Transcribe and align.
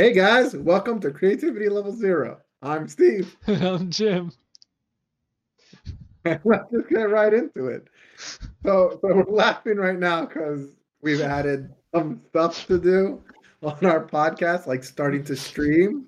Hey 0.00 0.14
guys, 0.14 0.56
welcome 0.56 0.98
to 1.00 1.10
Creativity 1.10 1.68
Level 1.68 1.92
Zero. 1.92 2.38
I'm 2.62 2.88
Steve. 2.88 3.36
I'm 3.46 3.90
Jim. 3.90 4.32
Let's 6.24 6.70
just 6.72 6.88
get 6.88 7.10
right 7.10 7.34
into 7.34 7.66
it. 7.66 7.86
So, 8.64 8.98
so 8.98 8.98
we're 9.02 9.24
laughing 9.24 9.76
right 9.76 9.98
now 9.98 10.24
because 10.24 10.70
we've 11.02 11.20
added 11.20 11.74
some 11.94 12.22
stuff 12.30 12.66
to 12.68 12.78
do 12.78 13.22
on 13.62 13.84
our 13.84 14.02
podcast, 14.02 14.66
like 14.66 14.84
starting 14.84 15.22
to 15.24 15.36
stream, 15.36 16.06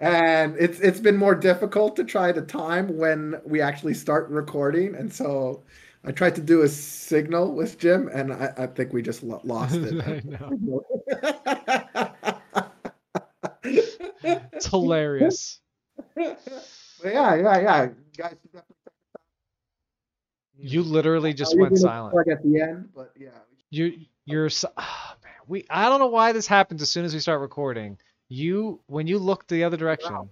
and 0.00 0.56
it's 0.58 0.80
it's 0.80 0.98
been 0.98 1.16
more 1.16 1.36
difficult 1.36 1.94
to 1.96 2.04
try 2.04 2.32
to 2.32 2.42
time 2.42 2.98
when 2.98 3.40
we 3.44 3.60
actually 3.60 3.94
start 3.94 4.28
recording, 4.28 4.96
and 4.96 5.12
so 5.12 5.62
I 6.04 6.10
tried 6.10 6.34
to 6.34 6.40
do 6.40 6.62
a 6.62 6.68
signal 6.68 7.52
with 7.52 7.78
Jim, 7.78 8.10
and 8.12 8.32
I, 8.32 8.52
I 8.58 8.66
think 8.66 8.92
we 8.92 9.02
just 9.02 9.22
lo- 9.22 9.40
lost 9.44 9.76
it. 9.76 10.24
It's 14.22 14.66
hilarious. 14.66 15.60
Yeah, 17.02 17.34
yeah, 17.34 17.58
yeah. 17.60 17.88
Guys, 18.18 18.36
You 20.58 20.82
literally 20.82 21.32
just 21.32 21.56
went 21.58 21.78
silent. 21.78 22.12
plug 22.12 22.28
at 22.28 22.42
the 22.42 22.60
end, 22.60 22.90
but 22.94 23.12
yeah. 23.16 23.30
You 23.70 23.96
you're 24.26 24.50
ah, 24.76 25.16
man. 25.24 25.32
We 25.46 25.64
I 25.70 25.88
don't 25.88 25.98
know 26.00 26.08
why 26.08 26.32
this 26.32 26.46
happens 26.46 26.82
as 26.82 26.90
soon 26.90 27.04
as 27.04 27.14
we 27.14 27.20
start 27.20 27.40
recording. 27.40 27.96
You 28.28 28.80
when 28.86 29.06
you 29.06 29.18
look 29.18 29.46
the 29.46 29.64
other 29.64 29.76
direction, 29.78 30.28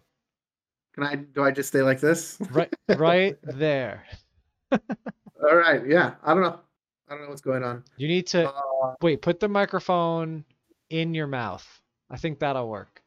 Can 0.95 1.05
I? 1.05 1.15
Do 1.17 1.43
I 1.43 1.51
just 1.51 1.71
stay 1.71 1.83
like 1.83 2.01
this? 2.01 2.37
right 2.51 2.73
right 2.97 3.39
there. 3.43 4.05
All 4.73 5.57
right. 5.57 5.87
Yeah. 5.87 6.15
I 6.23 6.35
don't 6.35 6.43
know. 6.43 6.61
I 7.09 7.15
don't 7.15 7.23
know 7.23 7.29
what's 7.31 7.41
going 7.41 7.63
on. 7.65 7.85
You 7.97 8.09
need 8.09 8.27
to 8.29 8.51
Uh, 8.51 8.95
wait. 9.01 9.23
Put 9.23 9.41
the 9.41 9.49
microphone 9.49 10.45
in 10.91 11.15
your 11.15 11.27
mouth. 11.27 11.67
I 12.11 12.19
think 12.19 12.41
that'll 12.41 12.69
work. 12.69 13.03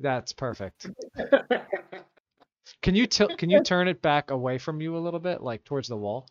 That's 0.00 0.32
perfect. 0.32 0.86
Can 2.82 2.94
you 2.94 3.06
tilt? 3.06 3.38
Can 3.38 3.48
you 3.50 3.62
turn 3.62 3.88
it 3.88 4.02
back 4.02 4.30
away 4.30 4.58
from 4.58 4.80
you 4.80 4.96
a 4.96 4.98
little 4.98 5.20
bit, 5.20 5.40
like 5.40 5.64
towards 5.64 5.88
the 5.88 5.96
wall? 5.96 6.28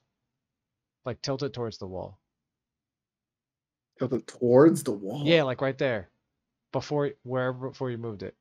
Like 1.06 1.22
tilt 1.22 1.44
it 1.44 1.54
towards 1.54 1.78
the 1.78 1.88
wall. 1.88 2.20
tilt 4.00 4.14
it 4.14 4.28
towards 4.28 4.84
the 4.84 4.92
wall. 4.92 5.24
Yeah, 5.26 5.44
like 5.44 5.62
right 5.62 5.78
there. 5.78 6.10
Before 6.72 7.12
wherever 7.24 7.70
before 7.70 7.90
you 7.90 7.98
moved 7.98 8.22
it. 8.24 8.36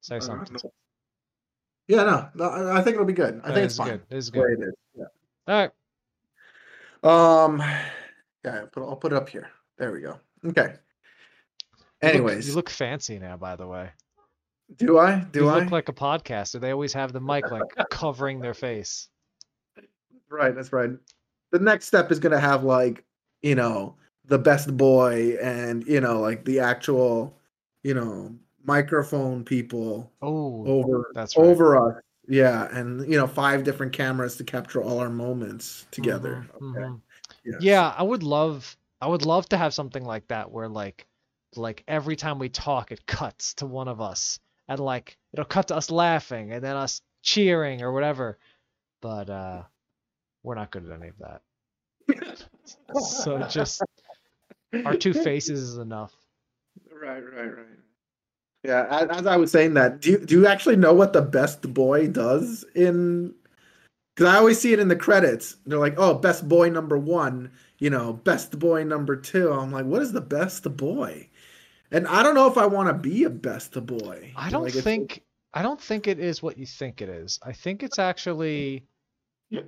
Say 0.00 0.16
Uh, 0.16 0.20
something. 0.20 0.56
no. 0.64 0.72
Yeah. 1.88 2.02
No. 2.04 2.28
no 2.34 2.44
I 2.50 2.78
I 2.78 2.82
think 2.82 2.94
it'll 2.94 3.04
be 3.06 3.12
good. 3.12 3.34
I 3.44 3.50
Uh, 3.50 3.54
think 3.54 3.54
this 3.56 3.64
it's 3.72 3.76
fine. 3.76 3.88
good. 3.90 4.02
This 4.08 4.24
is 4.24 4.30
the 4.30 4.40
way 4.40 4.54
good. 4.56 4.62
it 4.62 4.68
is. 4.68 4.74
Yeah. 4.94 5.04
All 5.48 5.70
right. 7.04 7.44
Um. 7.44 7.58
Yeah. 8.44 8.60
I'll 8.60 8.66
put, 8.68 8.82
I'll 8.82 8.96
put 8.96 9.12
it 9.12 9.16
up 9.16 9.28
here. 9.28 9.50
There 9.76 9.92
we 9.92 10.00
go. 10.00 10.18
Okay. 10.46 10.74
You 12.06 12.12
look- 12.22 12.28
Anyways, 12.30 12.48
you 12.48 12.54
look 12.54 12.70
fancy 12.70 13.18
now, 13.18 13.36
by 13.36 13.56
the 13.56 13.66
way. 13.66 13.90
do 14.76 14.98
I? 14.98 15.20
Do 15.20 15.40
you 15.44 15.48
I? 15.48 15.60
look 15.60 15.70
like 15.70 15.88
a 15.88 15.92
podcaster. 15.92 16.60
They 16.60 16.70
always 16.70 16.92
have 16.92 17.12
the 17.12 17.20
mic 17.20 17.50
like 17.50 17.62
covering 17.90 18.40
their 18.40 18.54
face. 18.54 19.08
Right, 20.28 20.54
that's 20.54 20.72
right. 20.72 20.90
The 21.52 21.58
next 21.58 21.86
step 21.86 22.10
is 22.10 22.18
gonna 22.18 22.40
have 22.40 22.64
like, 22.64 23.04
you 23.42 23.54
know, 23.54 23.96
the 24.24 24.38
best 24.38 24.76
boy 24.76 25.36
and 25.40 25.86
you 25.86 26.00
know, 26.00 26.20
like 26.20 26.44
the 26.44 26.58
actual, 26.60 27.36
you 27.84 27.94
know, 27.94 28.34
microphone 28.64 29.44
people 29.44 30.10
Oh, 30.22 30.66
over 30.66 31.10
that's 31.14 31.36
right. 31.36 31.46
over 31.46 31.76
us. 31.76 32.02
Yeah, 32.28 32.66
and 32.76 33.08
you 33.10 33.16
know, 33.16 33.28
five 33.28 33.62
different 33.62 33.92
cameras 33.92 34.36
to 34.38 34.44
capture 34.44 34.82
all 34.82 34.98
our 34.98 35.08
moments 35.10 35.86
together. 35.92 36.44
Mhm, 36.60 36.70
Okay. 36.76 36.80
mhm. 36.86 37.00
Yes. 37.44 37.62
Yeah, 37.62 37.94
I 37.96 38.02
would 38.02 38.24
love 38.24 38.76
I 39.00 39.06
would 39.06 39.24
love 39.24 39.48
to 39.50 39.56
have 39.56 39.72
something 39.74 40.04
like 40.04 40.26
that 40.28 40.50
where 40.50 40.68
like 40.68 41.06
like 41.56 41.84
every 41.88 42.16
time 42.16 42.38
we 42.38 42.48
talk 42.48 42.92
it 42.92 43.06
cuts 43.06 43.54
to 43.54 43.66
one 43.66 43.88
of 43.88 44.00
us 44.00 44.38
and 44.68 44.80
like 44.80 45.16
it'll 45.32 45.44
cut 45.44 45.68
to 45.68 45.76
us 45.76 45.90
laughing 45.90 46.52
and 46.52 46.62
then 46.62 46.76
us 46.76 47.00
cheering 47.22 47.82
or 47.82 47.92
whatever. 47.92 48.38
But 49.00 49.30
uh 49.30 49.62
we're 50.42 50.54
not 50.54 50.70
good 50.70 50.86
at 50.86 50.92
any 50.92 51.08
of 51.08 51.18
that. 51.18 51.42
So 52.98 53.38
just 53.48 53.82
our 54.84 54.96
two 54.96 55.12
faces 55.12 55.60
is 55.60 55.78
enough. 55.78 56.12
Right, 56.92 57.22
right, 57.22 57.56
right. 57.56 57.66
Yeah, 58.64 58.86
as, 58.90 59.20
as 59.20 59.26
I 59.26 59.36
was 59.36 59.52
saying 59.52 59.74
that, 59.74 60.00
do 60.00 60.10
you 60.10 60.18
do 60.18 60.40
you 60.40 60.46
actually 60.46 60.76
know 60.76 60.92
what 60.92 61.12
the 61.12 61.22
best 61.22 61.72
boy 61.72 62.08
does 62.08 62.64
in? 62.74 63.34
Because 64.14 64.34
I 64.34 64.38
always 64.38 64.58
see 64.60 64.72
it 64.72 64.80
in 64.80 64.88
the 64.88 64.96
credits. 64.96 65.56
They're 65.66 65.78
like, 65.78 65.94
"Oh, 65.98 66.14
best 66.14 66.48
boy 66.48 66.70
number 66.70 66.98
one," 66.98 67.52
you 67.78 67.90
know, 67.90 68.14
"best 68.14 68.58
boy 68.58 68.82
number 68.82 69.14
two. 69.14 69.52
I'm 69.52 69.70
like, 69.70 69.86
"What 69.86 70.02
is 70.02 70.12
the 70.12 70.20
best 70.20 70.64
boy?" 70.76 71.28
And 71.90 72.06
I 72.08 72.22
don't 72.22 72.34
know 72.34 72.48
if 72.50 72.58
I 72.58 72.66
want 72.66 72.88
to 72.88 72.94
be 72.94 73.24
a 73.24 73.30
best 73.30 73.72
boy. 73.86 74.32
I 74.36 74.50
don't 74.50 74.64
Like, 74.64 74.72
think 74.74 75.22
I 75.54 75.62
don't 75.62 75.80
think 75.80 76.06
it 76.08 76.18
is 76.18 76.42
what 76.42 76.58
you 76.58 76.66
think 76.66 77.00
it 77.00 77.08
is. 77.08 77.38
I 77.42 77.52
think 77.52 77.82
it's 77.82 77.98
actually 77.98 78.84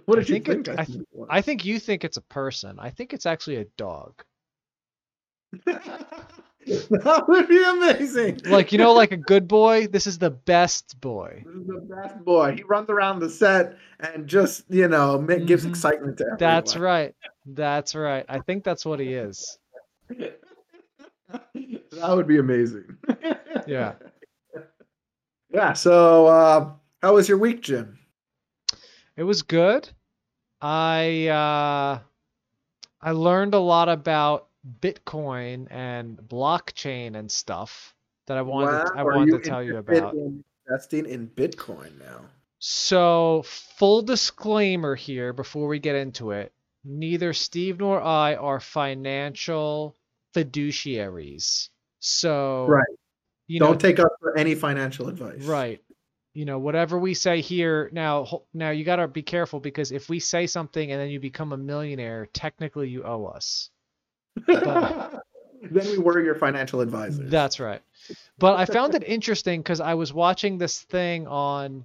What 0.06 0.18
I 0.18 0.22
you 0.22 0.24
think 0.26 0.48
it- 0.48 0.68
I 0.68 0.84
think? 0.84 1.06
I 1.30 1.40
think 1.40 1.64
you 1.64 1.78
think 1.78 2.04
it's 2.04 2.16
a 2.16 2.22
person. 2.22 2.78
I 2.80 2.90
think 2.90 3.12
it's 3.14 3.26
actually 3.26 3.56
a 3.56 3.64
dog. 3.76 4.22
that 5.64 7.24
would 7.28 7.48
be 7.48 7.62
amazing. 7.64 8.40
Like 8.44 8.72
you 8.72 8.78
know 8.78 8.92
like 8.92 9.12
a 9.12 9.16
good 9.16 9.48
boy, 9.48 9.86
this 9.86 10.06
is 10.06 10.18
the 10.18 10.30
best 10.30 11.00
boy. 11.00 11.42
This 11.46 11.54
is 11.54 11.66
the 11.66 11.80
best 12.02 12.24
boy. 12.24 12.54
He 12.56 12.62
runs 12.64 12.90
around 12.90 13.20
the 13.20 13.30
set 13.30 13.78
and 14.00 14.26
just, 14.26 14.64
you 14.68 14.88
know, 14.88 15.18
ma- 15.20 15.36
gives 15.36 15.64
Mhm. 15.64 15.70
excitement 15.70 16.18
to 16.18 16.24
everyone. 16.24 16.38
That's 16.38 16.76
right. 16.76 17.14
That's 17.46 17.94
right. 17.94 18.26
I 18.28 18.40
think 18.40 18.64
that's 18.64 18.84
what 18.84 19.00
he 19.00 19.14
is. 19.14 19.58
that 21.54 22.16
would 22.16 22.26
be 22.26 22.38
amazing. 22.38 22.96
Yeah. 23.66 23.94
Yeah. 25.52 25.74
So, 25.74 26.26
uh, 26.26 26.70
how 27.02 27.14
was 27.14 27.28
your 27.28 27.36
week, 27.36 27.60
Jim? 27.60 27.98
It 29.16 29.24
was 29.24 29.42
good. 29.42 29.90
I 30.62 31.26
uh 31.28 31.98
I 33.02 33.10
learned 33.12 33.52
a 33.52 33.58
lot 33.58 33.90
about 33.90 34.48
Bitcoin 34.80 35.66
and 35.70 36.16
blockchain 36.16 37.14
and 37.16 37.30
stuff 37.30 37.94
that 38.26 38.38
I 38.38 38.42
wanted 38.42 38.72
Wow, 38.72 38.92
I 38.96 39.02
wanted 39.02 39.42
to 39.42 39.50
tell 39.50 39.62
you 39.62 39.76
about. 39.76 40.14
in 40.14 40.42
investing 40.66 41.06
in 41.06 41.28
Bitcoin 41.28 41.98
now. 41.98 42.20
So, 42.60 43.42
full 43.44 44.02
disclaimer 44.02 44.94
here 44.94 45.32
before 45.32 45.68
we 45.68 45.78
get 45.78 45.94
into 45.94 46.30
it. 46.32 46.52
Neither 46.84 47.32
Steve 47.32 47.78
nor 47.78 48.00
I 48.00 48.34
are 48.34 48.60
financial 48.60 49.96
fiduciaries. 50.34 51.68
So, 52.00 52.66
Right. 52.66 52.84
you 53.46 53.58
Don't 53.60 53.72
know, 53.72 53.78
take 53.78 53.98
us 53.98 54.10
for 54.20 54.36
any 54.36 54.54
financial 54.54 55.08
advice. 55.08 55.42
right. 55.44 55.82
You 56.34 56.44
know, 56.44 56.58
whatever 56.58 56.98
we 56.98 57.14
say 57.14 57.40
here 57.40 57.88
now 57.92 58.42
now 58.54 58.70
you 58.70 58.84
got 58.84 58.96
to 58.96 59.08
be 59.08 59.22
careful 59.22 59.58
because 59.58 59.90
if 59.90 60.08
we 60.08 60.20
say 60.20 60.46
something 60.46 60.92
and 60.92 61.00
then 61.00 61.08
you 61.10 61.18
become 61.18 61.52
a 61.52 61.56
millionaire, 61.56 62.26
technically 62.32 62.88
you 62.88 63.02
owe 63.04 63.24
us. 63.26 63.70
But- 64.46 65.22
then 65.60 65.86
we 65.88 65.98
were 65.98 66.20
your 66.22 66.36
financial 66.36 66.80
advisors. 66.80 67.28
That's 67.28 67.58
right. 67.58 67.82
But 68.38 68.56
I 68.60 68.64
found 68.64 68.94
it 68.94 69.02
interesting 69.02 69.60
because 69.60 69.80
I 69.80 69.94
was 69.94 70.12
watching 70.12 70.56
this 70.56 70.82
thing 70.82 71.26
on 71.26 71.82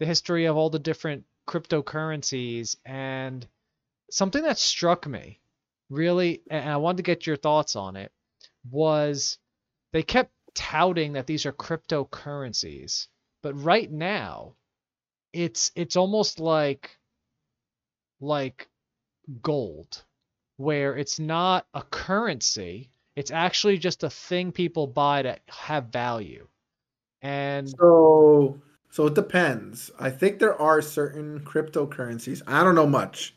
the 0.00 0.06
history 0.06 0.46
of 0.46 0.56
all 0.56 0.70
the 0.70 0.80
different 0.80 1.22
cryptocurrencies, 1.46 2.74
and 2.84 3.46
something 4.10 4.42
that 4.42 4.58
struck 4.58 5.06
me 5.06 5.38
really, 5.92 6.42
and 6.50 6.68
I 6.68 6.76
wanted 6.78 6.98
to 6.98 7.02
get 7.04 7.26
your 7.26 7.36
thoughts 7.36 7.76
on 7.76 7.96
it, 7.96 8.12
was 8.70 9.38
they 9.92 10.02
kept 10.02 10.32
touting 10.54 11.14
that 11.14 11.26
these 11.26 11.46
are 11.46 11.52
cryptocurrencies, 11.52 13.08
but 13.42 13.54
right 13.54 13.90
now, 13.90 14.56
it's 15.32 15.72
it's 15.74 15.96
almost 15.96 16.40
like 16.40 16.98
like 18.20 18.68
gold, 19.40 20.04
where 20.56 20.96
it's 20.96 21.18
not 21.18 21.66
a 21.74 21.82
currency 21.82 22.92
it's 23.16 23.30
actually 23.30 23.78
just 23.78 24.02
a 24.04 24.10
thing 24.10 24.52
people 24.52 24.86
buy 24.86 25.22
to 25.22 25.36
have 25.48 25.86
value. 25.86 26.46
And 27.20 27.68
So, 27.78 28.60
so 28.90 29.06
it 29.06 29.14
depends. 29.14 29.90
I 29.98 30.10
think 30.10 30.38
there 30.38 30.60
are 30.60 30.80
certain 30.80 31.40
cryptocurrencies. 31.40 32.42
I 32.46 32.64
don't 32.64 32.74
know 32.74 32.86
much 32.86 33.34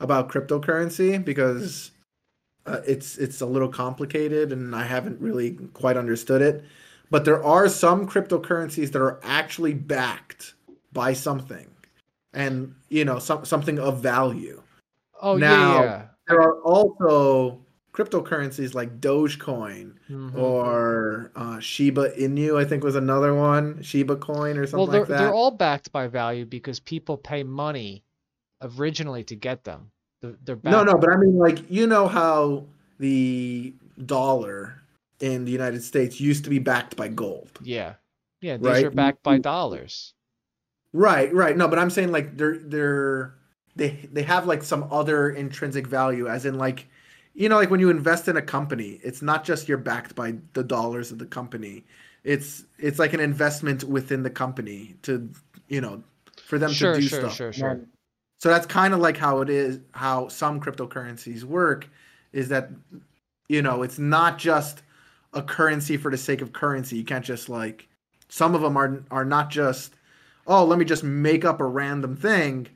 about 0.00 0.28
cryptocurrency 0.28 1.24
because 1.24 1.90
uh, 2.66 2.80
it's 2.86 3.16
it's 3.18 3.40
a 3.40 3.46
little 3.46 3.68
complicated 3.68 4.52
and 4.52 4.74
I 4.74 4.84
haven't 4.84 5.20
really 5.20 5.52
quite 5.72 5.96
understood 5.96 6.42
it. 6.42 6.64
But 7.10 7.24
there 7.24 7.42
are 7.44 7.68
some 7.68 8.08
cryptocurrencies 8.08 8.92
that 8.92 9.00
are 9.00 9.20
actually 9.22 9.74
backed 9.74 10.54
by 10.92 11.12
something, 11.12 11.68
and 12.32 12.74
you 12.88 13.04
know, 13.04 13.18
some 13.18 13.44
something 13.44 13.78
of 13.78 14.00
value. 14.00 14.62
oh 15.22 15.36
Now- 15.36 15.74
yeah, 15.74 15.82
yeah. 15.84 16.02
There 16.28 16.40
are 16.42 16.60
also 16.62 17.60
cryptocurrencies 17.92 18.74
like 18.74 19.00
Dogecoin 19.00 19.92
Mhm. 20.10 20.36
or 20.36 21.30
uh, 21.36 21.60
Shiba 21.60 22.10
Inu, 22.18 22.58
I 22.60 22.64
think 22.64 22.82
was 22.84 22.96
another 22.96 23.32
one, 23.34 23.80
Shiba 23.82 24.16
Coin 24.16 24.58
or 24.58 24.66
something 24.66 24.88
well, 24.88 24.98
like 25.00 25.08
that. 25.08 25.18
they're 25.18 25.32
all 25.32 25.52
backed 25.52 25.92
by 25.92 26.06
value 26.08 26.44
because 26.44 26.78
people 26.80 27.16
pay 27.16 27.42
money 27.42 28.02
originally 28.60 29.24
to 29.24 29.36
get 29.36 29.64
them. 29.64 29.90
They're, 30.22 30.34
they're 30.44 30.56
backed. 30.56 30.72
no, 30.72 30.82
no, 30.84 30.98
but 30.98 31.10
I 31.12 31.16
mean, 31.16 31.36
like 31.38 31.70
you 31.70 31.86
know 31.86 32.08
how 32.08 32.64
the 32.98 33.74
dollar 34.04 34.80
in 35.20 35.44
the 35.44 35.50
United 35.52 35.82
States 35.82 36.20
used 36.20 36.44
to 36.44 36.50
be 36.50 36.58
backed 36.58 36.96
by 36.96 37.08
gold. 37.08 37.50
Yeah. 37.62 37.94
Yeah, 38.40 38.56
these 38.58 38.66
Right. 38.66 38.84
are 38.84 38.90
backed 38.90 39.22
by 39.22 39.38
dollars. 39.38 40.12
Right, 40.92 41.32
right. 41.34 41.56
No, 41.56 41.68
but 41.68 41.78
I'm 41.78 41.90
saying 41.90 42.12
like 42.12 42.36
they're 42.36 42.58
they're 42.58 43.34
they 43.74 44.08
they 44.12 44.22
have 44.22 44.46
like 44.46 44.62
some 44.62 44.86
other 44.90 45.30
intrinsic 45.30 45.86
value, 45.86 46.28
as 46.28 46.46
in 46.46 46.56
like 46.58 46.86
you 47.34 47.48
know 47.48 47.56
like 47.56 47.70
when 47.70 47.80
you 47.80 47.90
invest 47.90 48.28
in 48.28 48.36
a 48.36 48.42
company, 48.42 49.00
it's 49.02 49.20
not 49.22 49.44
just 49.44 49.68
you're 49.68 49.78
backed 49.78 50.14
by 50.14 50.34
the 50.54 50.62
dollars 50.64 51.10
of 51.12 51.18
the 51.18 51.26
company. 51.26 51.84
It's 52.24 52.64
it's 52.78 52.98
like 52.98 53.12
an 53.12 53.20
investment 53.20 53.84
within 53.84 54.22
the 54.22 54.30
company 54.30 54.96
to 55.02 55.30
you 55.68 55.80
know 55.80 56.02
for 56.42 56.58
them 56.58 56.72
Sure, 56.72 56.94
to 56.94 57.00
do 57.00 57.06
sure, 57.06 57.20
stuff. 57.20 57.34
sure, 57.36 57.52
sure. 57.52 57.68
And 57.70 57.86
So 58.38 58.48
that's 58.50 58.66
kind 58.66 58.92
of 58.94 59.00
like 59.00 59.16
how 59.16 59.40
it 59.40 59.48
is 59.50 59.80
how 59.92 60.28
some 60.28 60.60
cryptocurrencies 60.60 61.42
work 61.42 61.88
is 62.32 62.48
that 62.48 62.70
you 63.48 63.62
know 63.62 63.82
it's 63.82 63.98
not 63.98 64.38
just 64.38 64.82
a 65.32 65.42
currency 65.42 65.96
for 65.96 66.10
the 66.10 66.18
sake 66.18 66.42
of 66.42 66.52
currency. 66.52 66.96
You 66.96 67.04
can't 67.04 67.24
just 67.24 67.48
like 67.48 67.88
some 68.28 68.54
of 68.54 68.60
them 68.60 68.76
are 68.76 69.02
are 69.10 69.24
not 69.24 69.50
just 69.50 69.94
oh 70.46 70.64
let 70.64 70.78
me 70.78 70.84
just 70.84 71.04
make 71.04 71.44
up 71.44 71.60
a 71.60 71.64
random 71.64 72.16
thing 72.16 72.68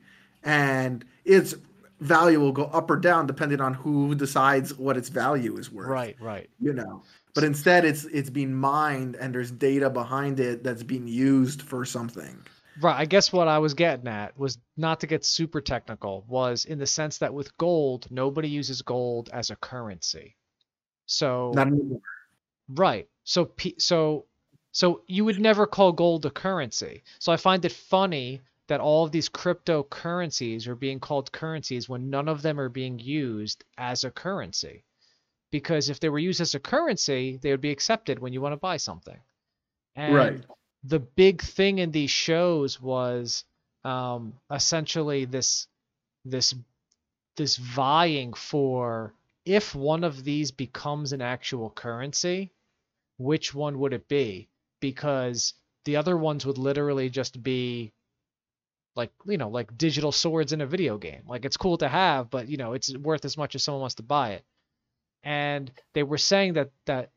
and 0.43 1.05
its 1.25 1.55
value 1.99 2.39
will 2.39 2.51
go 2.51 2.65
up 2.65 2.89
or 2.89 2.97
down 2.97 3.27
depending 3.27 3.61
on 3.61 3.73
who 3.75 4.15
decides 4.15 4.73
what 4.75 4.97
its 4.97 5.09
value 5.09 5.57
is 5.57 5.71
worth 5.71 5.87
Right, 5.87 6.15
right. 6.19 6.49
you 6.59 6.73
know 6.73 7.03
but 7.35 7.43
instead 7.43 7.85
it's 7.85 8.05
it's 8.05 8.29
being 8.29 8.53
mined 8.53 9.15
and 9.17 9.35
there's 9.35 9.51
data 9.51 9.89
behind 9.89 10.39
it 10.39 10.63
that's 10.63 10.81
being 10.83 11.07
used 11.07 11.61
for 11.61 11.85
something 11.85 12.41
Right. 12.79 12.99
I 12.99 13.05
guess 13.05 13.33
what 13.33 13.47
I 13.47 13.59
was 13.59 13.73
getting 13.73 14.07
at 14.07 14.37
was 14.37 14.57
not 14.77 15.01
to 15.01 15.07
get 15.07 15.25
super 15.25 15.61
technical, 15.61 16.23
was 16.27 16.65
in 16.65 16.79
the 16.79 16.85
sense 16.85 17.17
that 17.17 17.33
with 17.33 17.57
gold, 17.57 18.07
nobody 18.09 18.47
uses 18.47 18.81
gold 18.81 19.29
as 19.33 19.49
a 19.49 19.55
currency. 19.55 20.35
So 21.05 21.51
not 21.53 21.67
anymore 21.67 22.01
right. 22.69 23.07
So 23.23 23.51
so 23.77 24.25
so 24.71 25.01
you 25.07 25.25
would 25.25 25.39
never 25.39 25.67
call 25.67 25.91
gold 25.91 26.25
a 26.25 26.29
currency. 26.29 27.03
So 27.19 27.31
I 27.31 27.37
find 27.37 27.63
it 27.65 27.71
funny 27.73 28.41
that 28.67 28.79
all 28.79 29.03
of 29.03 29.11
these 29.11 29.27
cryptocurrencies 29.27 30.67
are 30.67 30.75
being 30.75 30.99
called 30.99 31.31
currencies 31.31 31.89
when 31.89 32.09
none 32.09 32.29
of 32.29 32.41
them 32.41 32.59
are 32.59 32.69
being 32.69 32.99
used 32.99 33.65
as 33.77 34.03
a 34.05 34.11
currency. 34.11 34.85
Because 35.51 35.89
if 35.89 35.99
they 35.99 36.07
were 36.07 36.19
used 36.19 36.39
as 36.39 36.55
a 36.55 36.59
currency, 36.59 37.37
they 37.41 37.51
would 37.51 37.59
be 37.59 37.71
accepted 37.71 38.19
when 38.19 38.31
you 38.31 38.39
want 38.39 38.53
to 38.53 38.57
buy 38.57 38.77
something. 38.77 39.19
And 39.97 40.13
Right. 40.13 40.45
The 40.83 40.99
big 40.99 41.41
thing 41.41 41.79
in 41.79 41.91
these 41.91 42.09
shows 42.09 42.81
was 42.81 43.43
um, 43.83 44.33
essentially 44.51 45.25
this 45.25 45.67
this 46.25 46.53
this 47.37 47.57
vying 47.57 48.33
for 48.33 49.13
if 49.45 49.73
one 49.73 50.03
of 50.03 50.23
these 50.23 50.51
becomes 50.51 51.13
an 51.13 51.21
actual 51.21 51.69
currency, 51.69 52.51
which 53.17 53.53
one 53.53 53.79
would 53.79 53.93
it 53.93 54.07
be? 54.07 54.49
Because 54.79 55.53
the 55.85 55.95
other 55.95 56.15
ones 56.15 56.45
would 56.45 56.57
literally 56.57 57.09
just 57.09 57.41
be 57.41 57.91
like 58.95 59.11
you 59.25 59.37
know 59.37 59.49
like 59.49 59.77
digital 59.77 60.11
swords 60.11 60.53
in 60.53 60.61
a 60.61 60.65
video 60.65 60.97
game. 60.97 61.23
Like 61.27 61.45
it's 61.45 61.57
cool 61.57 61.77
to 61.77 61.87
have, 61.87 62.29
but 62.29 62.47
you 62.49 62.57
know 62.57 62.73
it's 62.73 62.95
worth 62.97 63.25
as 63.25 63.37
much 63.37 63.55
as 63.55 63.63
someone 63.63 63.81
wants 63.81 63.95
to 63.95 64.03
buy 64.03 64.31
it. 64.31 64.45
And 65.23 65.71
they 65.93 66.03
were 66.03 66.17
saying 66.17 66.53
that 66.53 66.71
that, 66.85 67.11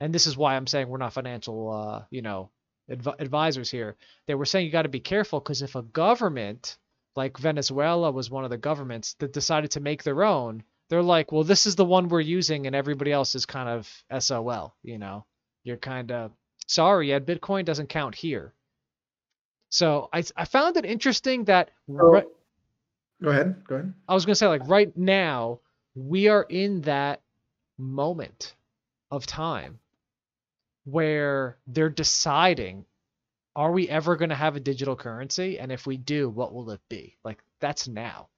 and 0.00 0.14
this 0.14 0.26
is 0.26 0.36
why 0.36 0.56
I'm 0.56 0.66
saying 0.66 0.88
we're 0.88 0.98
not 0.98 1.14
financial, 1.14 1.72
uh, 1.72 2.04
you 2.10 2.22
know, 2.22 2.50
adv- 2.90 3.16
advisors 3.18 3.70
here. 3.70 3.96
They 4.26 4.34
were 4.34 4.44
saying 4.44 4.66
you 4.66 4.72
got 4.72 4.82
to 4.82 4.88
be 4.88 5.00
careful 5.00 5.40
because 5.40 5.62
if 5.62 5.74
a 5.74 5.82
government 5.82 6.78
like 7.14 7.38
Venezuela 7.38 8.10
was 8.10 8.30
one 8.30 8.44
of 8.44 8.50
the 8.50 8.58
governments 8.58 9.14
that 9.20 9.32
decided 9.32 9.70
to 9.72 9.80
make 9.80 10.02
their 10.02 10.22
own, 10.22 10.62
they're 10.88 11.02
like, 11.02 11.32
well, 11.32 11.44
this 11.44 11.66
is 11.66 11.76
the 11.76 11.84
one 11.84 12.08
we're 12.08 12.20
using, 12.20 12.66
and 12.66 12.76
everybody 12.76 13.10
else 13.12 13.34
is 13.34 13.46
kind 13.46 13.68
of 13.68 14.04
SOL. 14.22 14.74
You 14.82 14.98
know, 14.98 15.24
you're 15.64 15.76
kind 15.78 16.12
of 16.12 16.32
sorry, 16.66 17.12
Ed. 17.12 17.26
Bitcoin 17.26 17.64
doesn't 17.64 17.88
count 17.88 18.14
here. 18.14 18.52
So 19.70 20.08
I 20.12 20.22
I 20.36 20.44
found 20.44 20.76
it 20.76 20.84
interesting 20.84 21.44
that 21.44 21.70
ri- 21.88 22.22
go 23.22 23.30
ahead 23.30 23.64
go 23.66 23.74
ahead 23.76 23.94
I 24.08 24.14
was 24.14 24.24
gonna 24.24 24.36
say 24.36 24.46
like 24.46 24.68
right 24.68 24.96
now 24.96 25.60
we 25.94 26.28
are 26.28 26.46
in 26.48 26.82
that 26.82 27.20
moment 27.78 28.54
of 29.10 29.26
time 29.26 29.78
where 30.86 31.58
they're 31.66 31.90
deciding 31.90 32.84
are 33.54 33.72
we 33.72 33.88
ever 33.88 34.16
going 34.16 34.28
to 34.28 34.34
have 34.34 34.56
a 34.56 34.60
digital 34.60 34.96
currency 34.96 35.58
and 35.58 35.70
if 35.70 35.86
we 35.86 35.96
do 35.96 36.28
what 36.30 36.54
will 36.54 36.70
it 36.70 36.80
be 36.88 37.16
like 37.24 37.38
that's 37.60 37.86
now 37.86 38.28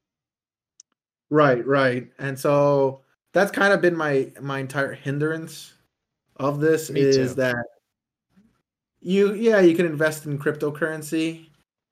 Right, 1.30 1.66
right. 1.66 2.08
And 2.18 2.38
so 2.38 3.00
that's 3.32 3.50
kind 3.50 3.72
of 3.72 3.80
been 3.80 3.96
my 3.96 4.32
my 4.40 4.58
entire 4.58 4.94
hindrance 4.94 5.74
of 6.36 6.60
this 6.60 6.90
Me 6.90 7.00
is 7.00 7.16
too. 7.16 7.34
that 7.34 7.64
you 9.00 9.34
yeah, 9.34 9.60
you 9.60 9.76
can 9.76 9.86
invest 9.86 10.26
in 10.26 10.38
cryptocurrency 10.38 11.48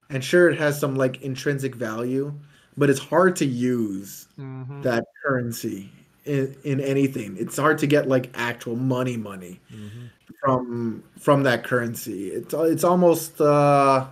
and 0.09 0.23
sure 0.23 0.49
it 0.49 0.57
has 0.57 0.79
some 0.79 0.95
like 0.95 1.21
intrinsic 1.21 1.75
value, 1.75 2.33
but 2.77 2.89
it's 2.89 2.99
hard 2.99 3.35
to 3.37 3.45
use 3.45 4.27
mm-hmm. 4.39 4.81
that 4.81 5.05
currency 5.23 5.91
in, 6.25 6.55
in 6.63 6.79
anything. 6.79 7.35
It's 7.37 7.57
hard 7.57 7.77
to 7.79 7.87
get 7.87 8.07
like 8.07 8.31
actual 8.33 8.75
money 8.75 9.17
money 9.17 9.59
Mm-hmm. 9.71 10.05
From 10.39 11.03
from 11.19 11.43
that 11.43 11.63
currency. 11.63 12.29
It's 12.29 12.53
it's 12.53 12.83
almost 12.83 13.39
uh 13.41 14.07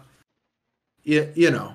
you, 1.04 1.32
you 1.36 1.52
know 1.52 1.74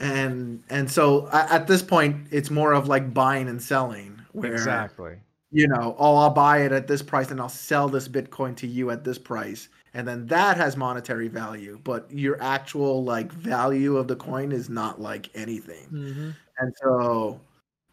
and 0.00 0.62
and 0.70 0.90
so 0.90 1.28
at 1.32 1.66
this 1.66 1.82
point 1.82 2.28
it's 2.30 2.50
more 2.50 2.72
of 2.72 2.88
like 2.88 3.12
buying 3.12 3.48
and 3.48 3.60
selling 3.60 4.20
where 4.32 4.52
exactly 4.52 5.16
you 5.50 5.66
know 5.66 5.96
oh 5.98 6.16
I'll 6.16 6.30
buy 6.30 6.62
it 6.62 6.72
at 6.72 6.86
this 6.86 7.02
price 7.02 7.30
and 7.30 7.40
I'll 7.40 7.48
sell 7.48 7.88
this 7.88 8.08
bitcoin 8.08 8.56
to 8.56 8.66
you 8.66 8.90
at 8.90 9.04
this 9.04 9.18
price 9.18 9.68
and 9.94 10.06
then 10.06 10.26
that 10.26 10.56
has 10.56 10.76
monetary 10.76 11.28
value 11.28 11.80
but 11.82 12.06
your 12.12 12.40
actual 12.40 13.02
like 13.02 13.32
value 13.32 13.96
of 13.96 14.06
the 14.06 14.16
coin 14.16 14.52
is 14.52 14.68
not 14.68 15.00
like 15.00 15.30
anything 15.34 15.86
mm-hmm. 15.90 16.30
and 16.58 16.74
so 16.80 17.40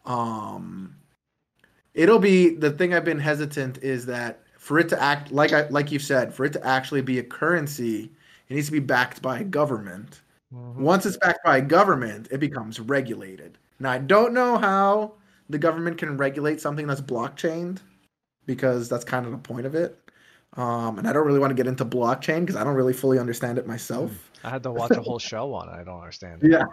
um 0.04 0.94
it'll 1.94 2.20
be 2.20 2.50
the 2.50 2.70
thing 2.70 2.94
I've 2.94 3.04
been 3.04 3.18
hesitant 3.18 3.78
is 3.78 4.06
that 4.06 4.42
for 4.66 4.80
it 4.80 4.88
to 4.88 5.00
act 5.00 5.30
like 5.30 5.52
I 5.52 5.68
like 5.68 5.92
you 5.92 6.00
said, 6.00 6.34
for 6.34 6.44
it 6.44 6.52
to 6.54 6.66
actually 6.66 7.00
be 7.00 7.20
a 7.20 7.22
currency, 7.22 8.10
it 8.48 8.54
needs 8.54 8.66
to 8.66 8.72
be 8.72 8.80
backed 8.80 9.22
by 9.22 9.38
a 9.38 9.44
government. 9.44 10.22
Mm-hmm. 10.52 10.82
Once 10.82 11.06
it's 11.06 11.16
backed 11.18 11.44
by 11.44 11.58
a 11.58 11.60
government, 11.60 12.26
it 12.32 12.40
becomes 12.40 12.80
regulated. 12.80 13.58
Now 13.78 13.92
I 13.92 13.98
don't 13.98 14.34
know 14.34 14.58
how 14.58 15.12
the 15.48 15.56
government 15.56 15.98
can 15.98 16.16
regulate 16.16 16.60
something 16.60 16.84
that's 16.88 17.00
blockchained 17.00 17.78
because 18.46 18.88
that's 18.88 19.04
kind 19.04 19.24
of 19.24 19.30
the 19.30 19.38
point 19.38 19.66
of 19.66 19.76
it. 19.76 20.00
Um, 20.54 20.98
and 20.98 21.06
I 21.06 21.12
don't 21.12 21.28
really 21.28 21.38
want 21.38 21.52
to 21.52 21.54
get 21.54 21.68
into 21.68 21.84
blockchain 21.84 22.40
because 22.40 22.56
I 22.56 22.64
don't 22.64 22.74
really 22.74 22.92
fully 22.92 23.20
understand 23.20 23.58
it 23.58 23.68
myself. 23.68 24.32
i 24.42 24.50
had 24.50 24.64
to 24.64 24.72
watch 24.72 24.90
a 24.90 25.00
whole 25.00 25.18
show 25.30 25.54
on 25.54 25.68
it 25.68 25.74
i 25.80 25.84
don't 25.84 26.00
understand 26.00 26.42
it. 26.42 26.50
Yeah. 26.50 26.64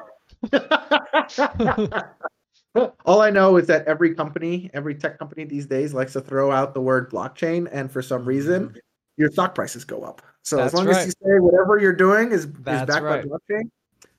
All 3.05 3.21
I 3.21 3.29
know 3.29 3.57
is 3.57 3.67
that 3.67 3.85
every 3.85 4.15
company, 4.15 4.69
every 4.73 4.95
tech 4.95 5.19
company 5.19 5.43
these 5.43 5.65
days 5.65 5.93
likes 5.93 6.13
to 6.13 6.21
throw 6.21 6.51
out 6.51 6.73
the 6.73 6.81
word 6.81 7.09
blockchain, 7.09 7.67
and 7.71 7.91
for 7.91 8.01
some 8.01 8.25
reason, 8.25 8.75
your 9.17 9.29
stock 9.29 9.53
prices 9.55 9.85
go 9.85 10.03
up. 10.03 10.21
So 10.41 10.57
That's 10.57 10.73
as 10.73 10.77
long 10.77 10.87
right. 10.87 10.97
as 10.97 11.05
you 11.07 11.11
say 11.11 11.39
whatever 11.39 11.77
you're 11.77 11.93
doing 11.93 12.31
is, 12.31 12.45
is 12.45 12.45
backed 12.47 12.89
right. 12.89 13.23
by 13.29 13.37
blockchain, 13.37 13.69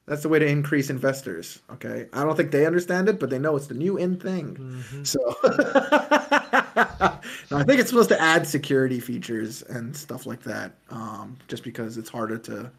that's 0.06 0.22
the 0.22 0.28
way 0.28 0.38
to 0.38 0.46
increase 0.46 0.90
investors. 0.90 1.60
Okay, 1.70 2.06
I 2.12 2.24
don't 2.24 2.36
think 2.36 2.50
they 2.50 2.66
understand 2.66 3.08
it, 3.08 3.18
but 3.18 3.30
they 3.30 3.38
know 3.38 3.56
it's 3.56 3.66
the 3.66 3.74
new 3.74 3.96
in 3.96 4.20
thing. 4.20 4.56
Mhm. 4.56 5.06
So 5.06 5.18
no, 7.50 7.58
I 7.58 7.64
think 7.64 7.80
it's 7.80 7.88
supposed 7.88 8.10
to 8.10 8.20
add 8.20 8.46
security 8.46 9.00
features 9.00 9.62
and 9.62 9.96
stuff 9.96 10.26
like 10.26 10.42
that. 10.42 10.72
Um, 10.90 11.38
just 11.48 11.64
because 11.64 11.96
it's 11.96 12.10
harder 12.10 12.38
to 12.38 12.70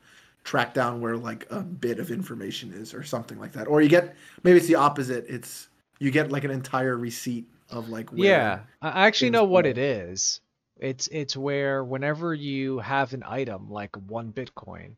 track 0.45 0.73
down 0.75 1.01
where 1.01 1.17
like 1.17 1.45
a 1.49 1.59
bit 1.59 1.99
of 1.99 2.11
information 2.11 2.71
is 2.71 2.93
or 2.93 3.03
something 3.03 3.37
like 3.39 3.51
that. 3.51 3.67
Or 3.67 3.81
you 3.81 3.89
get 3.89 4.15
maybe 4.43 4.57
it's 4.57 4.67
the 4.67 4.75
opposite. 4.75 5.25
It's 5.27 5.67
you 5.99 6.11
get 6.11 6.31
like 6.31 6.45
an 6.45 6.51
entire 6.51 6.95
receipt 6.95 7.49
of 7.69 7.89
like 7.89 8.11
where, 8.11 8.19
Yeah, 8.29 8.59
I 8.81 9.07
actually 9.07 9.31
know 9.31 9.43
what 9.43 9.63
go. 9.65 9.71
it 9.71 9.77
is. 9.77 10.39
It's 10.77 11.07
it's 11.07 11.35
where 11.35 11.83
whenever 11.83 12.33
you 12.33 12.79
have 12.79 13.13
an 13.13 13.23
item 13.25 13.69
like 13.69 13.95
one 14.09 14.31
Bitcoin, 14.31 14.95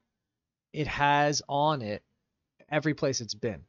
it 0.74 0.88
has 0.88 1.42
on 1.48 1.82
it 1.82 2.04
every 2.70 2.94
place 2.94 3.22
it's 3.22 3.36
been. 3.36 3.64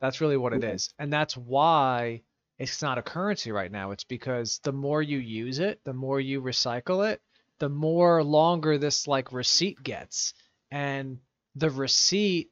That's 0.00 0.20
really 0.20 0.36
what 0.36 0.52
it 0.52 0.62
Mhm. 0.62 0.92
And 0.98 1.12
that's 1.12 1.36
why 1.36 2.22
it's 2.58 2.80
not 2.82 2.98
a 2.98 3.02
currency 3.02 3.50
right 3.50 3.72
now. 3.72 3.90
It's 3.90 4.04
because 4.04 4.60
the 4.62 4.72
more 4.72 5.02
you 5.02 5.18
use 5.18 5.58
it, 5.58 5.80
the 5.84 5.94
more 5.94 6.20
you 6.20 6.40
recycle 6.40 7.10
it, 7.10 7.20
the 7.58 7.68
more 7.68 8.22
longer 8.22 8.78
this 8.78 9.08
like 9.08 9.32
receipt 9.32 9.82
gets. 9.82 10.34
And 10.74 11.20
the 11.54 11.70
receipt 11.70 12.50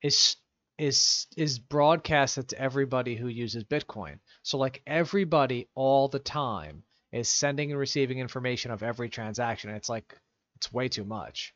is 0.00 0.36
is 0.78 1.26
is 1.36 1.58
broadcasted 1.58 2.48
to 2.48 2.60
everybody 2.60 3.16
who 3.16 3.26
uses 3.28 3.64
Bitcoin. 3.64 4.20
So 4.44 4.58
like 4.58 4.80
everybody 4.86 5.68
all 5.74 6.06
the 6.08 6.20
time 6.20 6.84
is 7.12 7.28
sending 7.28 7.70
and 7.72 7.78
receiving 7.78 8.18
information 8.20 8.70
of 8.70 8.82
every 8.84 9.08
transaction. 9.08 9.70
And 9.70 9.76
it's 9.76 9.88
like 9.88 10.16
it's 10.56 10.72
way 10.72 10.88
too 10.88 11.04
much. 11.04 11.52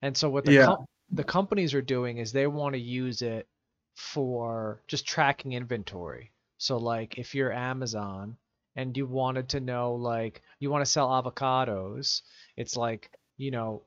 And 0.00 0.16
so 0.16 0.30
what 0.30 0.44
the 0.44 0.52
Yeah. 0.52 0.66
com- 0.66 0.86
the 1.10 1.24
companies 1.24 1.74
are 1.74 1.82
doing 1.82 2.18
is 2.18 2.30
they 2.32 2.46
want 2.46 2.74
to 2.74 2.80
use 2.80 3.20
it 3.22 3.48
for 3.96 4.82
just 4.86 5.06
tracking 5.06 5.54
inventory. 5.54 6.32
So 6.58 6.76
like 6.76 7.18
if 7.18 7.34
you're 7.34 7.52
Amazon 7.52 8.36
and 8.76 8.96
you 8.96 9.06
wanted 9.06 9.48
to 9.50 9.60
know 9.60 9.94
like 9.94 10.42
you 10.60 10.70
want 10.70 10.84
to 10.84 10.90
sell 10.90 11.08
avocados, 11.08 12.22
it's 12.56 12.76
like, 12.76 13.10
you 13.38 13.50
know, 13.50 13.82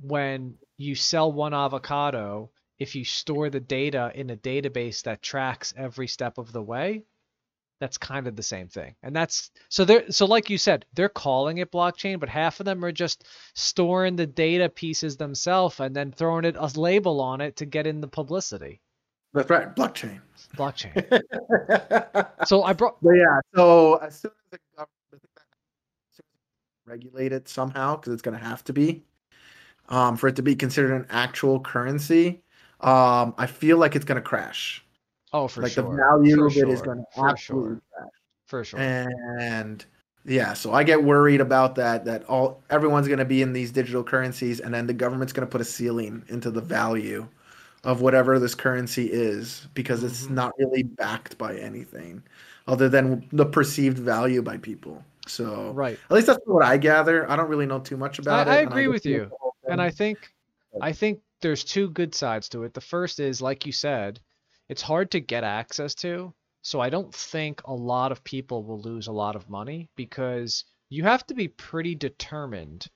when 0.00 0.56
you 0.76 0.94
sell 0.94 1.32
one 1.32 1.54
avocado, 1.54 2.50
if 2.78 2.94
you 2.94 3.04
store 3.04 3.50
the 3.50 3.60
data 3.60 4.12
in 4.14 4.30
a 4.30 4.36
database 4.36 5.02
that 5.04 5.22
tracks 5.22 5.72
every 5.76 6.06
step 6.06 6.38
of 6.38 6.52
the 6.52 6.62
way, 6.62 7.04
that's 7.80 7.98
kind 7.98 8.26
of 8.26 8.36
the 8.36 8.42
same 8.42 8.68
thing. 8.68 8.94
And 9.02 9.14
that's 9.14 9.50
so 9.68 9.84
they're 9.84 10.10
so 10.10 10.26
like 10.26 10.48
you 10.48 10.58
said, 10.58 10.86
they're 10.94 11.08
calling 11.08 11.58
it 11.58 11.72
blockchain, 11.72 12.18
but 12.18 12.28
half 12.28 12.60
of 12.60 12.66
them 12.66 12.84
are 12.84 12.92
just 12.92 13.24
storing 13.54 14.16
the 14.16 14.26
data 14.26 14.68
pieces 14.68 15.16
themselves 15.16 15.80
and 15.80 15.94
then 15.94 16.12
throwing 16.12 16.44
it 16.44 16.56
a 16.56 16.66
label 16.78 17.20
on 17.20 17.40
it 17.40 17.56
to 17.56 17.66
get 17.66 17.86
in 17.86 18.00
the 18.00 18.08
publicity. 18.08 18.80
That's 19.34 19.50
right, 19.50 19.74
blockchain. 19.76 20.20
Blockchain. 20.56 21.20
so 22.46 22.62
I 22.62 22.72
brought 22.72 22.96
But 23.02 23.12
yeah, 23.12 23.40
so 23.54 23.96
as 23.96 24.20
soon 24.20 24.30
as 24.30 24.50
the 24.50 24.58
government 24.74 25.22
regulate 26.86 27.32
it 27.32 27.48
somehow, 27.48 27.96
because 27.96 28.14
it's 28.14 28.22
going 28.22 28.38
to 28.38 28.42
have 28.42 28.64
to 28.64 28.72
be, 28.72 29.04
um, 29.88 30.16
for 30.16 30.28
it 30.28 30.36
to 30.36 30.42
be 30.42 30.54
considered 30.54 30.92
an 30.94 31.06
actual 31.10 31.60
currency, 31.60 32.42
um, 32.80 33.34
I 33.38 33.46
feel 33.46 33.78
like 33.78 33.96
it's 33.96 34.04
going 34.04 34.16
to 34.16 34.22
crash. 34.22 34.84
Oh, 35.32 35.48
for 35.48 35.62
like 35.62 35.72
sure. 35.72 35.84
Like 35.84 35.92
the 35.92 35.96
value 35.96 36.36
For 36.36 36.46
of 36.46 36.56
it 36.56 36.68
is 36.68 36.82
going 36.82 36.98
to 36.98 37.20
absolutely 37.24 37.74
sure. 37.74 37.82
crash. 37.92 38.10
For 38.46 38.64
sure. 38.64 38.80
And 38.80 39.84
yeah, 40.24 40.54
so 40.54 40.72
I 40.72 40.82
get 40.82 41.02
worried 41.02 41.40
about 41.40 41.74
that. 41.76 42.04
That 42.04 42.24
all 42.24 42.62
everyone's 42.70 43.06
going 43.06 43.18
to 43.18 43.24
be 43.24 43.42
in 43.42 43.52
these 43.52 43.70
digital 43.70 44.02
currencies, 44.02 44.60
and 44.60 44.72
then 44.74 44.86
the 44.86 44.94
government's 44.94 45.32
going 45.32 45.46
to 45.46 45.50
put 45.50 45.60
a 45.60 45.64
ceiling 45.64 46.24
into 46.28 46.50
the 46.50 46.60
value 46.60 47.26
of 47.84 48.00
whatever 48.00 48.38
this 48.38 48.54
currency 48.54 49.06
is 49.06 49.68
because 49.74 50.02
it's 50.02 50.26
Mhm. 50.26 50.30
not 50.30 50.52
really 50.58 50.82
backed 50.82 51.38
by 51.38 51.56
anything 51.56 52.22
other 52.66 52.88
than 52.88 53.24
the 53.32 53.46
perceived 53.46 53.98
value 53.98 54.42
by 54.42 54.56
people. 54.56 55.04
So 55.28 55.72
right. 55.72 55.98
at 56.10 56.14
least 56.14 56.26
that's 56.26 56.40
what 56.46 56.64
I 56.64 56.76
gather. 56.76 57.30
I 57.30 57.36
don't 57.36 57.48
really 57.48 57.66
know 57.66 57.78
too 57.78 57.96
much 57.96 58.18
about 58.18 58.48
I 58.48 58.54
it. 58.54 58.58
I 58.58 58.60
agree 58.62 58.88
with 58.88 59.06
you. 59.06 59.30
And 59.68 59.80
I 59.80 59.90
think 59.90 60.32
I 60.80 60.92
think 60.92 61.20
there's 61.40 61.64
two 61.64 61.90
good 61.90 62.14
sides 62.14 62.48
to 62.50 62.64
it. 62.64 62.74
The 62.74 62.80
first 62.80 63.20
is 63.20 63.42
like 63.42 63.66
you 63.66 63.72
said, 63.72 64.20
it's 64.68 64.82
hard 64.82 65.10
to 65.12 65.20
get 65.20 65.44
access 65.44 65.94
to. 65.96 66.34
So 66.62 66.80
I 66.80 66.90
don't 66.90 67.14
think 67.14 67.62
a 67.64 67.72
lot 67.72 68.10
of 68.10 68.24
people 68.24 68.64
will 68.64 68.80
lose 68.80 69.06
a 69.06 69.12
lot 69.12 69.36
of 69.36 69.48
money 69.48 69.88
because 69.96 70.64
you 70.88 71.04
have 71.04 71.26
to 71.28 71.34
be 71.34 71.48
pretty 71.48 71.94
determined 71.94 72.88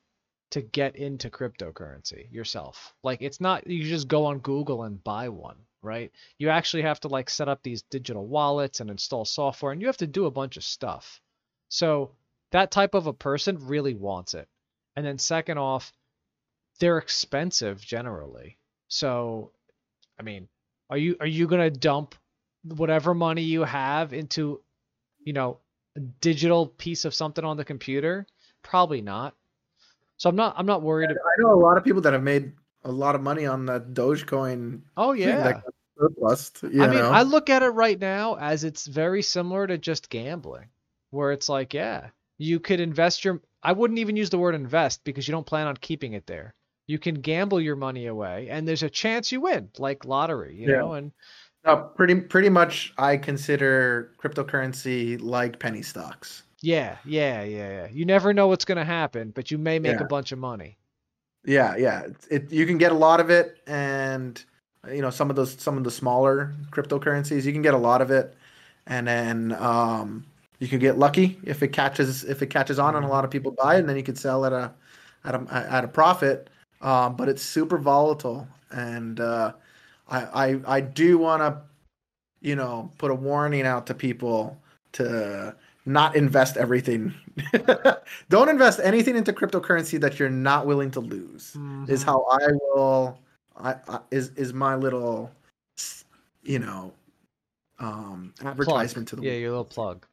to 0.51 0.61
get 0.61 0.97
into 0.97 1.31
cryptocurrency 1.31 2.33
yourself. 2.33 2.93
Like 3.05 3.23
it's 3.23 3.41
not 3.41 3.67
you 3.67 3.85
just 3.85 4.09
go 4.09 4.27
on 4.27 4.41
Google 4.41 4.83
and 4.83 5.03
buy 5.05 5.29
one, 5.29 5.57
right? 5.83 6.11
You 6.39 6.49
actually 6.49 6.83
have 6.83 7.01
to 7.01 7.09
like 7.09 7.31
set 7.31 7.49
up 7.49 7.63
these 7.63 7.83
digital 7.83 8.27
wallets 8.27 8.81
and 8.81 8.91
install 8.91 9.25
software 9.25 9.73
and 9.73 9.81
you 9.81 9.87
have 9.87 9.97
to 9.99 10.07
do 10.07 10.27
a 10.27 10.31
bunch 10.31 10.57
of 10.57 10.65
stuff. 10.65 11.21
So 11.69 12.13
that 12.51 12.73
type 12.73 12.95
of 12.95 13.07
a 13.07 13.13
person 13.13 13.69
really 13.69 13.95
wants 13.95 14.35
it. 14.35 14.49
And 14.97 15.07
then 15.07 15.19
second 15.19 15.59
off, 15.59 15.93
they're 16.81 16.99
expensive 16.99 17.81
generally. 17.81 18.59
So, 18.89 19.53
I 20.19 20.23
mean, 20.25 20.49
are 20.89 20.99
you 20.99 21.17
are 21.21 21.27
you 21.27 21.47
gonna 21.47 21.71
dump 21.71 22.17
whatever 22.65 23.15
money 23.15 23.43
you 23.43 23.63
have 23.63 24.13
into, 24.13 24.61
you 25.23 25.33
know, 25.33 25.59
a 25.97 26.01
digital 26.01 26.67
piece 26.67 27.05
of 27.05 27.15
something 27.15 27.45
on 27.45 27.57
the 27.57 27.65
computer? 27.65 28.27
Probably 28.63 29.01
not. 29.01 29.37
So 30.17 30.29
I'm 30.29 30.37
not 30.37 30.55
I'm 30.59 30.67
not 30.67 30.83
worried. 30.83 31.11
I 31.11 31.15
know 31.39 31.53
a 31.53 31.63
lot 31.63 31.77
of 31.77 31.85
people 31.85 32.01
that 32.03 32.13
have 32.13 32.23
made 32.23 32.53
a 32.85 32.91
lot 32.91 33.15
of 33.15 33.21
money 33.21 33.47
on 33.47 33.67
that 33.67 33.95
Dogecoin 33.95 34.81
Oh 34.97 35.13
yeah. 35.13 35.61
surplus. 35.99 36.53
I 36.65 36.69
mean, 36.69 36.79
know? 36.79 37.11
I 37.11 37.23
look 37.23 37.51
at 37.51 37.63
it 37.63 37.69
right 37.69 38.01
now 38.01 38.37
as 38.37 38.65
it's 38.65 38.87
very 38.87 39.23
similar 39.23 39.67
to 39.67 39.79
just 39.79 40.09
gambling, 40.09 40.69
where 41.11 41.31
it's 41.31 41.49
like, 41.49 41.75
yeah, 41.75 42.09
you 42.39 42.59
could 42.59 42.81
invest 42.81 43.25
your. 43.25 43.41
I 43.63 43.73
wouldn't 43.73 43.99
even 43.99 44.17
use 44.17 44.31
the 44.31 44.39
word 44.39 44.55
invest 44.55 45.05
because 45.05 45.29
you 45.29 45.33
don't 45.33 45.47
plan 45.47 45.67
on 45.67 45.77
keeping 45.77 46.15
it 46.15 46.27
there. 46.27 46.55
You 46.91 46.99
can 46.99 47.15
gamble 47.17 47.61
your 47.61 47.77
money 47.77 48.07
away, 48.07 48.49
and 48.51 48.67
there's 48.67 48.83
a 48.83 48.91
chance 48.91 49.31
you 49.33 49.41
win, 49.41 49.71
like 49.79 50.05
lottery, 50.05 50.57
you 50.57 50.69
Yeah. 50.69 50.73
know. 50.81 50.95
And 50.95 51.13
No, 51.65 51.77
pretty 51.95 52.17
pretty 52.23 52.49
much 52.49 52.93
I 52.99 53.17
consider 53.17 54.13
cryptocurrency 54.19 55.21
like 55.21 55.59
penny 55.59 55.83
stocks. 55.83 56.43
yeah, 56.63 56.99
yeah, 57.05 57.43
yeah, 57.43 57.71
yeah. 57.71 57.89
You 57.91 58.05
never 58.05 58.33
know 58.35 58.49
what's 58.49 58.65
gonna 58.65 58.85
happen, 58.85 59.31
but 59.31 59.51
you 59.51 59.59
may 59.59 59.79
make 59.79 60.01
Yeah. 60.01 60.03
a 60.03 60.05
bunch 60.07 60.33
of 60.33 60.39
money. 60.39 60.79
Yeah, 61.45 61.77
yeah. 61.77 62.03
It, 62.03 62.27
it 62.31 62.53
you 62.53 62.67
can 62.67 62.79
get 62.79 62.93
a 62.93 62.95
lot 62.95 63.21
of 63.21 63.31
it 63.31 63.59
and 63.67 64.43
you 64.93 65.01
know 65.03 65.11
some 65.11 65.31
of 65.31 65.37
those 65.37 65.53
some 65.61 65.77
of 65.79 65.85
the 65.85 65.91
smaller 65.91 66.55
cryptocurrencies 66.71 67.45
you 67.45 67.53
can 67.53 67.63
get 67.63 67.75
a 67.75 67.79
lot 67.79 68.01
of 68.01 68.11
it 68.11 68.35
and 68.87 69.07
then 69.07 69.53
um 69.53 70.27
you 70.59 70.69
can 70.69 70.79
get 70.79 70.99
lucky 70.99 71.39
if 71.45 71.63
it 71.63 71.69
catches 71.69 72.25
if 72.25 72.41
it 72.43 72.47
catches 72.49 72.79
on 72.79 72.97
and 72.97 73.05
a 73.05 73.09
lot 73.09 73.25
of 73.25 73.31
people 73.31 73.53
buy 73.53 73.77
it 73.77 73.81
and 73.81 73.89
then 73.89 73.97
you 73.97 74.03
could 74.03 74.17
sell 74.19 74.45
at 74.47 74.53
a 74.55 74.73
at 75.25 75.35
a 75.35 75.53
at 75.71 75.85
a 75.85 75.89
profit 75.89 76.49
um 76.81 77.17
but 77.17 77.29
it's 77.29 77.43
super 77.43 77.79
volatile 77.79 78.47
and 78.71 79.21
uh 79.21 79.53
I 80.09 80.21
I 80.49 80.61
I 80.77 80.81
do 80.81 81.19
want 81.19 81.43
to 81.43 81.61
you 82.41 82.57
know 82.57 82.91
put 82.99 83.11
a 83.11 83.15
warning 83.15 83.67
out 83.67 83.87
to 83.87 83.95
people 83.95 84.59
to 84.93 85.55
not 85.87 86.15
invest 86.15 86.57
everything. 86.57 87.15
Don't 88.29 88.49
invest 88.49 88.81
anything 88.83 89.17
into 89.17 89.33
cryptocurrency 89.33 89.99
that 90.01 90.19
you're 90.19 90.29
not 90.29 90.67
willing 90.67 90.91
to 90.93 91.01
lose. 91.01 91.57
Is 91.89 92.03
Mhm. 92.03 92.07
how 92.07 92.25
I 92.31 92.47
will. 92.75 93.19
I, 93.57 93.75
I 93.89 94.01
is 94.11 94.31
is 94.37 94.53
my 94.53 94.75
little, 94.75 95.31
you 96.43 96.59
know, 96.59 96.93
um, 97.79 98.35
advertisement 98.45 99.09
to 99.09 99.17
the 99.17 99.23
yeah, 99.23 99.33
your 99.33 99.51
little 99.51 99.65
plug. 99.65 100.07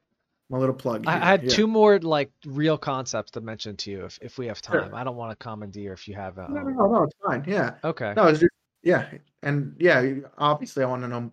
My 0.50 0.58
little 0.58 0.76
plug. 0.76 1.06
I, 1.08 1.14
here, 1.14 1.22
I 1.22 1.26
had 1.26 1.44
yeah. 1.44 1.50
two 1.50 1.68
more 1.68 2.00
like 2.00 2.32
real 2.46 2.78
concepts 2.78 3.32
to 3.32 3.42
mention 3.42 3.76
to 3.78 3.92
you 3.92 4.06
if, 4.06 4.18
if 4.22 4.38
we 4.38 4.48
have 4.48 4.62
Sure. 4.66 4.82
time. 4.82 4.96
I 4.96 5.04
don't 5.04 5.16
want 5.16 5.38
to 5.38 5.44
commandeer 5.44 5.94
if 5.94 6.08
you 6.08 6.16
have. 6.16 6.38
Uh, 6.40 6.48
No, 6.50 6.62
no, 6.62 6.70
no, 6.70 6.88
no, 6.88 7.04
it's 7.04 7.14
fine. 7.26 7.44
Yeah, 7.48 7.76
Okay. 7.84 8.14
no, 8.16 8.28
it's 8.28 8.40
just 8.40 8.52
yeah, 8.84 9.10
and 9.44 9.76
yeah. 9.80 10.16
Obviously, 10.38 10.84
I 10.84 10.88
want 10.88 11.02
to 11.02 11.08
know, 11.10 11.32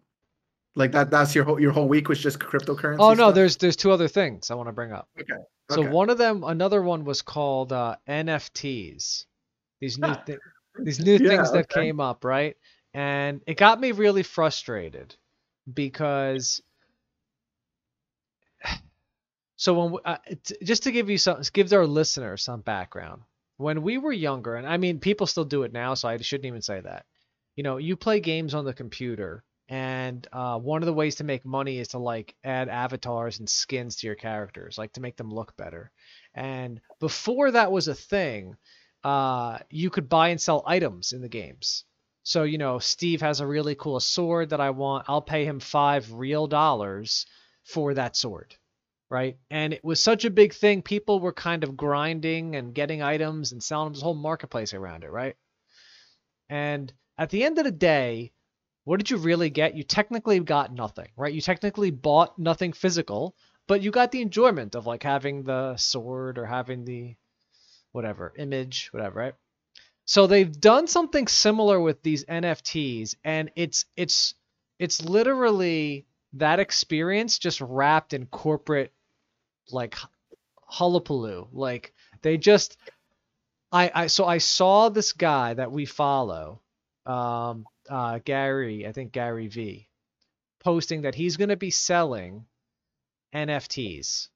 like 0.74 0.92
that. 0.92 1.10
That's 1.10 1.34
your 1.34 1.44
whole 1.44 1.60
your 1.60 1.70
whole 1.72 1.86
week 1.86 2.08
was 2.08 2.20
just 2.20 2.38
cryptocurrency. 2.40 2.96
Oh 2.98 3.10
no, 3.10 3.14
stuff? 3.14 3.34
there's 3.34 3.56
there's 3.58 3.76
two 3.76 3.92
other 3.92 4.08
things 4.08 4.50
I 4.50 4.54
want 4.54 4.68
to 4.68 4.72
bring 4.72 4.92
up. 4.92 5.08
Okay. 5.20 5.40
So 5.70 5.82
okay. 5.82 5.88
one 5.88 6.10
of 6.10 6.18
them, 6.18 6.42
another 6.44 6.82
one 6.82 7.04
was 7.04 7.22
called 7.22 7.72
uh, 7.72 7.96
NFTs. 8.08 9.26
These 9.80 9.98
new 9.98 10.08
Ah. 10.08 10.22
thi- 10.26 10.38
these 10.80 10.98
new 11.00 11.12
Yeah, 11.18 11.28
things 11.28 11.52
that 11.52 11.70
okay. 11.70 11.82
came 11.82 12.00
up, 12.00 12.24
right? 12.24 12.56
And 12.92 13.40
it 13.46 13.56
got 13.56 13.80
me 13.80 13.92
really 13.92 14.22
frustrated 14.24 15.14
because 15.72 16.60
so 19.64 19.72
when 19.72 19.92
we, 19.92 19.98
uh, 20.04 20.18
t- 20.44 20.58
just 20.62 20.82
to 20.82 20.92
give 20.92 21.08
you 21.08 21.16
some 21.16 21.40
give 21.54 21.72
our 21.72 21.86
listeners 21.86 22.42
some 22.42 22.60
background. 22.60 23.22
When 23.56 23.80
we 23.80 23.96
were 23.96 24.12
younger, 24.12 24.56
and 24.56 24.66
I 24.66 24.76
mean 24.76 25.00
people 25.00 25.26
still 25.26 25.46
do 25.46 25.62
it 25.62 25.72
now, 25.72 25.94
so 25.94 26.06
I 26.06 26.18
shouldn't 26.18 26.44
even 26.44 26.60
say 26.60 26.82
that. 26.82 27.06
You 27.56 27.62
know, 27.62 27.78
you 27.78 27.96
play 27.96 28.20
games 28.20 28.52
on 28.52 28.66
the 28.66 28.74
computer 28.74 29.42
and 29.70 30.28
uh, 30.34 30.58
one 30.58 30.82
of 30.82 30.86
the 30.86 30.92
ways 30.92 31.14
to 31.14 31.24
make 31.24 31.46
money 31.46 31.78
is 31.78 31.88
to 31.88 31.98
like 31.98 32.34
add 32.44 32.68
avatars 32.68 33.38
and 33.38 33.48
skins 33.48 33.96
to 33.96 34.06
your 34.06 34.16
characters, 34.16 34.76
like 34.76 34.92
to 34.92 35.00
make 35.00 35.16
them 35.16 35.32
look 35.32 35.56
better. 35.56 35.90
And 36.34 36.82
before 37.00 37.50
that 37.52 37.72
was 37.72 37.88
a 37.88 37.94
thing, 37.94 38.56
uh, 39.02 39.60
you 39.70 39.88
could 39.88 40.10
buy 40.10 40.28
and 40.28 40.40
sell 40.40 40.62
items 40.66 41.12
in 41.14 41.22
the 41.22 41.28
games. 41.30 41.84
So 42.22 42.42
you 42.42 42.58
know, 42.58 42.80
Steve 42.80 43.22
has 43.22 43.40
a 43.40 43.46
really 43.46 43.76
cool 43.76 43.98
sword 43.98 44.50
that 44.50 44.60
I 44.60 44.68
want. 44.68 45.06
I'll 45.08 45.22
pay 45.22 45.46
him 45.46 45.58
five 45.58 46.12
real 46.12 46.46
dollars 46.46 47.24
for 47.62 47.94
that 47.94 48.14
sword, 48.14 48.54
right? 49.14 49.36
And 49.48 49.72
it 49.72 49.84
was 49.84 50.02
such 50.02 50.24
a 50.24 50.30
big 50.30 50.52
thing. 50.52 50.82
People 50.82 51.20
were 51.20 51.32
kind 51.32 51.62
of 51.62 51.76
grinding 51.76 52.56
and 52.56 52.74
getting 52.74 53.00
items 53.00 53.52
and 53.52 53.62
selling 53.62 53.92
them. 53.92 54.00
A 54.00 54.04
whole 54.04 54.14
marketplace 54.14 54.74
around 54.74 55.04
it, 55.04 55.12
right? 55.12 55.36
And 56.50 56.92
at 57.16 57.30
the 57.30 57.44
end 57.44 57.58
of 57.58 57.64
the 57.64 57.70
day, 57.70 58.32
what 58.82 58.96
did 58.96 59.10
you 59.10 59.18
really 59.18 59.50
get? 59.50 59.76
You 59.76 59.84
technically 59.84 60.40
got 60.40 60.74
nothing, 60.74 61.06
right? 61.16 61.32
You 61.32 61.40
technically 61.40 61.92
bought 61.92 62.40
nothing 62.40 62.72
physical, 62.72 63.36
but 63.68 63.82
you 63.82 63.92
got 63.92 64.10
the 64.10 64.20
enjoyment 64.20 64.74
of 64.74 64.84
like 64.84 65.04
having 65.04 65.44
the 65.44 65.76
sword 65.76 66.36
or 66.36 66.44
having 66.44 66.84
the 66.84 67.14
whatever 67.92 68.32
image, 68.36 68.88
whatever, 68.92 69.20
right? 69.20 69.34
So 70.06 70.26
they've 70.26 70.60
done 70.60 70.88
something 70.88 71.28
similar 71.28 71.80
with 71.80 72.02
these 72.02 72.24
NFTs, 72.24 73.14
and 73.22 73.52
it's 73.54 73.84
it's 73.96 74.34
it's 74.80 75.04
literally 75.04 76.04
that 76.32 76.58
experience 76.58 77.38
just 77.38 77.60
wrapped 77.60 78.12
in 78.12 78.26
corporate 78.26 78.92
like 79.70 79.96
hullabaloo. 80.66 81.48
Like 81.52 81.92
they 82.22 82.36
just 82.36 82.76
I 83.72 83.90
I 83.94 84.06
so 84.06 84.24
I 84.24 84.38
saw 84.38 84.88
this 84.88 85.12
guy 85.12 85.54
that 85.54 85.72
we 85.72 85.86
follow, 85.86 86.60
um 87.06 87.66
uh 87.88 88.18
Gary, 88.24 88.86
I 88.86 88.92
think 88.92 89.12
Gary 89.12 89.48
V, 89.48 89.88
posting 90.60 91.02
that 91.02 91.14
he's 91.14 91.36
gonna 91.36 91.56
be 91.56 91.70
selling 91.70 92.46
NFTs. 93.34 94.28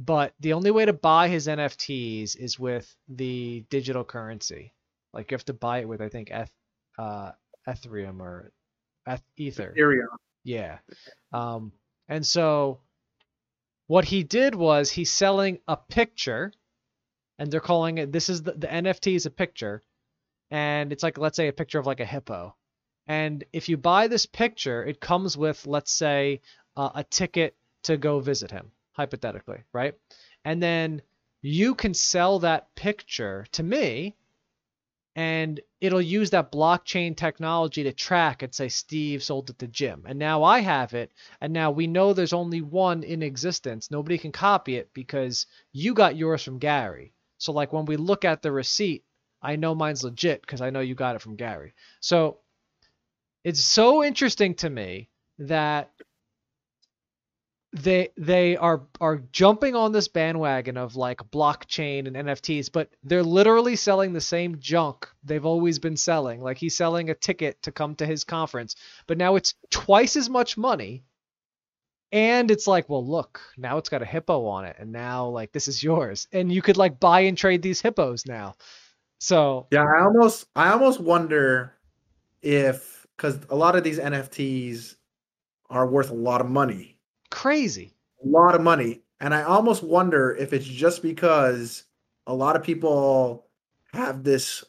But 0.00 0.32
the 0.38 0.52
only 0.52 0.70
way 0.70 0.84
to 0.84 0.92
buy 0.92 1.28
his 1.28 1.48
NFTs 1.48 2.36
is 2.36 2.58
with 2.58 2.94
the 3.08 3.64
digital 3.68 4.04
currency. 4.04 4.72
Like 5.12 5.30
you 5.30 5.34
have 5.34 5.44
to 5.46 5.54
buy 5.54 5.80
it 5.80 5.88
with 5.88 6.00
I 6.00 6.08
think 6.08 6.30
Eth, 6.30 6.52
uh, 6.98 7.32
Ethereum 7.66 8.20
or 8.20 8.52
Eth, 9.06 9.24
Ether. 9.36 9.74
Ethereum. 9.76 10.16
Yeah. 10.44 10.78
Um, 11.32 11.72
and 12.08 12.24
so 12.24 12.80
What 13.88 14.04
he 14.04 14.22
did 14.22 14.54
was 14.54 14.90
he's 14.90 15.10
selling 15.10 15.60
a 15.66 15.76
picture, 15.76 16.52
and 17.38 17.50
they're 17.50 17.60
calling 17.60 17.98
it. 17.98 18.12
This 18.12 18.28
is 18.28 18.42
the, 18.42 18.52
the 18.52 18.66
NFT 18.66 19.16
is 19.16 19.24
a 19.24 19.30
picture, 19.30 19.82
and 20.50 20.92
it's 20.92 21.02
like 21.02 21.18
let's 21.18 21.36
say 21.36 21.48
a 21.48 21.52
picture 21.54 21.78
of 21.78 21.86
like 21.86 22.00
a 22.00 22.04
hippo. 22.04 22.54
And 23.06 23.44
if 23.52 23.70
you 23.70 23.78
buy 23.78 24.06
this 24.06 24.26
picture, 24.26 24.84
it 24.84 25.00
comes 25.00 25.38
with 25.38 25.66
let's 25.66 25.90
say 25.90 26.42
uh, 26.76 26.90
a 26.94 27.02
ticket 27.02 27.56
to 27.84 27.96
go 27.96 28.20
visit 28.20 28.50
him, 28.50 28.72
hypothetically, 28.92 29.64
right? 29.72 29.94
And 30.44 30.62
then 30.62 31.00
you 31.40 31.74
can 31.74 31.94
sell 31.94 32.40
that 32.40 32.74
picture 32.74 33.46
to 33.52 33.62
me 33.62 34.16
and 35.18 35.60
it'll 35.80 36.00
use 36.00 36.30
that 36.30 36.52
blockchain 36.52 37.16
technology 37.16 37.82
to 37.82 37.92
track 37.92 38.44
and 38.44 38.54
say 38.54 38.68
Steve 38.68 39.20
sold 39.20 39.50
it 39.50 39.58
to 39.58 39.66
Jim. 39.66 40.04
And 40.06 40.16
now 40.16 40.44
I 40.44 40.60
have 40.60 40.94
it, 40.94 41.10
and 41.40 41.52
now 41.52 41.72
we 41.72 41.88
know 41.88 42.12
there's 42.12 42.32
only 42.32 42.62
one 42.62 43.02
in 43.02 43.24
existence. 43.24 43.90
Nobody 43.90 44.16
can 44.16 44.30
copy 44.30 44.76
it 44.76 44.94
because 44.94 45.46
you 45.72 45.92
got 45.92 46.14
yours 46.14 46.44
from 46.44 46.60
Gary. 46.60 47.14
So 47.36 47.50
like 47.50 47.72
when 47.72 47.84
we 47.86 47.96
look 47.96 48.24
at 48.24 48.42
the 48.42 48.52
receipt, 48.52 49.02
I 49.42 49.56
know 49.56 49.74
mine's 49.74 50.04
legit 50.04 50.40
because 50.40 50.60
I 50.60 50.70
know 50.70 50.78
you 50.78 50.94
got 50.94 51.16
it 51.16 51.22
from 51.22 51.34
Gary. 51.34 51.74
So 51.98 52.38
it's 53.42 53.64
so 53.64 54.04
interesting 54.04 54.54
to 54.56 54.70
me 54.70 55.08
that 55.40 55.90
they 57.72 58.08
they 58.16 58.56
are 58.56 58.82
are 59.00 59.22
jumping 59.32 59.74
on 59.74 59.92
this 59.92 60.08
bandwagon 60.08 60.76
of 60.76 60.96
like 60.96 61.18
blockchain 61.30 62.06
and 62.06 62.16
NFTs, 62.16 62.72
but 62.72 62.88
they're 63.04 63.22
literally 63.22 63.76
selling 63.76 64.12
the 64.12 64.20
same 64.20 64.58
junk 64.58 65.06
they've 65.22 65.44
always 65.44 65.78
been 65.78 65.96
selling. 65.96 66.40
Like 66.40 66.56
he's 66.56 66.76
selling 66.76 67.10
a 67.10 67.14
ticket 67.14 67.62
to 67.62 67.72
come 67.72 67.94
to 67.96 68.06
his 68.06 68.24
conference, 68.24 68.74
but 69.06 69.18
now 69.18 69.36
it's 69.36 69.54
twice 69.70 70.16
as 70.16 70.30
much 70.30 70.56
money. 70.56 71.04
And 72.10 72.50
it's 72.50 72.66
like, 72.66 72.88
well, 72.88 73.06
look, 73.06 73.42
now 73.58 73.76
it's 73.76 73.90
got 73.90 74.00
a 74.00 74.06
hippo 74.06 74.46
on 74.46 74.64
it, 74.64 74.76
and 74.78 74.90
now 74.90 75.26
like 75.28 75.52
this 75.52 75.68
is 75.68 75.82
yours, 75.82 76.26
and 76.32 76.50
you 76.50 76.62
could 76.62 76.78
like 76.78 76.98
buy 76.98 77.20
and 77.20 77.36
trade 77.36 77.60
these 77.60 77.82
hippos 77.82 78.24
now. 78.24 78.54
So 79.20 79.66
yeah, 79.70 79.84
I 79.84 80.04
almost 80.04 80.46
I 80.56 80.70
almost 80.70 81.00
wonder 81.00 81.74
if 82.40 83.06
because 83.14 83.38
a 83.50 83.56
lot 83.56 83.76
of 83.76 83.84
these 83.84 83.98
NFTs 83.98 84.94
are 85.68 85.86
worth 85.86 86.10
a 86.10 86.14
lot 86.14 86.40
of 86.40 86.48
money 86.48 86.97
crazy. 87.30 87.94
A 88.24 88.28
lot 88.28 88.54
of 88.54 88.60
money. 88.60 89.02
And 89.20 89.34
I 89.34 89.42
almost 89.42 89.82
wonder 89.82 90.36
if 90.36 90.52
it's 90.52 90.66
just 90.66 91.02
because 91.02 91.84
a 92.26 92.34
lot 92.34 92.56
of 92.56 92.62
people 92.62 93.46
have 93.92 94.22
this 94.22 94.64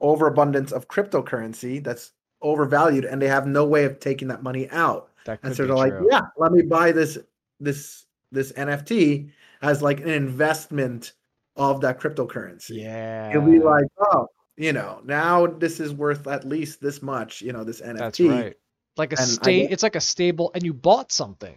overabundance 0.00 0.72
of 0.72 0.88
cryptocurrency 0.88 1.82
that's 1.82 2.12
overvalued 2.42 3.04
and 3.04 3.22
they 3.22 3.28
have 3.28 3.46
no 3.46 3.64
way 3.64 3.84
of 3.84 4.00
taking 4.00 4.28
that 4.28 4.42
money 4.42 4.68
out. 4.70 5.10
That 5.24 5.38
and 5.42 5.54
so 5.54 5.66
they're 5.66 5.76
like, 5.76 5.94
yeah, 6.10 6.22
let 6.36 6.52
me 6.52 6.62
buy 6.62 6.92
this 6.92 7.18
this 7.60 8.06
this 8.32 8.52
NFT 8.52 9.30
as 9.62 9.80
like 9.80 10.00
an 10.00 10.10
investment 10.10 11.12
of 11.56 11.80
that 11.82 12.00
cryptocurrency. 12.00 12.82
Yeah. 12.82 13.30
It'll 13.30 13.42
be 13.42 13.60
like, 13.60 13.86
oh, 14.00 14.26
you 14.56 14.72
know, 14.72 15.00
now 15.04 15.46
this 15.46 15.78
is 15.78 15.94
worth 15.94 16.26
at 16.26 16.46
least 16.46 16.80
this 16.80 17.02
much, 17.02 17.40
you 17.40 17.52
know, 17.52 17.62
this 17.62 17.80
NFT. 17.80 17.98
That's 17.98 18.20
right. 18.20 18.54
Like 18.96 19.12
a 19.12 19.16
state 19.16 19.70
it's 19.70 19.82
like 19.82 19.96
a 19.96 20.00
stable 20.00 20.50
and 20.54 20.64
you 20.64 20.74
bought 20.74 21.12
something. 21.12 21.56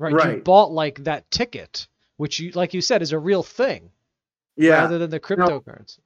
Right? 0.00 0.14
right. 0.14 0.36
You 0.38 0.42
bought 0.42 0.72
like 0.72 1.04
that 1.04 1.30
ticket, 1.30 1.86
which 2.16 2.40
you 2.40 2.52
like 2.52 2.72
you 2.72 2.80
said 2.80 3.02
is 3.02 3.12
a 3.12 3.18
real 3.18 3.42
thing. 3.42 3.90
Yeah. 4.56 4.80
Rather 4.80 4.98
than 4.98 5.10
the 5.10 5.20
cryptocurrency. 5.20 5.98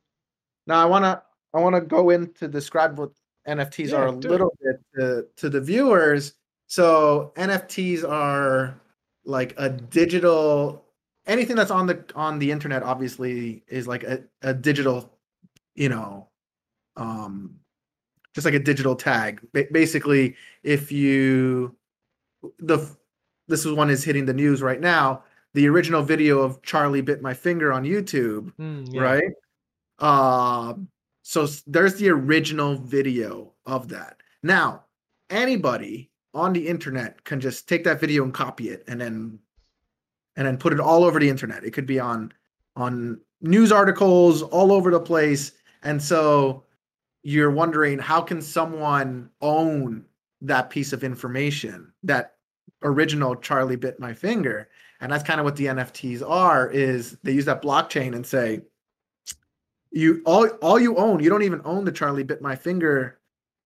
Now, 0.67 0.75
now 0.75 0.83
I 0.83 0.85
wanna 0.87 1.23
I 1.55 1.61
wanna 1.61 1.81
go 1.81 2.11
in 2.11 2.33
to 2.35 2.49
describe 2.49 2.99
what 2.99 3.11
NFTs 3.47 3.91
yeah, 3.91 3.97
are 3.97 4.07
a 4.07 4.13
little 4.13 4.53
it. 4.61 4.81
bit 4.95 5.01
to, 5.01 5.27
to 5.37 5.49
the 5.49 5.61
viewers. 5.61 6.35
So 6.67 7.33
NFTs 7.37 8.09
are 8.09 8.81
like 9.25 9.55
a 9.59 9.69
digital 9.69 10.85
anything 11.27 11.55
that's 11.57 11.71
on 11.71 11.87
the 11.87 12.05
on 12.15 12.39
the 12.39 12.51
internet 12.51 12.83
obviously 12.83 13.63
is 13.69 13.87
like 13.87 14.03
a, 14.03 14.23
a 14.43 14.53
digital 14.53 15.11
you 15.75 15.89
know 15.89 16.29
um 16.97 17.55
just 18.35 18.45
like 18.45 18.55
a 18.55 18.59
digital 18.59 18.95
tag 18.95 19.41
basically 19.73 20.35
if 20.63 20.93
you 20.93 21.75
the 22.59 22.87
this 23.49 23.65
is 23.65 23.73
one 23.73 23.91
is 23.91 24.05
hitting 24.05 24.27
the 24.27 24.33
news 24.33 24.63
right 24.63 24.81
now. 24.81 25.23
The 25.55 25.69
original 25.69 26.03
video 26.03 26.41
of 26.41 26.63
Charlie 26.63 27.01
bit 27.01 27.23
my 27.23 27.35
finger 27.35 27.73
on 27.73 27.85
YouTube, 27.85 28.53
mm, 28.59 28.89
yeah. 28.93 29.01
right? 29.01 29.33
Uh, 29.99 30.75
so 31.23 31.47
there's 31.67 31.95
the 31.95 32.09
original 32.11 32.77
video 32.77 33.53
of 33.67 33.89
that. 33.89 34.17
Now, 34.43 34.85
anybody 35.31 36.11
on 36.35 36.53
the 36.53 36.67
internet 36.67 37.23
can 37.25 37.41
just 37.41 37.69
take 37.69 37.85
that 37.85 38.01
video 38.01 38.25
and 38.25 38.35
copy 38.35 38.69
it 38.69 38.85
and 38.89 39.01
then 39.01 39.39
and 40.37 40.47
then 40.47 40.57
put 40.57 40.73
it 40.73 40.81
all 40.81 41.05
over 41.05 41.21
the 41.21 41.29
internet. 41.29 41.65
It 41.65 41.71
could 41.71 41.87
be 41.87 42.01
on 42.01 42.33
on 42.77 43.21
news 43.41 43.71
articles 43.71 44.43
all 44.43 44.73
over 44.73 44.91
the 44.91 45.01
place. 45.01 45.53
And 45.83 46.03
so 46.03 46.65
you're 47.23 47.51
wondering 47.51 47.99
how 47.99 48.21
can 48.21 48.43
someone 48.43 49.31
own 49.41 50.05
that 50.41 50.71
piece 50.71 50.93
of 50.93 51.05
information 51.05 51.93
that 52.03 52.34
original 52.85 53.35
Charlie 53.35 53.77
bit 53.77 53.99
my 53.99 54.13
finger. 54.15 54.69
And 55.01 55.11
that's 55.11 55.25
kind 55.25 55.41
of 55.41 55.45
what 55.45 55.57
the 55.57 55.67
NFTs 55.67 56.29
are 56.29 56.71
is 56.71 57.17
they 57.23 57.33
use 57.33 57.45
that 57.47 57.63
blockchain 57.63 58.15
and 58.15 58.27
say 58.27 58.61
you 59.91 60.23
all 60.25 60.47
all 60.63 60.79
you 60.79 60.97
own, 60.97 61.23
you 61.23 61.31
don't 61.31 61.43
even 61.43 61.61
own 61.65 61.85
the 61.85 61.93
Charlie 61.93 62.23
bit 62.23 62.43
my 62.43 62.57
finger 62.57 63.19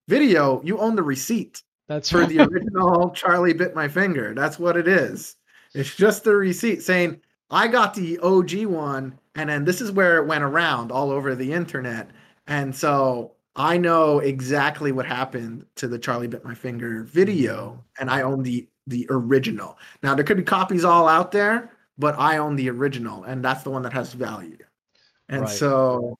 video, 0.08 0.62
you 0.62 0.78
own 0.78 0.96
the 0.96 1.02
receipt. 1.02 1.62
That's 1.86 2.10
for 2.10 2.20
right. 2.20 2.28
the 2.28 2.40
original 2.50 3.10
Charlie 3.10 3.54
bit 3.54 3.74
my 3.74 3.88
finger. 3.88 4.34
That's 4.34 4.58
what 4.58 4.76
it 4.76 4.88
is. 4.88 5.36
It's 5.74 5.94
just 5.94 6.24
the 6.24 6.34
receipt 6.34 6.82
saying 6.82 7.20
I 7.50 7.68
got 7.68 7.94
the 7.94 8.18
OG 8.18 8.66
one 8.66 9.18
and 9.34 9.48
then 9.48 9.64
this 9.64 9.80
is 9.80 9.92
where 9.92 10.18
it 10.18 10.26
went 10.26 10.44
around 10.44 10.92
all 10.92 11.10
over 11.10 11.34
the 11.34 11.52
internet. 11.52 12.10
And 12.46 12.74
so 12.74 13.32
I 13.56 13.76
know 13.76 14.18
exactly 14.18 14.92
what 14.92 15.06
happened 15.06 15.66
to 15.76 15.88
the 15.88 15.98
Charlie 15.98 16.26
bit 16.26 16.44
my 16.44 16.54
finger 16.54 17.04
video 17.04 17.82
and 17.98 18.10
I 18.10 18.22
own 18.22 18.42
the 18.42 18.68
the 18.88 19.06
original. 19.10 19.78
Now 20.02 20.14
there 20.14 20.24
could 20.24 20.36
be 20.36 20.42
copies 20.42 20.84
all 20.84 21.08
out 21.08 21.32
there, 21.32 21.72
but 21.98 22.18
I 22.18 22.38
own 22.38 22.56
the 22.56 22.70
original, 22.70 23.24
and 23.24 23.44
that's 23.44 23.62
the 23.62 23.70
one 23.70 23.82
that 23.82 23.92
has 23.92 24.12
value. 24.12 24.58
And 25.28 25.42
right. 25.42 25.50
so, 25.50 26.18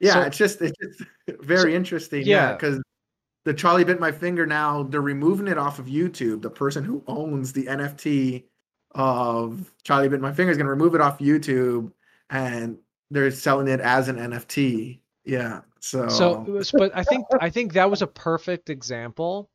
yeah, 0.00 0.14
so, 0.14 0.20
it's 0.22 0.38
just 0.38 0.62
it's 0.62 0.78
just 0.78 1.02
very 1.40 1.72
so, 1.72 1.76
interesting. 1.76 2.26
Yeah, 2.26 2.52
because 2.52 2.76
yeah, 2.76 2.82
the 3.44 3.54
Charlie 3.54 3.84
bit 3.84 4.00
my 4.00 4.12
finger. 4.12 4.46
Now 4.46 4.84
they're 4.84 5.00
removing 5.00 5.48
it 5.48 5.58
off 5.58 5.78
of 5.78 5.86
YouTube. 5.86 6.42
The 6.42 6.50
person 6.50 6.84
who 6.84 7.02
owns 7.06 7.52
the 7.52 7.64
NFT 7.64 8.44
of 8.92 9.72
Charlie 9.82 10.08
bit 10.08 10.20
my 10.20 10.32
finger 10.32 10.50
is 10.50 10.56
going 10.56 10.66
to 10.66 10.70
remove 10.70 10.94
it 10.94 11.00
off 11.00 11.18
YouTube, 11.18 11.92
and 12.30 12.78
they're 13.10 13.30
selling 13.30 13.68
it 13.68 13.80
as 13.80 14.08
an 14.08 14.16
NFT. 14.16 15.00
Yeah. 15.24 15.62
So, 15.80 16.08
so, 16.08 16.44
but 16.72 16.96
I 16.96 17.02
think 17.04 17.24
I 17.40 17.50
think 17.50 17.72
that 17.74 17.88
was 17.90 18.02
a 18.02 18.06
perfect 18.06 18.68
example 18.68 19.48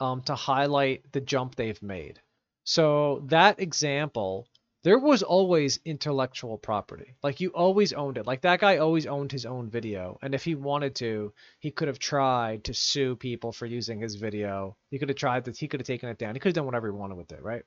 um, 0.00 0.22
to 0.22 0.34
highlight 0.34 1.10
the 1.12 1.20
jump 1.20 1.54
they've 1.54 1.82
made. 1.82 2.20
So 2.64 3.22
that 3.26 3.60
example, 3.60 4.48
there 4.82 4.98
was 4.98 5.22
always 5.22 5.80
intellectual 5.84 6.58
property. 6.58 7.16
Like 7.22 7.40
you 7.40 7.50
always 7.50 7.92
owned 7.92 8.18
it. 8.18 8.26
Like 8.26 8.42
that 8.42 8.60
guy 8.60 8.76
always 8.76 9.06
owned 9.06 9.32
his 9.32 9.46
own 9.46 9.68
video. 9.68 10.18
And 10.22 10.34
if 10.34 10.44
he 10.44 10.54
wanted 10.54 10.94
to, 10.96 11.32
he 11.58 11.70
could 11.70 11.88
have 11.88 11.98
tried 11.98 12.64
to 12.64 12.74
sue 12.74 13.16
people 13.16 13.52
for 13.52 13.66
using 13.66 14.00
his 14.00 14.14
video. 14.14 14.76
He 14.90 14.98
could 14.98 15.08
have 15.08 15.18
tried 15.18 15.44
that. 15.44 15.56
He 15.56 15.68
could 15.68 15.80
have 15.80 15.86
taken 15.86 16.08
it 16.08 16.18
down. 16.18 16.34
He 16.34 16.40
could 16.40 16.50
have 16.50 16.54
done 16.54 16.66
whatever 16.66 16.88
he 16.88 16.92
wanted 16.92 17.16
with 17.16 17.32
it, 17.32 17.42
right? 17.42 17.64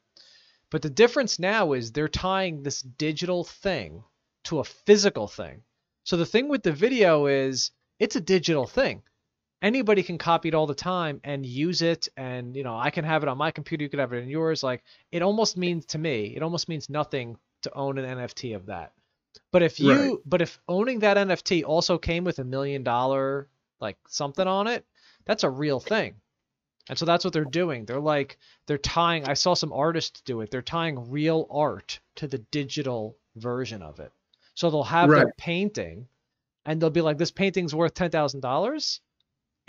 But 0.69 0.81
the 0.81 0.89
difference 0.89 1.39
now 1.39 1.73
is 1.73 1.91
they're 1.91 2.07
tying 2.07 2.61
this 2.61 2.81
digital 2.81 3.43
thing 3.43 4.03
to 4.45 4.59
a 4.59 4.63
physical 4.63 5.27
thing. 5.27 5.63
So 6.03 6.15
the 6.15 6.25
thing 6.25 6.47
with 6.47 6.63
the 6.63 6.71
video 6.71 7.25
is 7.25 7.71
it's 7.99 8.15
a 8.15 8.21
digital 8.21 8.65
thing 8.65 9.03
anybody 9.61 10.03
can 10.03 10.17
copy 10.17 10.47
it 10.47 10.55
all 10.55 10.67
the 10.67 10.73
time 10.73 11.19
and 11.23 11.45
use 11.45 11.81
it 11.81 12.07
and 12.15 12.55
you 12.55 12.63
know 12.63 12.77
i 12.77 12.89
can 12.89 13.03
have 13.03 13.23
it 13.23 13.29
on 13.29 13.37
my 13.37 13.51
computer 13.51 13.83
you 13.83 13.89
could 13.89 13.99
have 13.99 14.13
it 14.13 14.23
in 14.23 14.29
yours. 14.29 14.63
Like 14.63 14.83
it 15.11 15.21
almost 15.21 15.57
means 15.57 15.85
to 15.87 15.97
me 15.97 16.33
it 16.35 16.43
almost 16.43 16.69
means 16.69 16.89
nothing 16.89 17.37
to 17.63 17.73
own 17.73 17.97
an 17.97 18.17
nft 18.17 18.55
of 18.55 18.67
that. 18.67 18.93
But 19.51 19.63
if 19.63 19.79
you 19.79 19.91
right. 19.91 20.17
but 20.25 20.41
if 20.41 20.59
owning 20.67 20.99
that 20.99 21.17
nft 21.17 21.63
also 21.65 21.97
came 21.97 22.23
with 22.23 22.39
a 22.39 22.43
million 22.43 22.83
dollar 22.83 23.47
like 23.79 23.97
something 24.07 24.47
on 24.47 24.67
it 24.67 24.85
that's 25.25 25.43
a 25.43 25.49
real 25.49 25.79
thing. 25.79 26.15
And 26.87 26.97
so 26.97 27.05
that's 27.05 27.23
what 27.23 27.33
they're 27.33 27.45
doing. 27.45 27.85
They're 27.85 27.99
like 27.99 28.37
they're 28.65 28.77
tying 28.77 29.27
i 29.27 29.33
saw 29.33 29.53
some 29.53 29.73
artists 29.73 30.21
do 30.21 30.41
it. 30.41 30.51
They're 30.51 30.61
tying 30.61 31.11
real 31.11 31.47
art 31.51 31.99
to 32.15 32.27
the 32.27 32.39
digital 32.39 33.17
version 33.35 33.81
of 33.81 33.99
it. 33.99 34.11
So 34.55 34.69
they'll 34.69 34.83
have 34.83 35.09
right. 35.09 35.25
their 35.25 35.33
painting 35.37 36.07
and 36.65 36.81
they'll 36.81 36.89
be 36.89 37.01
like 37.01 37.17
this 37.17 37.31
painting's 37.31 37.75
worth 37.75 37.93
$10000 37.93 38.99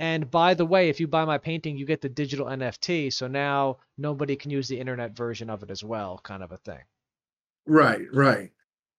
and 0.00 0.30
by 0.30 0.54
the 0.54 0.64
way, 0.66 0.88
if 0.88 0.98
you 0.98 1.06
buy 1.06 1.24
my 1.24 1.38
painting, 1.38 1.76
you 1.76 1.84
get 1.86 2.00
the 2.00 2.08
digital 2.08 2.46
NFT. 2.46 3.12
So 3.12 3.26
now 3.28 3.76
nobody 3.98 4.34
can 4.34 4.50
use 4.50 4.66
the 4.66 4.80
internet 4.80 5.14
version 5.16 5.48
of 5.50 5.62
it 5.62 5.70
as 5.70 5.84
well, 5.84 6.18
kind 6.24 6.42
of 6.42 6.50
a 6.52 6.56
thing. 6.56 6.80
Right, 7.66 8.06
right. 8.12 8.50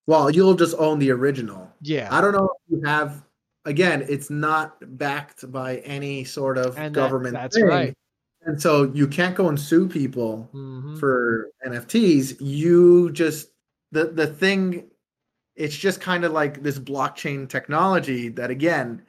Well, 0.06 0.30
you'll 0.30 0.54
just 0.54 0.76
own 0.78 0.98
the 1.00 1.10
original. 1.10 1.70
Yeah. 1.80 2.08
I 2.10 2.20
don't 2.20 2.32
know 2.32 2.48
if 2.68 2.72
you 2.78 2.82
have 2.88 3.22
again, 3.64 4.04
it's 4.08 4.30
not 4.30 4.76
backed 4.98 5.50
by 5.52 5.76
any 5.78 6.24
sort 6.24 6.56
of 6.58 6.78
and 6.78 6.94
government. 6.94 7.34
That, 7.34 7.42
that's 7.42 7.56
thing. 7.56 7.66
right. 7.66 7.94
and 8.44 8.60
so 8.60 8.90
you 8.94 9.06
can't 9.06 9.36
go 9.36 9.48
and 9.48 9.58
sue 9.60 9.88
people 9.88 10.48
Mhm. 10.54 10.98
for 10.98 11.50
NFTs. 11.64 12.36
You 12.40 13.10
just 13.12 13.50
the 13.92 14.06
the 14.06 14.26
thing. 14.26 14.88
It's 15.54 15.76
just 15.76 16.00
kind 16.00 16.24
of 16.24 16.32
like 16.32 16.62
this 16.62 16.78
blockchain 16.78 17.48
technology 17.48 18.28
that 18.30 18.50
again, 18.50 19.02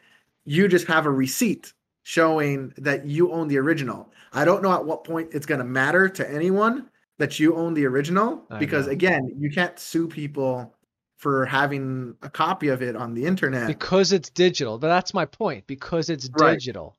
you 0.46 0.68
just 0.68 0.88
have 0.88 1.06
a 1.06 1.12
receipt 1.12 1.72
showing 2.04 2.74
that 2.78 3.06
you 3.06 3.32
own 3.32 3.48
the 3.48 3.58
original. 3.58 4.12
I 4.34 4.46
don't 4.46 4.62
know 4.62 4.74
at 4.74 4.86
what 4.86 5.04
point 5.04 5.30
it's 5.34 5.46
going 5.46 5.60
to 5.60 5.66
matter 5.66 6.10
to 6.10 6.30
anyone 6.30 6.90
that 7.18 7.40
you 7.40 7.56
own 7.56 7.74
the 7.74 7.86
original 7.86 8.46
I 8.50 8.60
because 8.60 8.86
know. 8.88 8.92
again, 8.92 9.22
you 9.38 9.50
can't 9.52 9.78
sue 9.80 10.08
people 10.08 10.76
for 11.18 11.46
having 11.46 12.16
a 12.22 12.30
copy 12.30 12.68
of 12.68 12.82
it 12.82 12.96
on 12.98 13.14
the 13.14 13.26
internet. 13.26 13.68
because 13.68 14.12
it's 14.12 14.30
digital. 14.30 14.78
But 14.78 14.90
that's 14.90 15.14
my 15.14 15.26
point. 15.26 15.66
Because 15.68 16.10
it's 16.10 16.30
Right. 16.34 16.54
digital. 16.54 16.98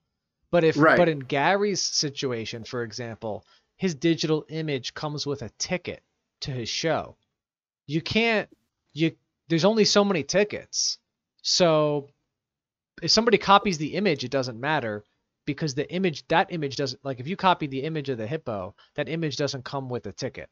But 0.51 0.65
if 0.65 0.77
Right. 0.79 0.97
but 0.97 1.09
in 1.09 1.19
Gary's 1.19 1.83
situation, 1.83 2.65
for 2.65 2.83
example, 2.85 3.45
his 3.77 3.95
digital 3.95 4.47
image 4.49 4.95
comes 4.95 5.27
with 5.27 5.43
a 5.43 5.51
ticket 5.59 6.03
to 6.41 6.51
his 6.53 6.69
show. 6.69 7.17
You 7.87 8.01
can't 8.01 8.49
you 8.95 9.17
there's 9.49 9.65
only 9.67 9.85
so 9.85 10.05
many 10.05 10.23
tickets. 10.23 10.99
So 11.43 12.09
if 13.03 13.11
somebody 13.11 13.39
copies 13.39 13.79
the 13.79 13.95
image, 13.95 14.25
it 14.25 14.31
doesn't 14.31 14.59
matter 14.61 15.05
because 15.47 15.75
the 15.75 15.91
image 15.93 16.27
that 16.29 16.53
image 16.53 16.77
doesn't 16.77 17.05
like 17.05 17.21
if 17.21 17.29
you 17.29 17.37
copy 17.37 17.67
the 17.67 17.83
image 17.83 18.09
of 18.09 18.19
the 18.19 18.27
hippo, 18.27 18.75
that 18.95 19.09
image 19.09 19.37
doesn't 19.37 19.65
come 19.65 19.89
with 19.89 20.07
a 20.07 20.13
ticket. 20.13 20.49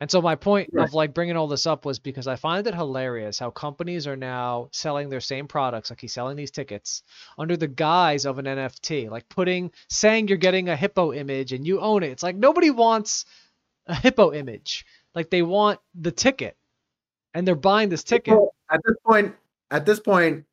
And 0.00 0.10
so 0.10 0.20
my 0.20 0.34
point 0.34 0.70
Right. 0.72 0.82
of 0.82 0.94
like 0.94 1.14
bringing 1.14 1.36
all 1.36 1.46
this 1.46 1.66
up 1.66 1.84
was 1.84 2.00
because 2.00 2.26
I 2.26 2.34
find 2.34 2.66
it 2.66 2.74
hilarious 2.74 3.38
how 3.38 3.50
companies 3.50 4.06
are 4.08 4.16
now 4.16 4.68
selling 4.72 5.08
their 5.08 5.20
same 5.20 5.46
products, 5.46 5.90
like 5.90 6.00
he's 6.00 6.12
selling 6.12 6.36
these 6.36 6.50
tickets 6.50 7.02
under 7.38 7.56
the 7.56 7.68
guise 7.68 8.24
of 8.24 8.38
an 8.38 8.46
NFT, 8.46 9.08
like 9.08 9.28
putting 9.28 9.70
saying 9.88 10.26
you're 10.26 10.38
getting 10.38 10.68
a 10.68 10.76
hippo 10.76 11.12
image 11.12 11.52
and 11.52 11.64
you 11.66 11.80
own 11.80 12.02
it. 12.02 12.10
It's 12.10 12.22
like 12.22 12.34
nobody 12.36 12.70
wants 12.70 13.26
a 13.86 13.94
hippo 13.94 14.32
image. 14.32 14.84
Like 15.14 15.30
they 15.30 15.42
want 15.42 15.78
the 15.94 16.10
ticket. 16.12 16.56
And 17.34 17.46
they're 17.46 17.54
buying 17.54 17.88
this 17.88 18.02
ticket. 18.02 18.36
At 18.68 18.80
this 18.84 18.96
point, 19.06 19.34
at 19.70 19.86
this 19.86 20.00
point, 20.00 20.44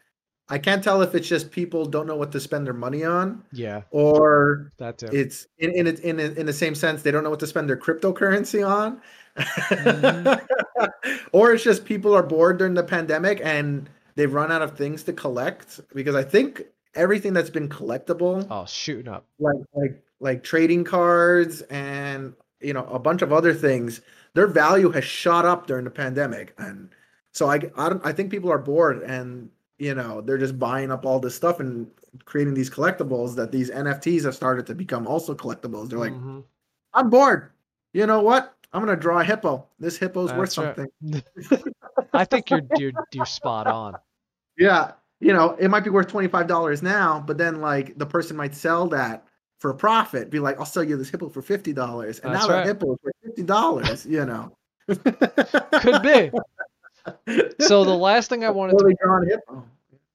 I 0.49 0.57
can't 0.57 0.83
tell 0.83 1.01
if 1.01 1.13
it's 1.15 1.27
just 1.27 1.51
people 1.51 1.85
don't 1.85 2.07
know 2.07 2.15
what 2.15 2.31
to 2.31 2.39
spend 2.39 2.65
their 2.65 2.73
money 2.73 3.03
on, 3.03 3.43
Yeah, 3.51 3.81
or 3.91 4.71
that 4.77 4.97
too. 4.97 5.09
it's 5.11 5.47
in 5.59 5.71
in 5.75 5.87
in 5.87 6.19
in 6.19 6.45
the 6.45 6.53
same 6.53 6.73
sense 6.75 7.01
they 7.03 7.11
don't 7.11 7.23
know 7.23 7.29
what 7.29 7.39
to 7.41 7.47
spend 7.47 7.69
their 7.69 7.77
cryptocurrency 7.77 8.67
on, 8.67 9.01
Mhm. 9.37 10.45
or 11.31 11.53
it's 11.53 11.63
just 11.63 11.85
people 11.85 12.13
are 12.15 12.23
bored 12.23 12.57
during 12.57 12.73
the 12.73 12.83
pandemic 12.83 13.39
and 13.43 13.89
they've 14.15 14.33
run 14.33 14.51
out 14.51 14.61
of 14.61 14.77
things 14.77 15.03
to 15.03 15.13
collect 15.13 15.79
because 15.93 16.15
I 16.15 16.23
think 16.23 16.63
everything 16.95 17.33
that's 17.33 17.49
been 17.49 17.69
collectible, 17.69 18.45
oh, 18.49 18.65
shooting 18.65 19.07
up. 19.07 19.25
like 19.39 19.55
like 19.73 20.01
like 20.19 20.43
trading 20.43 20.83
cards 20.83 21.61
and 21.69 22.33
you 22.59 22.73
know 22.73 22.85
a 22.87 22.99
bunch 22.99 23.21
of 23.21 23.31
other 23.31 23.53
things, 23.53 24.01
their 24.33 24.47
value 24.47 24.89
has 24.91 25.03
shot 25.03 25.45
up 25.45 25.67
during 25.67 25.85
the 25.85 25.91
pandemic, 25.91 26.53
and 26.57 26.89
so 27.31 27.49
I 27.49 27.55
I, 27.77 27.89
don't, 27.89 28.05
I 28.05 28.11
think 28.11 28.31
people 28.31 28.51
are 28.51 28.57
bored 28.57 29.01
and 29.03 29.49
you 29.79 29.95
know 29.95 30.21
they're 30.21 30.37
just 30.37 30.59
buying 30.59 30.91
up 30.91 31.05
all 31.05 31.19
this 31.19 31.33
stuff 31.35 31.59
and 31.59 31.87
creating 32.25 32.53
these 32.53 32.69
collectibles 32.69 33.35
that 33.35 33.51
these 33.51 33.69
NFTs 33.71 34.23
have 34.25 34.35
started 34.35 34.65
to 34.67 34.75
become 34.75 35.07
also 35.07 35.33
collectibles. 35.33 35.89
They're 35.89 35.99
like, 35.99 36.13
Mhm. 36.13 36.43
I'm 36.93 37.09
bored. 37.09 37.51
You 37.93 38.05
know 38.05 38.21
what? 38.21 38.53
I'm 38.73 38.81
gonna 38.85 38.95
draw 38.95 39.19
a 39.19 39.23
hippo. 39.23 39.65
This 39.79 39.97
hippo's 39.97 40.31
worth 40.33 40.53
That's 40.55 40.77
right. 40.77 40.89
something. 41.01 41.73
I 42.13 42.25
think 42.25 42.49
you're 42.49 42.61
you're 42.77 42.91
you're 43.13 43.25
spot 43.25 43.65
on. 43.67 43.95
Yeah, 44.57 44.91
you 45.19 45.33
know, 45.33 45.55
it 45.59 45.69
might 45.69 45.83
be 45.83 45.89
worth 45.89 46.07
twenty 46.07 46.27
five 46.27 46.45
dollars 46.47 46.83
now, 46.83 47.23
but 47.25 47.37
then 47.37 47.61
like 47.61 47.97
the 47.97 48.05
person 48.05 48.35
might 48.37 48.53
sell 48.53 48.87
that 48.89 49.25
for 49.59 49.71
a 49.71 49.75
profit. 49.75 50.29
Be 50.29 50.39
like, 50.39 50.59
I'll 50.59 50.65
sell 50.65 50.83
you 50.83 50.97
this 50.97 51.09
hippo 51.09 51.29
for 51.29 51.41
fifty 51.41 51.73
dollars, 51.73 52.19
and 52.19 52.33
That's 52.33 52.47
now 52.47 52.53
right. 52.53 52.65
that 52.65 52.67
hippo 52.67 52.93
is 52.93 52.99
worth 53.03 53.15
fifty 53.23 53.43
dollars. 53.43 54.05
You 54.05 54.25
know, 54.25 54.55
Could 54.87 56.01
be. 56.03 56.31
So 57.61 57.83
the 57.85 57.95
last 57.95 58.29
thing 58.29 58.43
I 58.43 58.51
wanted 58.51 58.73
to 58.73 58.77
Poorly 58.79 58.95
drawn 59.01 59.27
hippo. 59.27 59.65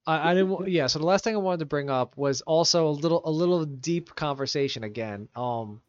I, 0.07 0.31
I 0.31 0.35
didn't. 0.35 0.69
Yeah. 0.69 0.87
So 0.87 0.99
the 0.99 1.07
last 1.07 1.25
thing 1.25 1.35
I 1.35 1.39
wanted 1.39 1.61
to 1.61 1.67
bring 1.67 1.91
up 1.91 2.17
was 2.17 2.41
also 2.43 2.89
a 2.89 2.91
little, 2.91 3.23
a 3.25 3.31
little 3.31 3.65
deep 3.65 4.15
conversation 4.15 4.85
again. 4.85 5.29
Um, 5.35 5.81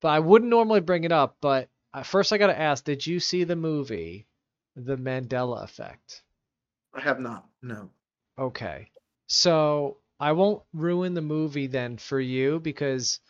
but 0.00 0.08
I 0.08 0.18
wouldn't 0.20 0.50
normally 0.50 0.80
bring 0.80 1.04
it 1.04 1.12
up. 1.12 1.36
But 1.40 1.68
first, 2.04 2.32
I 2.32 2.38
got 2.38 2.48
to 2.48 2.58
ask: 2.58 2.84
Did 2.84 3.06
you 3.06 3.20
see 3.20 3.44
the 3.44 3.56
movie, 3.56 4.26
The 4.76 4.96
Mandela 4.96 5.64
Effect? 5.64 6.22
I 6.94 7.00
have 7.00 7.20
not. 7.20 7.46
No. 7.62 7.90
Okay. 8.38 8.90
So 9.26 9.98
I 10.20 10.32
won't 10.32 10.62
ruin 10.72 11.14
the 11.14 11.22
movie 11.22 11.66
then 11.66 11.96
for 11.96 12.18
you 12.20 12.60
because 12.60 13.20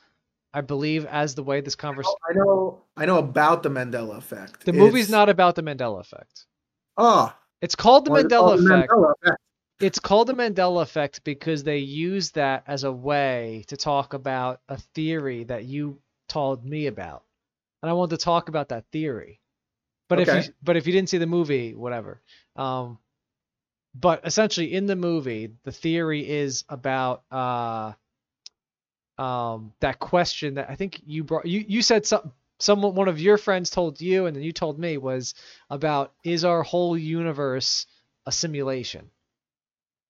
I 0.55 0.61
believe 0.63 1.05
as 1.07 1.35
the 1.35 1.43
way 1.43 1.61
this 1.61 1.75
conversation, 1.75 2.15
I 2.29 2.35
know. 2.35 2.83
I 2.97 3.07
know 3.07 3.19
about 3.19 3.63
the 3.63 3.69
Mandela 3.69 4.17
effect. 4.17 4.65
the 4.65 4.73
movie's 4.73 5.05
It's- 5.05 5.11
not 5.11 5.29
about 5.29 5.55
the 5.55 5.63
Mandela 5.63 6.01
Effect. 6.01 6.47
Oh, 6.97 7.33
It's 7.61 7.75
called 7.75 8.05
the 8.07 8.11
Mandela 8.11 8.29
called 8.29 8.61
the 8.61 8.75
Effect. 8.75 8.91
Mandela 8.93 9.13
effect. 9.23 9.43
It's 9.81 10.01
called 10.01 10.27
the 10.27 10.35
Mandela 10.35 10.83
effect 10.83 11.23
because 11.23 11.63
they 11.63 11.79
use 11.79 12.33
that 12.33 12.65
as 12.67 12.83
a 12.83 12.93
way 12.93 13.65
to 13.69 13.77
talk 13.77 14.13
about 14.13 14.61
a 14.69 14.77
theory 14.77 15.45
that 15.45 15.65
you 15.65 16.01
told 16.29 16.65
me 16.65 16.87
about. 16.87 17.23
And 17.83 17.91
I 17.91 17.93
wanted 17.93 18.19
to 18.19 18.25
talk 18.25 18.49
about 18.49 18.71
that 18.71 18.87
theory. 18.91 19.41
But 20.09 20.21
if 20.21 20.29
you 20.29 20.53
but 20.63 20.77
if 20.77 20.87
you 20.87 20.93
didn't 20.93 21.11
see 21.11 21.19
the 21.19 21.27
movie, 21.27 21.75
whatever. 21.75 22.21
Um 22.57 22.99
but 23.95 24.27
essentially 24.27 24.75
in 24.75 24.87
the 24.87 24.97
movie, 24.97 25.51
the 25.65 25.73
theory 25.73 26.29
is 26.29 26.65
about 26.69 27.23
uh 27.31 27.93
um 29.17 29.73
that 29.81 29.99
question 29.99 30.55
that 30.55 30.71
I 30.71 30.75
think 30.75 31.01
you 31.07 31.23
brought 31.23 31.47
you 31.47 31.65
you 31.67 31.83
said 31.83 32.05
some 32.07 32.33
someone 32.59 32.95
one 32.95 33.09
of 33.09 33.21
your 33.21 33.39
friends 33.39 33.71
told 33.71 34.01
you 34.01 34.27
and 34.27 34.35
then 34.35 34.43
you 34.43 34.53
told 34.53 34.79
me 34.79 34.97
was 34.97 35.35
about 35.71 36.15
is 36.25 36.45
our 36.45 36.65
whole 36.65 36.99
universe 36.99 37.87
a 38.27 38.33
simulation? 38.33 39.11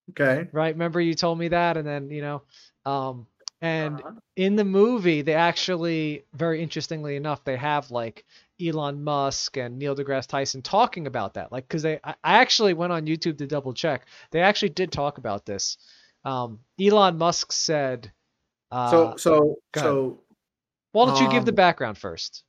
Okay. 0.09 0.47
right? 0.51 0.73
Remember 0.73 1.01
you 1.01 1.13
told 1.15 1.39
me 1.39 1.49
that, 1.49 1.77
and 1.77 1.87
then 1.87 2.09
you 2.09 2.21
know, 2.21 2.41
um, 2.85 3.27
and 3.61 3.99
Uh-huh. 3.99 4.11
in 4.35 4.55
the 4.55 4.63
movie 4.63 5.21
they 5.21 5.33
actually, 5.33 6.25
very 6.33 6.61
interestingly 6.61 7.15
enough, 7.15 7.43
they 7.43 7.57
have 7.57 7.91
like 7.91 8.25
Elon 8.61 9.03
Musk 9.03 9.57
and 9.57 9.77
Neil 9.77 9.95
deGrasse 9.95 10.27
Tyson 10.27 10.61
talking 10.61 11.07
about 11.07 11.33
that, 11.35 11.51
like 11.51 11.67
because 11.67 11.83
they, 11.83 11.99
I 12.03 12.11
I 12.23 12.37
actually 12.39 12.73
went 12.73 12.93
on 12.93 13.05
YouTube 13.05 13.37
to 13.39 13.47
double 13.47 13.73
check, 13.73 14.07
they 14.31 14.41
actually 14.41 14.69
did 14.69 14.91
talk 14.91 15.17
about 15.17 15.45
this. 15.45 15.77
Um, 16.25 16.59
Elon 16.81 17.17
Musk 17.17 17.51
said, 17.51 18.11
uh, 18.71 19.13
so 19.13 19.15
so 19.17 19.55
so 19.75 20.23
why 20.91 21.05
don't 21.05 21.19
you 21.19 21.27
give 21.27 21.45
the 21.45 21.51
um, 21.51 21.55
background 21.55 21.97
first? 21.97 22.43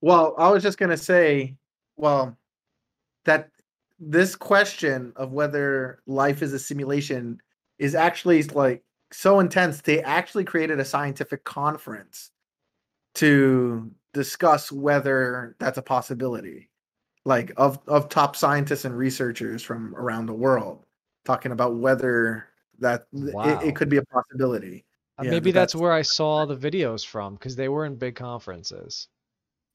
Well, 0.00 0.34
I 0.38 0.50
was 0.50 0.62
just 0.62 0.78
gonna 0.78 0.96
say, 0.96 1.56
well, 1.96 2.36
that 3.24 3.50
this 4.00 4.34
question 4.34 5.12
of 5.16 5.32
whether 5.32 6.00
life 6.06 6.42
is 6.42 6.52
a 6.54 6.58
simulation 6.58 7.40
is 7.78 7.94
actually 7.94 8.42
like 8.44 8.82
so 9.12 9.40
intense. 9.40 9.80
They 9.82 10.02
actually 10.02 10.44
created 10.44 10.80
a 10.80 10.84
scientific 10.84 11.44
conference 11.44 12.30
to 13.16 13.90
discuss 14.14 14.72
whether 14.72 15.54
that's 15.58 15.78
a 15.78 15.82
possibility, 15.82 16.70
like 17.24 17.52
of 17.56 17.78
of 17.86 18.08
top 18.08 18.36
scientists 18.36 18.84
and 18.84 18.96
researchers 18.96 19.62
from 19.62 19.94
around 19.96 20.26
the 20.26 20.34
world 20.34 20.84
talking 21.24 21.52
about 21.52 21.76
whether 21.76 22.46
that 22.78 23.06
it, 23.12 23.34
Wow. 23.34 23.60
it 23.60 23.76
could 23.76 23.90
be 23.90 23.98
a 23.98 24.04
possibility. 24.06 24.84
Uh, 25.18 25.24
yeah, 25.24 25.30
Maybe 25.32 25.50
that's 25.52 25.74
that's- 25.74 25.80
where 25.82 25.92
I 25.92 26.02
saw 26.02 26.46
the 26.46 26.56
videos 26.56 27.04
from 27.04 27.34
because 27.34 27.54
they 27.56 27.68
were 27.68 27.84
in 27.84 27.96
big 27.96 28.14
conferences. 28.16 29.08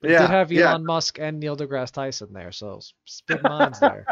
It 0.06 0.12
Yeah, 0.12 0.20
did 0.20 0.30
have 0.30 0.52
Elon 0.52 0.82
yeah. 0.82 0.86
Musk 0.86 1.20
and 1.20 1.40
Neil 1.40 1.58
deGrasse 1.58 1.92
Tyson 1.92 2.34
there, 2.34 2.52
so 2.52 2.78
s- 2.78 2.94
s- 3.08 3.22
big 3.28 3.44
minds 3.44 3.80
there. 3.80 4.08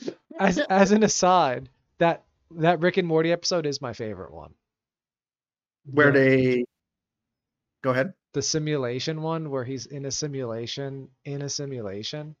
As 0.38 0.58
as 0.58 0.92
an 0.92 1.02
aside, 1.04 1.68
that 1.98 2.24
that 2.52 2.80
Rick 2.80 2.96
and 2.96 3.06
Morty 3.08 3.32
episode 3.32 3.66
is 3.66 3.80
my 3.80 3.92
favorite 3.92 4.32
one. 4.32 4.54
Where 5.90 6.12
the, 6.12 6.20
they 6.20 6.64
go 7.82 7.90
ahead. 7.90 8.14
the 8.32 8.42
simulation 8.42 9.22
one 9.22 9.50
where 9.50 9.64
he's 9.64 9.86
in 9.86 10.04
a 10.06 10.10
simulation 10.10 11.08
in 11.24 11.42
a 11.42 11.48
simulation. 11.48 12.36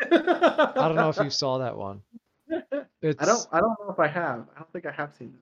I 0.00 0.06
I 0.78 0.88
don't 0.88 0.96
know 0.96 1.10
if 1.10 1.20
you 1.20 1.30
saw 1.30 1.58
that 1.58 1.76
one. 1.76 2.02
It's 3.02 3.16
I 3.18 3.24
don't. 3.26 3.46
I 3.52 3.60
don't 3.60 3.76
know 3.80 3.90
if 3.92 3.98
I 3.98 4.08
have. 4.08 4.46
I 4.54 4.58
don't 4.60 4.72
think 4.72 4.86
I 4.86 4.92
have 4.92 5.14
seen 5.14 5.28
it. 5.34 5.40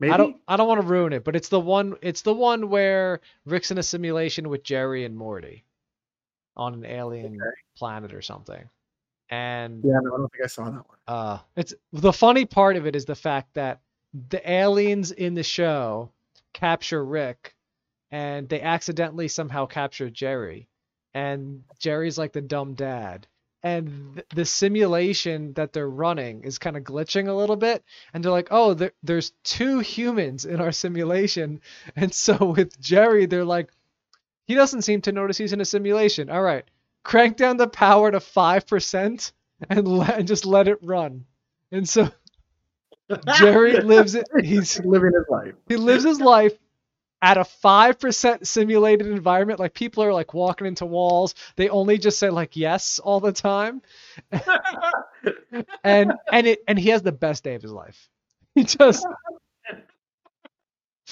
Maybe. 0.00 0.12
I 0.12 0.16
don't 0.16 0.36
I 0.48 0.56
don't 0.56 0.68
want 0.68 0.80
to 0.80 0.86
ruin 0.86 1.12
it, 1.12 1.24
but 1.24 1.36
it's 1.36 1.48
the 1.48 1.60
one 1.60 1.96
it's 2.02 2.22
the 2.22 2.34
one 2.34 2.68
where 2.68 3.20
Rick's 3.46 3.70
in 3.70 3.78
a 3.78 3.82
simulation 3.82 4.48
with 4.48 4.62
Jerry 4.64 5.04
and 5.04 5.16
Morty 5.16 5.64
on 6.56 6.74
an 6.74 6.84
alien 6.84 7.34
Okay. 7.40 7.50
planet 7.76 8.12
or 8.12 8.22
something. 8.22 8.68
And 9.30 9.82
Yeah, 9.84 9.98
no, 10.02 10.14
I 10.14 10.18
don't 10.18 10.32
think 10.32 10.44
I 10.44 10.48
saw 10.48 10.64
that 10.64 10.88
one. 10.88 10.98
uh 11.06 11.38
it's 11.56 11.74
the 11.92 12.12
funny 12.12 12.44
part 12.44 12.76
of 12.76 12.86
it 12.86 12.96
is 12.96 13.04
the 13.04 13.14
fact 13.14 13.54
that 13.54 13.80
the 14.30 14.48
aliens 14.50 15.10
in 15.12 15.34
the 15.34 15.42
show 15.42 16.10
capture 16.52 17.04
Rick 17.04 17.54
and 18.10 18.48
they 18.48 18.60
accidentally 18.60 19.28
somehow 19.28 19.66
capture 19.66 20.10
Jerry 20.10 20.68
and 21.14 21.62
Jerry's 21.78 22.18
like 22.18 22.32
the 22.32 22.40
dumb 22.40 22.74
dad 22.74 23.26
and 23.64 24.14
th- 24.14 24.26
the 24.34 24.44
simulation 24.44 25.52
that 25.54 25.72
they're 25.72 25.90
running 25.90 26.44
is 26.44 26.58
kind 26.58 26.76
of 26.76 26.84
glitching 26.84 27.28
a 27.28 27.32
little 27.32 27.56
bit 27.56 27.82
and 28.12 28.22
they're 28.22 28.30
like 28.30 28.48
oh 28.52 28.74
there, 28.74 28.92
there's 29.02 29.32
two 29.42 29.80
humans 29.80 30.44
in 30.44 30.60
our 30.60 30.72
simulation. 30.72 31.60
And 31.96 32.14
so 32.14 32.36
with 32.56 32.80
jerry 32.80 33.26
they're 33.26 33.44
like 33.44 33.70
he 34.46 34.54
doesn't 34.54 34.82
seem 34.82 35.00
to 35.02 35.12
notice 35.12 35.38
he's 35.38 35.52
in 35.54 35.60
a 35.60 35.64
simulation. 35.64 36.30
All 36.30 36.42
right 36.42 36.64
crank 37.04 37.36
down 37.36 37.56
the 37.56 37.68
power 37.68 38.10
to 38.10 38.18
5% 38.18 39.32
and, 39.70 39.88
let, 39.88 40.18
and 40.18 40.28
just 40.28 40.46
let 40.46 40.68
it 40.68 40.78
run. 40.82 41.24
And 41.70 41.88
so 41.88 42.10
jerry 43.36 43.80
lives 43.80 44.14
it 44.14 44.26
he's 44.42 44.80
living 44.84 45.12
his 45.14 45.26
life. 45.28 45.54
he 45.68 45.76
lives 45.76 46.04
his 46.04 46.20
life 46.20 46.52
at 47.24 47.38
a 47.38 47.44
5% 47.44 48.46
simulated 48.46 49.06
environment 49.08 49.58
like 49.60 49.74
people 49.74 50.04
are 50.04 50.12
like 50.12 50.34
walking 50.34 50.66
into 50.66 50.84
walls. 50.86 51.34
They 51.56 51.70
only 51.70 51.98
just 51.98 52.18
say 52.18 52.30
like 52.30 52.56
yes 52.56 52.98
all 53.00 53.20
the 53.20 53.32
time. 53.32 53.82
And 55.84 56.12
and 56.32 56.46
it 56.46 56.60
and 56.68 56.78
he 56.78 56.90
has 56.90 57.02
the 57.02 57.12
best 57.12 57.44
day 57.44 57.54
of 57.54 57.62
his 57.62 57.72
life. 57.72 58.08
He 58.54 58.64
just 58.64 59.06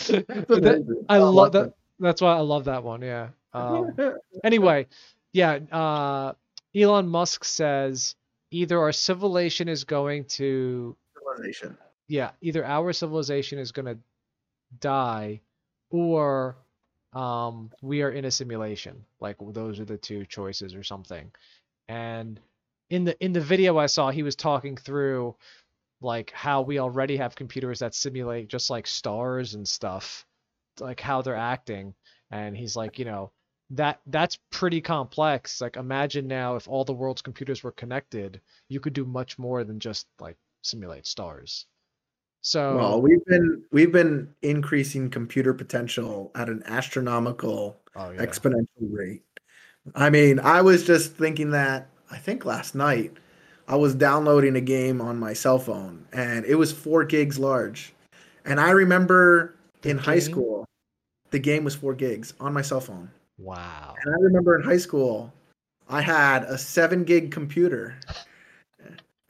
that- 0.09 1.05
i 1.09 1.19
love 1.19 1.53
that. 1.53 1.75
that's 1.99 2.21
why 2.23 2.35
i 2.37 2.41
love 2.41 2.65
that 2.65 2.83
one 2.83 3.03
yeah. 3.03 3.29
Um, 3.55 3.95
anyway 4.45 4.87
yeah 5.33 5.55
uh 5.71 6.33
elon 6.75 7.09
musk 7.09 7.45
says 7.45 8.15
either 8.51 8.79
our 8.79 8.93
civilization 8.93 9.69
is 9.69 9.85
going 9.85 10.25
to 10.27 10.97
Civilization. 11.17 11.77
yeah, 12.09 12.31
either 12.41 12.65
our 12.65 12.93
civilization 12.93 13.59
is 13.59 13.73
going 13.73 13.87
to 13.87 13.99
die 14.81 15.41
or 15.93 16.57
um, 17.13 17.71
we 17.83 18.03
are 18.03 18.11
in 18.11 18.25
a 18.25 18.31
simulation. 18.31 19.05
Like 19.21 19.37
those 19.41 19.79
are 19.79 19.85
the 19.85 19.99
two 19.99 20.27
choices 20.27 20.75
or 20.75 20.83
something. 20.83 21.31
And 21.89 22.41
in 22.91 23.05
the 23.05 23.25
in 23.25 23.33
the 23.33 23.41
video 23.41 23.79
I 23.79 23.87
saw, 23.87 24.11
he 24.11 24.23
was 24.25 24.35
talking 24.35 24.77
through 24.77 25.37
like 26.01 26.33
how 26.33 26.63
we 26.63 26.81
already 26.81 27.17
have 27.19 27.37
computers 27.37 27.79
that 27.79 27.95
simulate 27.95 28.49
just 28.49 28.71
like 28.71 28.87
stars 28.87 29.55
and 29.55 29.69
stuff, 29.69 30.27
like 30.81 31.01
how 31.01 31.23
they're 31.23 31.37
acting. 31.37 31.95
And 32.31 32.57
he's 32.57 32.75
like, 32.75 32.99
you 32.99 33.05
know, 33.05 33.31
that 33.71 34.01
that's 34.07 34.39
pretty 34.51 34.81
complex. 34.81 35.61
Like 35.61 35.77
imagine 35.77 36.27
now 36.27 36.57
if 36.57 36.67
all 36.69 36.85
the 36.85 36.93
world's 36.95 37.23
computers 37.23 37.63
were 37.63 37.73
connected, 37.73 38.41
you 38.69 38.81
could 38.81 38.95
do 38.95 39.05
much 39.05 39.39
more 39.39 39.65
than 39.65 39.79
just 39.79 40.07
like 40.19 40.37
simulate 40.63 41.07
stars. 41.07 41.67
So 42.43 42.77
Well, 42.77 43.01
we've 43.01 43.25
been 43.25 43.63
we've 43.71 43.93
been 43.93 44.29
increasing 44.43 45.09
computer 45.09 45.55
potential 45.55 46.31
at 46.35 46.49
an 46.49 46.63
astronomical 46.67 47.81
oh, 47.97 48.11
yeah. 48.11 48.21
exponential 48.21 48.67
rate. 48.91 49.23
I 49.95 50.11
mean, 50.11 50.39
I 50.41 50.61
was 50.61 50.85
just 50.85 51.15
thinking 51.15 51.51
that 51.51 51.89
I 52.11 52.19
think 52.19 52.45
last 52.45 52.75
night 52.75 53.13
I 53.69 53.77
was 53.77 53.95
downloading 53.95 54.57
a 54.57 54.61
game 54.61 55.01
on 55.01 55.19
my 55.19 55.33
cell 55.33 55.59
phone 55.59 56.07
and 56.13 56.45
it 56.45 56.57
was 56.57 56.73
four 56.73 57.05
gigs 57.05 57.39
large. 57.39 57.95
And 58.45 58.61
I 58.61 58.71
remember 58.71 59.55
The 59.83 59.91
in 59.91 59.99
high 59.99 60.19
school, 60.19 60.67
the 61.31 61.39
game 61.39 61.63
was 61.63 61.77
four 61.77 61.95
gigs 61.95 62.35
on 62.41 62.53
my 62.53 62.63
cell 62.63 62.81
phone. 62.81 63.11
Wow. 63.39 63.95
And 64.05 64.15
I 64.15 64.19
remember 64.19 64.57
in 64.57 64.63
high 64.63 64.79
school, 64.79 65.33
I 65.89 66.01
had 66.01 66.43
a 66.45 66.59
seven 66.59 67.05
gig 67.05 67.31
computer. 67.31 67.95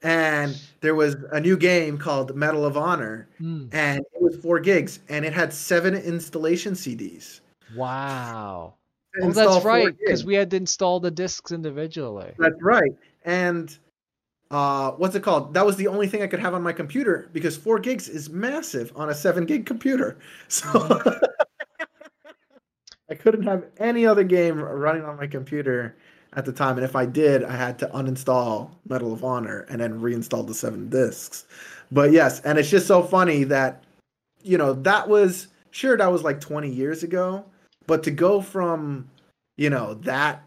And 0.02 0.60
there 0.80 0.94
was 0.94 1.14
a 1.30 1.40
new 1.40 1.56
game 1.56 1.96
called 1.96 2.34
Medal 2.34 2.64
of 2.64 2.76
Honor, 2.76 3.28
Hmm. 3.38 3.66
and 3.72 4.00
it 4.00 4.20
was 4.20 4.36
four 4.36 4.58
gigs, 4.58 4.98
and 5.08 5.24
it 5.24 5.32
had 5.32 5.52
seven 5.52 5.94
installation 5.94 6.74
CDs. 6.74 7.40
Wow. 7.76 8.74
Oh, 9.22 9.30
that's 9.30 9.64
right, 9.64 9.96
because 9.98 10.24
we 10.24 10.34
had 10.34 10.50
to 10.50 10.56
install 10.56 10.98
the 10.98 11.10
discs 11.10 11.52
individually. 11.52 12.32
That's 12.38 12.60
right. 12.60 12.92
And 13.24 13.76
uh, 14.50 14.92
what's 14.92 15.14
it 15.14 15.22
called? 15.22 15.54
That 15.54 15.64
was 15.64 15.76
the 15.76 15.86
only 15.86 16.06
thing 16.08 16.22
I 16.22 16.26
could 16.26 16.40
have 16.40 16.54
on 16.54 16.62
my 16.62 16.72
computer 16.72 17.28
because 17.32 17.56
four 17.56 17.78
gigs 17.78 18.08
is 18.08 18.28
massive 18.30 18.92
on 18.96 19.10
a 19.10 19.14
seven 19.14 19.46
gig 19.46 19.66
computer. 19.66 20.18
So 20.48 20.68
I 23.10 23.14
couldn't 23.14 23.42
have 23.42 23.64
any 23.78 24.06
other 24.06 24.24
game 24.24 24.58
running 24.58 25.04
on 25.04 25.16
my 25.16 25.26
computer 25.26 25.96
at 26.34 26.44
the 26.44 26.52
time. 26.52 26.76
And 26.76 26.84
if 26.84 26.96
I 26.96 27.06
did, 27.06 27.44
I 27.44 27.56
had 27.56 27.78
to 27.80 27.86
uninstall 27.88 28.70
Medal 28.88 29.12
of 29.12 29.24
Honor 29.24 29.66
and 29.68 29.80
then 29.80 30.00
reinstall 30.00 30.46
the 30.46 30.54
seven 30.54 30.88
discs. 30.88 31.46
But 31.90 32.12
yes, 32.12 32.40
and 32.40 32.58
it's 32.58 32.70
just 32.70 32.86
so 32.86 33.02
funny 33.02 33.44
that, 33.44 33.84
you 34.42 34.56
know, 34.56 34.72
that 34.72 35.08
was 35.08 35.48
sure 35.70 35.96
that 35.96 36.10
was 36.10 36.22
like 36.22 36.40
20 36.40 36.70
years 36.70 37.02
ago, 37.02 37.44
but 37.86 38.02
to 38.04 38.10
go 38.10 38.40
from, 38.40 39.08
you 39.56 39.70
know, 39.70 39.94
that 39.94 40.42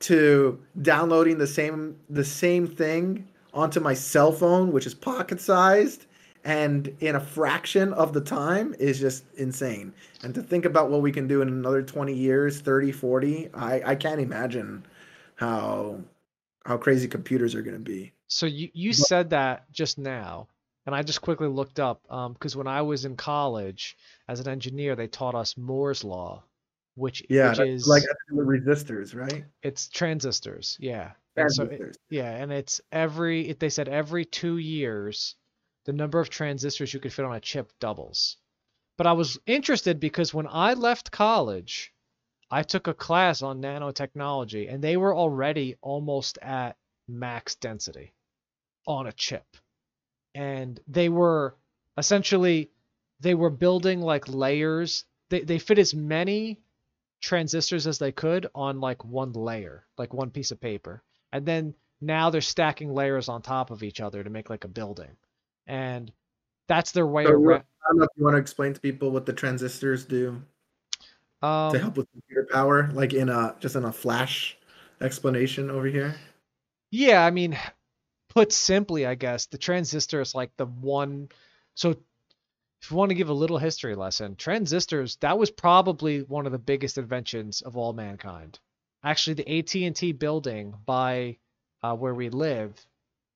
to 0.00 0.60
downloading 0.82 1.38
the 1.38 1.46
same 1.46 1.96
the 2.10 2.24
same 2.24 2.66
thing 2.66 3.28
onto 3.54 3.78
my 3.78 3.94
cell 3.94 4.32
phone 4.32 4.72
which 4.72 4.84
is 4.84 4.94
pocket 4.94 5.40
sized 5.40 6.06
and 6.44 6.94
in 7.00 7.14
a 7.14 7.20
fraction 7.20 7.92
of 7.92 8.12
the 8.12 8.20
time 8.20 8.74
is 8.78 8.98
just 8.98 9.24
insane 9.36 9.92
and 10.22 10.34
to 10.34 10.42
think 10.42 10.64
about 10.64 10.90
what 10.90 11.00
we 11.00 11.12
can 11.12 11.28
do 11.28 11.40
in 11.42 11.48
another 11.48 11.82
20 11.82 12.12
years 12.12 12.60
30 12.60 12.90
40 12.92 13.50
i 13.54 13.82
i 13.86 13.94
can't 13.94 14.20
imagine 14.20 14.84
how 15.36 16.00
how 16.64 16.76
crazy 16.76 17.08
computers 17.08 17.54
are 17.54 17.62
going 17.62 17.76
to 17.76 17.80
be 17.80 18.12
So 18.28 18.46
you, 18.46 18.68
you 18.72 18.92
said 18.92 19.30
that 19.30 19.70
just 19.72 19.98
now, 19.98 20.48
and 20.86 20.94
I 20.94 21.02
just 21.02 21.20
quickly 21.20 21.48
looked 21.48 21.78
up 21.80 22.00
um, 22.10 22.32
because 22.32 22.56
when 22.56 22.66
I 22.66 22.82
was 22.82 23.04
in 23.04 23.14
college 23.16 23.96
as 24.28 24.40
an 24.40 24.48
engineer, 24.48 24.96
they 24.96 25.06
taught 25.08 25.34
us 25.34 25.56
Moore's 25.56 26.02
law, 26.04 26.42
which 26.94 27.22
yeah 27.28 27.50
which 27.50 27.60
is 27.60 27.86
like 27.86 28.04
resistors 28.32 29.14
right 29.14 29.44
it's 29.62 29.88
transistors, 29.88 30.76
yeah. 30.80 31.12
And 31.36 31.52
so 31.52 31.64
it- 31.64 31.68
Transistors. 31.68 31.96
yeah, 32.10 32.30
and 32.30 32.52
it's 32.52 32.80
every 32.90 33.48
it, 33.48 33.58
they 33.60 33.70
said 33.70 33.88
every 33.88 34.24
two 34.24 34.58
years, 34.58 35.36
the 35.84 35.92
number 35.92 36.20
of 36.20 36.30
transistors 36.30 36.92
you 36.94 37.00
could 37.00 37.12
fit 37.12 37.24
on 37.24 37.34
a 37.34 37.40
chip 37.40 37.72
doubles. 37.80 38.36
But 38.96 39.06
I 39.06 39.12
was 39.12 39.38
interested 39.46 39.98
because 39.98 40.34
when 40.34 40.46
I 40.48 40.74
left 40.74 41.10
college, 41.10 41.92
I 42.50 42.62
took 42.62 42.86
a 42.86 42.94
class 42.94 43.42
on 43.42 43.62
nanotechnology, 43.62 44.72
and 44.72 44.84
they 44.84 44.96
were 44.96 45.16
already 45.16 45.76
almost 45.80 46.38
at 46.42 46.76
max 47.08 47.54
density 47.54 48.12
on 48.86 49.06
a 49.06 49.12
chip. 49.12 49.56
And 50.34 50.78
they 50.86 51.08
were 51.08 51.56
essentially 51.96 52.70
they 53.20 53.34
were 53.34 53.50
building 53.50 54.00
like 54.00 54.28
layers. 54.28 55.04
They 55.30 55.40
they 55.40 55.58
fit 55.58 55.78
as 55.78 55.94
many 55.94 56.60
transistors 57.20 57.86
as 57.86 57.98
they 57.98 58.12
could 58.12 58.48
on 58.54 58.80
like 58.80 59.04
one 59.04 59.32
layer, 59.32 59.86
like 59.96 60.12
one 60.12 60.30
piece 60.30 60.50
of 60.50 60.60
paper. 60.60 61.02
And 61.32 61.46
then 61.46 61.74
now 62.00 62.30
they're 62.30 62.40
stacking 62.40 62.92
layers 62.92 63.28
on 63.28 63.42
top 63.42 63.70
of 63.70 63.82
each 63.82 64.00
other 64.00 64.22
to 64.22 64.30
make 64.30 64.50
like 64.50 64.64
a 64.64 64.68
building. 64.68 65.16
And 65.66 66.12
that's 66.68 66.92
their 66.92 67.06
way 67.06 67.24
So 67.26 67.32
around. 67.32 67.64
i 67.84 67.88
don't 67.88 67.98
know 67.98 68.04
if 68.04 68.10
you 68.16 68.24
want 68.24 68.34
to 68.34 68.38
explain 68.40 68.74
to 68.74 68.80
people 68.80 69.10
what 69.10 69.26
the 69.26 69.32
transistors 69.32 70.04
do 70.04 70.42
to 71.42 71.46
Um, 71.46 71.74
help 71.78 71.96
with 71.96 72.10
computer 72.12 72.46
power 72.52 72.90
like 72.92 73.12
in 73.12 73.28
a 73.28 73.56
just 73.60 73.76
in 73.76 73.84
a 73.84 73.92
flash 73.92 74.56
explanation 75.00 75.70
over 75.70 75.86
here 75.86 76.14
Yeah, 76.90 77.24
I 77.24 77.30
mean, 77.30 77.58
put 78.30 78.52
simply, 78.52 79.06
I 79.06 79.14
guess 79.16 79.46
the 79.46 79.58
transistor 79.58 80.20
is 80.20 80.34
like 80.34 80.56
the 80.56 80.66
one. 80.66 81.30
So, 81.74 81.90
if 82.82 82.90
you 82.90 82.96
want 82.96 83.10
to 83.10 83.14
give 83.16 83.28
a 83.30 83.34
little 83.34 83.58
history 83.58 83.94
lesson, 83.96 84.36
transistors 84.36 85.16
that 85.18 85.38
was 85.38 85.50
probably 85.50 86.22
one 86.22 86.46
of 86.46 86.52
the 86.52 86.58
biggest 86.58 86.98
inventions 86.98 87.62
of 87.62 87.76
all 87.76 87.92
mankind. 87.94 88.60
Actually, 89.04 89.34
the 89.34 89.58
AT&T 89.58 90.12
building 90.12 90.74
by 90.86 91.38
uh, 91.82 91.96
where 91.96 92.14
we 92.14 92.28
live 92.30 92.86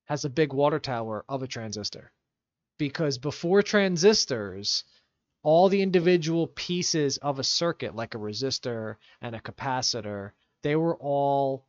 has 0.06 0.24
a 0.24 0.30
big 0.30 0.52
water 0.52 0.78
tower 0.80 1.24
of 1.28 1.42
a 1.42 1.48
transistor, 1.48 2.12
because 2.78 3.18
before 3.18 3.62
transistors, 3.62 4.84
all 5.42 5.68
the 5.68 5.82
individual 5.82 6.48
pieces 6.48 7.18
of 7.18 7.38
a 7.38 7.44
circuit, 7.44 7.94
like 7.94 8.14
a 8.14 8.18
resistor 8.18 8.96
and 9.20 9.34
a 9.34 9.40
capacitor, 9.40 10.32
they 10.62 10.76
were 10.76 10.96
all 10.96 11.64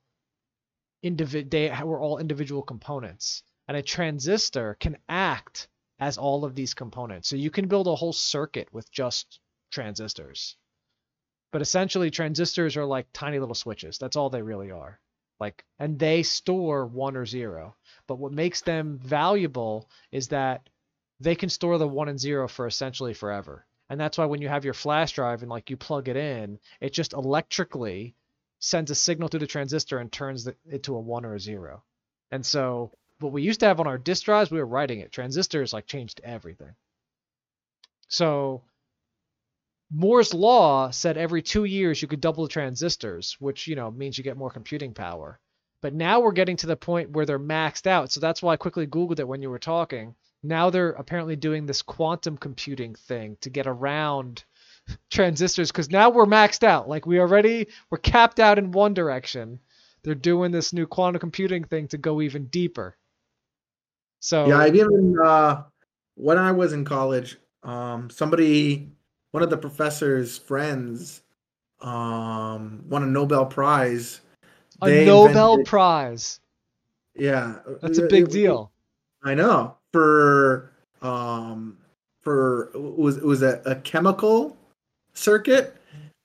individ 1.04 1.52
they 1.52 1.70
were 1.84 2.00
all 2.00 2.18
individual 2.18 2.64
components. 2.64 3.44
And 3.68 3.78
a 3.78 3.84
transistor 3.84 4.78
can 4.80 4.98
act 5.08 5.68
as 6.00 6.18
all 6.18 6.46
of 6.46 6.56
these 6.56 6.74
components. 6.74 7.28
So 7.28 7.36
you 7.36 7.52
can 7.52 7.68
build 7.68 7.88
a 7.88 7.96
whole 7.96 8.14
circuit 8.14 8.72
with 8.72 8.92
just 8.92 9.40
transistors. 9.72 10.56
But 11.52 11.62
essentially 11.62 12.10
transistors 12.10 12.78
are 12.78 12.86
like 12.86 13.08
tiny 13.14 13.40
little 13.40 13.56
switches. 13.56 13.98
That's 13.98 14.16
all 14.16 14.30
they 14.30 14.42
really 14.42 14.72
are. 14.72 15.00
Like 15.40 15.66
and 15.78 16.00
they 16.00 16.24
store 16.24 16.86
one 16.86 17.16
or 17.16 17.26
zero. 17.26 17.76
But 18.08 18.18
what 18.18 18.32
makes 18.32 18.62
them 18.62 19.00
valuable 19.04 19.90
is 20.12 20.30
that 20.30 20.70
they 21.20 21.36
can 21.36 21.50
store 21.50 21.78
the 21.78 21.88
one 21.88 22.10
and 22.10 22.20
zero 22.20 22.48
for 22.48 22.68
essentially 22.68 23.14
forever 23.14 23.66
and 23.90 24.00
that's 24.00 24.18
why 24.18 24.26
when 24.26 24.42
you 24.42 24.50
have 24.50 24.66
your 24.66 24.74
flash 24.74 25.14
drive 25.14 25.42
and 25.42 25.50
like 25.50 25.70
you 25.70 25.78
plug 25.78 26.08
it 26.08 26.18
in 26.18 26.60
it 26.82 26.94
just 26.94 27.14
electrically 27.14 28.16
sends 28.60 28.92
a 28.92 28.96
signal 28.96 29.28
through 29.28 29.42
the 29.42 29.48
transistor 29.48 30.00
and 30.00 30.12
turns 30.12 30.48
it 30.48 30.84
to 30.84 30.96
a 30.96 31.00
one 31.00 31.26
or 31.26 31.36
a 31.36 31.40
zero. 31.40 31.84
And 32.32 32.46
so 32.46 32.92
what 33.20 33.32
we 33.32 33.44
used 33.44 33.60
to 33.62 33.68
have 33.68 33.80
on 33.80 33.88
our 33.88 33.98
disk 33.98 34.26
drives, 34.26 34.52
we 34.52 34.60
were 34.60 34.66
writing 34.66 35.00
it. 35.00 35.12
Transistors 35.12 35.74
like 35.74 35.86
changed 35.86 36.22
everything. 36.24 36.76
So 38.08 38.64
Moore's 39.92 40.34
law 40.34 40.90
said 40.92 41.18
every 41.18 41.42
two 41.42 41.66
years 41.66 42.02
you 42.02 42.08
could 42.08 42.22
double 42.22 42.44
the 42.44 42.50
transistors, 42.50 43.38
which 43.40 43.68
you 43.68 43.76
know 43.76 43.92
means 43.92 44.18
you 44.18 44.24
get 44.24 44.38
more 44.38 44.52
computing 44.52 44.94
power. 44.94 45.40
But 45.82 45.94
now 45.94 46.20
we're 46.20 46.32
getting 46.32 46.58
to 46.58 46.68
the 46.68 46.76
point 46.76 47.12
where 47.12 47.26
they're 47.26 47.40
maxed 47.40 47.86
out. 47.86 48.12
So 48.12 48.20
that's 48.20 48.42
why 48.42 48.54
I 48.54 48.58
quickly 48.58 48.88
Googled 48.88 49.20
it 49.20 49.28
when 49.28 49.42
you 49.42 49.50
were 49.50 49.60
talking. 49.60 50.16
Now 50.44 50.70
they're 50.70 50.92
apparently 50.92 51.36
doing 51.36 51.66
this 51.66 51.82
quantum 51.82 52.38
computing 52.38 52.96
thing 52.96 53.38
to 53.42 53.50
get 53.50 53.68
around 53.68 54.44
transistors 55.12 55.72
because 55.72 55.90
now 55.90 56.10
we're 56.10 56.26
maxed 56.26 56.64
out. 56.64 56.88
Like 56.88 57.06
we 57.06 57.20
already 57.20 57.68
we're 57.90 57.98
capped 57.98 58.40
out 58.40 58.58
in 58.58 58.72
one 58.72 58.94
direction. 58.94 59.60
They're 60.04 60.16
doing 60.16 60.52
this 60.52 60.74
new 60.74 60.86
quantum 60.88 61.20
computing 61.20 61.64
thing 61.64 61.88
to 61.90 61.98
go 61.98 62.22
even 62.22 62.46
deeper. 62.46 62.96
So 64.20 64.48
Yeah, 64.48 64.60
I've 64.60 64.76
even 64.76 65.16
uh, 65.24 65.64
when 66.16 66.38
I 66.38 66.52
was 66.52 66.74
in 66.74 66.86
college, 66.86 67.38
um, 67.64 68.10
somebody, 68.10 68.90
one 69.32 69.44
of 69.44 69.50
the 69.50 69.58
professor's 69.58 70.38
friends, 70.38 71.22
um, 71.82 72.84
won 72.88 73.04
a 73.04 73.08
Nobel 73.08 73.46
Prize. 73.46 74.22
a 74.82 74.86
They 74.86 75.06
Nobel 75.06 75.52
invented- 75.54 75.66
Prize. 75.68 76.40
Yeah, 77.16 77.58
That's 77.82 77.98
a 77.98 78.08
big 78.08 78.26
it- 78.26 78.32
deal. 78.32 78.72
I 79.24 79.34
know 79.34 79.77
for 79.94 80.72
um 81.02 81.78
for 82.22 82.70
was 82.74 83.18
it 83.18 83.24
was 83.24 83.42
a, 83.42 83.62
a 83.66 83.76
chemical 83.76 84.58
circuit 85.14 85.76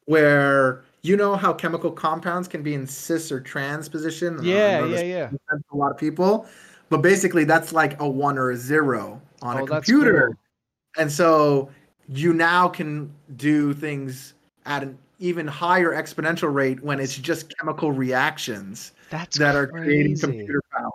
where 0.07 0.83
you 1.03 1.16
know 1.16 1.35
how 1.37 1.53
chemical 1.53 1.90
compounds 1.90 2.48
can 2.48 2.62
be 2.62 2.75
in 2.75 2.87
cis 2.87 3.33
or 3.33 3.40
trans 3.40 3.88
position. 3.88 4.38
Yeah, 4.42 4.85
yeah, 4.87 5.01
yeah. 5.01 5.31
A 5.72 5.77
lot 5.77 5.90
of 5.90 5.98
people, 5.98 6.46
but 6.88 6.98
basically 6.98 7.44
that's 7.44 7.72
like 7.72 8.01
a 8.01 8.09
one 8.09 8.38
or 8.38 8.51
a 8.51 8.57
zero 8.57 9.20
on 9.42 9.59
Oh, 9.59 9.64
a 9.64 9.66
computer, 9.66 10.29
cool. 10.29 11.03
and 11.03 11.11
so 11.11 11.70
you 12.09 12.33
now 12.33 12.68
can 12.68 13.12
do 13.37 13.72
things 13.75 14.35
at 14.66 14.83
an 14.83 14.98
even 15.18 15.46
higher 15.46 15.90
exponential 15.90 16.53
rate 16.53 16.83
when 16.83 16.98
it's 17.01 17.16
just 17.16 17.57
chemical 17.59 17.92
reactions 17.92 18.92
That's 19.11 19.38
that 19.38 19.55
are 19.55 19.68
creating 19.68 20.18
computer 20.18 20.62
power. 20.77 20.90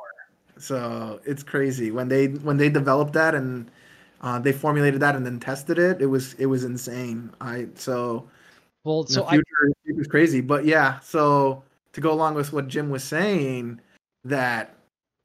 So 0.59 1.19
it's 1.25 1.43
crazy 1.43 1.91
when 1.91 2.07
they 2.07 2.27
when 2.27 2.57
they 2.57 2.69
developed 2.69 3.13
that 3.13 3.35
and 3.35 3.69
uh, 4.21 4.39
they 4.39 4.51
formulated 4.51 4.99
that 5.01 5.15
and 5.15 5.25
then 5.25 5.39
tested 5.39 5.77
it. 5.77 6.01
It 6.01 6.07
was 6.07 6.33
it 6.35 6.47
was 6.47 6.63
insane. 6.63 7.31
I 7.39 7.67
so 7.75 8.27
Well, 8.83 9.05
so 9.05 9.25
I 9.25 9.39
it 9.85 9.95
was 9.95 10.07
crazy. 10.07 10.41
But 10.41 10.65
yeah, 10.65 10.99
so 10.99 11.63
to 11.93 12.01
go 12.01 12.11
along 12.11 12.35
with 12.35 12.53
what 12.53 12.67
Jim 12.67 12.89
was 12.89 13.03
saying, 13.03 13.79
that 14.23 14.75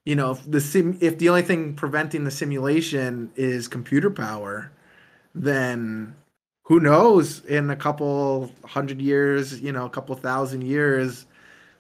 you 0.05 0.17
know 0.17 0.33
if 0.33 0.51
the 0.51 0.61
sim 0.61 0.99
if 1.01 1.19
the 1.19 1.29
only 1.29 1.43
thing 1.43 1.75
preventing 1.75 2.25
the 2.25 2.31
simulation 2.31 3.31
is 3.37 3.69
computer 3.69 4.11
power, 4.11 4.71
then 5.35 6.15
who 6.65 6.81
knows 6.81 7.45
in 7.47 7.71
a 7.71 7.77
couple 7.77 8.53
hundred 8.65 9.01
years, 9.01 9.61
you 9.61 9.73
know, 9.73 9.85
a 9.85 9.91
couple 9.91 10.15
thousand 10.15 10.63
years 10.63 11.27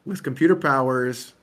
with 0.04 0.22
computer 0.22 0.56
powers 0.56 1.34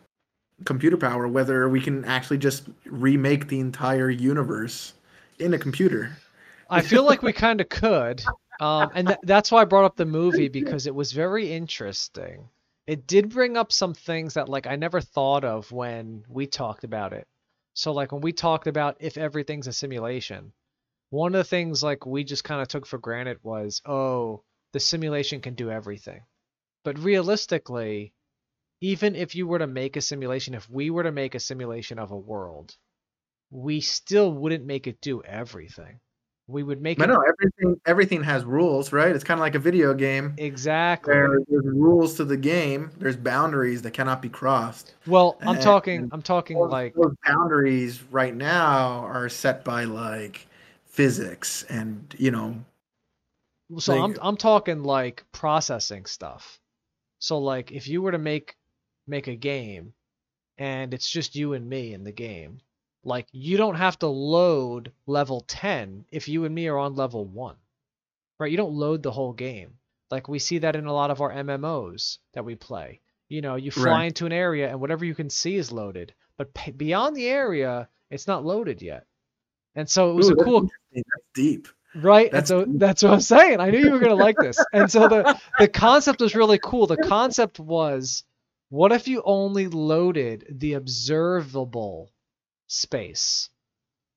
computer 0.65 0.97
power 0.97 1.27
whether 1.27 1.69
we 1.69 1.81
can 1.81 2.05
actually 2.05 2.37
just 2.37 2.63
remake 2.85 3.47
the 3.47 3.59
entire 3.59 4.09
universe 4.09 4.93
in 5.39 5.53
a 5.53 5.57
computer. 5.57 6.17
I 6.69 6.81
feel 6.81 7.03
like 7.03 7.21
we 7.21 7.33
kind 7.33 7.61
of 7.61 7.69
could. 7.69 8.21
Um, 8.59 8.91
and 8.93 9.07
th- 9.07 9.19
that's 9.23 9.51
why 9.51 9.61
I 9.61 9.65
brought 9.65 9.85
up 9.85 9.95
the 9.95 10.05
movie 10.05 10.49
because 10.49 10.85
it 10.85 10.93
was 10.93 11.13
very 11.13 11.51
interesting. 11.51 12.49
It 12.87 13.07
did 13.07 13.29
bring 13.29 13.55
up 13.55 13.71
some 13.71 13.93
things 13.93 14.33
that 14.33 14.49
like 14.49 14.67
I 14.67 14.75
never 14.75 14.99
thought 14.99 15.45
of 15.45 15.71
when 15.71 16.25
we 16.27 16.45
talked 16.45 16.83
about 16.83 17.13
it. 17.13 17.27
So 17.73 17.93
like 17.93 18.11
when 18.11 18.21
we 18.21 18.33
talked 18.33 18.67
about 18.67 18.97
if 18.99 19.17
everything's 19.17 19.67
a 19.67 19.73
simulation, 19.73 20.51
one 21.09 21.33
of 21.33 21.39
the 21.39 21.43
things 21.43 21.81
like 21.81 22.05
we 22.05 22.23
just 22.23 22.43
kind 22.43 22.61
of 22.61 22.67
took 22.67 22.85
for 22.85 22.97
granted 22.97 23.37
was, 23.41 23.81
oh, 23.85 24.43
the 24.73 24.79
simulation 24.79 25.41
can 25.41 25.55
do 25.55 25.71
everything. 25.71 26.21
But 26.83 26.99
realistically, 26.99 28.13
even 28.81 29.15
if 29.15 29.35
you 29.35 29.47
were 29.47 29.59
to 29.59 29.67
make 29.67 29.97
a 29.97 30.01
simulation, 30.01 30.53
if 30.53 30.69
we 30.69 30.89
were 30.89 31.03
to 31.03 31.11
make 31.11 31.35
a 31.35 31.39
simulation 31.39 31.99
of 31.99 32.11
a 32.11 32.17
world, 32.17 32.75
we 33.51 33.81
still 33.81 34.31
wouldn't 34.31 34.65
make 34.65 34.87
it 34.87 35.01
do 35.01 35.21
everything. 35.23 35.99
We 36.47 36.63
would 36.63 36.81
make 36.81 36.99
I 36.99 37.03
it 37.03 37.07
know 37.07 37.21
everything 37.21 37.79
everything 37.85 38.23
has 38.23 38.43
rules, 38.43 38.91
right? 38.91 39.15
It's 39.15 39.23
kind 39.23 39.39
of 39.39 39.41
like 39.41 39.53
a 39.53 39.59
video 39.59 39.93
game 39.93 40.33
exactly. 40.37 41.13
where 41.13 41.39
there's 41.47 41.65
rules 41.65 42.15
to 42.15 42.25
the 42.25 42.37
game, 42.37 42.89
there's 42.97 43.15
boundaries 43.15 43.83
that 43.83 43.91
cannot 43.91 44.21
be 44.21 44.29
crossed. 44.29 44.95
Well, 45.05 45.37
I'm 45.41 45.55
and- 45.55 45.61
talking. 45.61 46.09
I'm 46.11 46.23
talking 46.23 46.57
Those- 46.57 46.71
like 46.71 46.95
those 46.95 47.13
boundaries 47.23 48.01
right 48.09 48.35
now 48.35 49.05
are 49.05 49.29
set 49.29 49.63
by 49.63 49.83
like 49.83 50.47
physics 50.85 51.63
and, 51.69 52.15
you 52.17 52.31
know, 52.31 52.55
so. 53.77 54.01
I'm 54.01 54.17
I'm 54.19 54.37
talking 54.37 54.81
like 54.81 55.23
processing 55.31 56.07
stuff. 56.07 56.59
So 57.19 57.37
like 57.37 57.71
if 57.71 57.87
you 57.87 58.01
were 58.01 58.11
to 58.11 58.17
make 58.17 58.55
make 59.09 59.27
a 59.27 59.35
game, 59.35 59.93
and 60.57 60.93
it's 60.93 61.09
just 61.09 61.35
you 61.35 61.53
and 61.53 61.67
me 61.67 61.93
in 61.93 62.03
the 62.03 62.11
game, 62.11 62.61
like 63.03 63.27
you 63.31 63.57
don't 63.57 63.75
have 63.75 63.97
to 63.99 64.07
load 64.07 64.91
level 65.07 65.41
10 65.41 66.05
if 66.11 66.27
you 66.27 66.45
and 66.45 66.53
me 66.53 66.67
are 66.67 66.77
on 66.77 66.95
level 66.95 67.25
one, 67.25 67.55
right? 68.39 68.51
You 68.51 68.57
don't 68.57 68.73
load 68.73 69.03
the 69.03 69.11
whole 69.11 69.33
game. 69.33 69.77
Like 70.11 70.27
we 70.27 70.39
see 70.39 70.59
that 70.59 70.75
in 70.75 70.85
a 70.85 70.93
lot 70.93 71.11
of 71.11 71.21
our 71.21 71.31
MMOs 71.31 72.17
that 72.33 72.45
we 72.45 72.55
play. 72.55 73.01
You 73.29 73.41
know, 73.41 73.55
you 73.55 73.71
fly 73.71 73.83
Right. 73.83 74.05
into 74.05 74.25
an 74.25 74.31
area 74.33 74.69
and 74.69 74.81
whatever 74.81 75.05
you 75.05 75.15
can 75.15 75.29
see 75.29 75.55
is 75.55 75.71
loaded, 75.71 76.13
but 76.37 76.53
p- 76.53 76.71
beyond 76.71 77.15
the 77.15 77.27
area, 77.27 77.87
it's 78.09 78.27
not 78.27 78.43
loaded 78.45 78.81
yet. 78.81 79.05
And 79.75 79.89
so 79.89 80.11
it 80.11 80.15
was 80.15 80.27
Ooh, 80.27 80.31
a 80.31 80.35
that's 80.35 80.43
cool. 80.45 80.61
That's 80.93 81.05
deep. 81.35 81.67
Right. 81.93 82.33
And 82.33 82.47
so 82.47 82.65
deep. 82.65 82.79
that's 82.79 83.03
what 83.03 83.13
I'm 83.13 83.21
saying. 83.21 83.59
I 83.59 83.69
knew 83.69 83.79
you 83.79 83.91
were 83.91 83.99
gonna 83.99 84.15
like 84.15 84.39
this. 84.39 84.65
And 84.73 84.91
so 84.91 85.07
the 85.07 85.39
the 85.57 85.67
concept 85.67 86.21
was 86.21 86.35
really 86.35 86.59
cool. 86.59 86.87
The 86.87 86.97
concept 86.97 87.59
was 87.59 88.23
what 88.69 88.91
if 88.91 89.08
you 89.08 89.21
only 89.25 89.67
loaded 89.67 90.45
the 90.49 90.73
observable 90.73 92.12
space? 92.67 93.49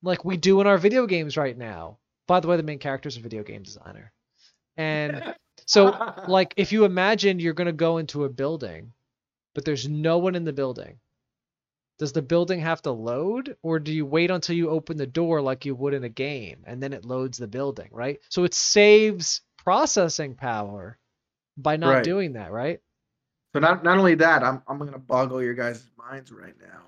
Like 0.01 0.25
we 0.25 0.37
do 0.37 0.61
in 0.61 0.67
our 0.67 0.77
video 0.77 1.07
games 1.07 1.37
right 1.37 1.57
now. 1.57 1.99
By 2.27 2.39
the 2.39 2.47
way, 2.47 2.57
the 2.57 2.63
main 2.63 2.79
character 2.79 3.09
is 3.09 3.17
a 3.17 3.21
video 3.21 3.43
game 3.43 3.63
designer. 3.63 4.13
And 4.77 5.23
so 5.65 5.97
like 6.27 6.53
if 6.57 6.71
you 6.71 6.85
imagine 6.85 7.39
you're 7.39 7.53
gonna 7.53 7.71
go 7.73 7.97
into 7.97 8.25
a 8.25 8.29
building, 8.29 8.93
but 9.55 9.65
there's 9.65 9.87
no 9.87 10.17
one 10.19 10.35
in 10.35 10.45
the 10.45 10.53
building. 10.53 10.99
Does 11.99 12.11
the 12.11 12.21
building 12.21 12.59
have 12.59 12.81
to 12.83 12.91
load, 12.91 13.55
or 13.61 13.79
do 13.79 13.93
you 13.93 14.05
wait 14.05 14.31
until 14.31 14.55
you 14.55 14.69
open 14.69 14.97
the 14.97 15.07
door 15.07 15.41
like 15.41 15.63
you 15.65 15.75
would 15.75 15.93
in 15.93 16.03
a 16.03 16.09
game, 16.09 16.63
and 16.65 16.81
then 16.81 16.91
it 16.91 17.05
loads 17.05 17.37
the 17.37 17.47
building, 17.47 17.89
right? 17.91 18.19
So 18.29 18.43
it 18.43 18.53
saves 18.53 19.41
processing 19.57 20.35
power 20.35 20.97
by 21.55 21.77
not 21.77 21.93
Right. 21.95 22.03
doing 22.03 22.33
that, 22.33 22.51
right? 22.51 22.81
So 23.53 23.59
not 23.59 23.83
not 23.83 23.97
only 23.97 24.15
that, 24.15 24.43
I'm 24.43 24.61
I'm 24.67 24.79
gonna 24.79 24.97
boggle 24.97 25.41
your 25.41 25.53
guys' 25.53 25.89
minds 25.97 26.31
right 26.31 26.55
now. 26.59 26.81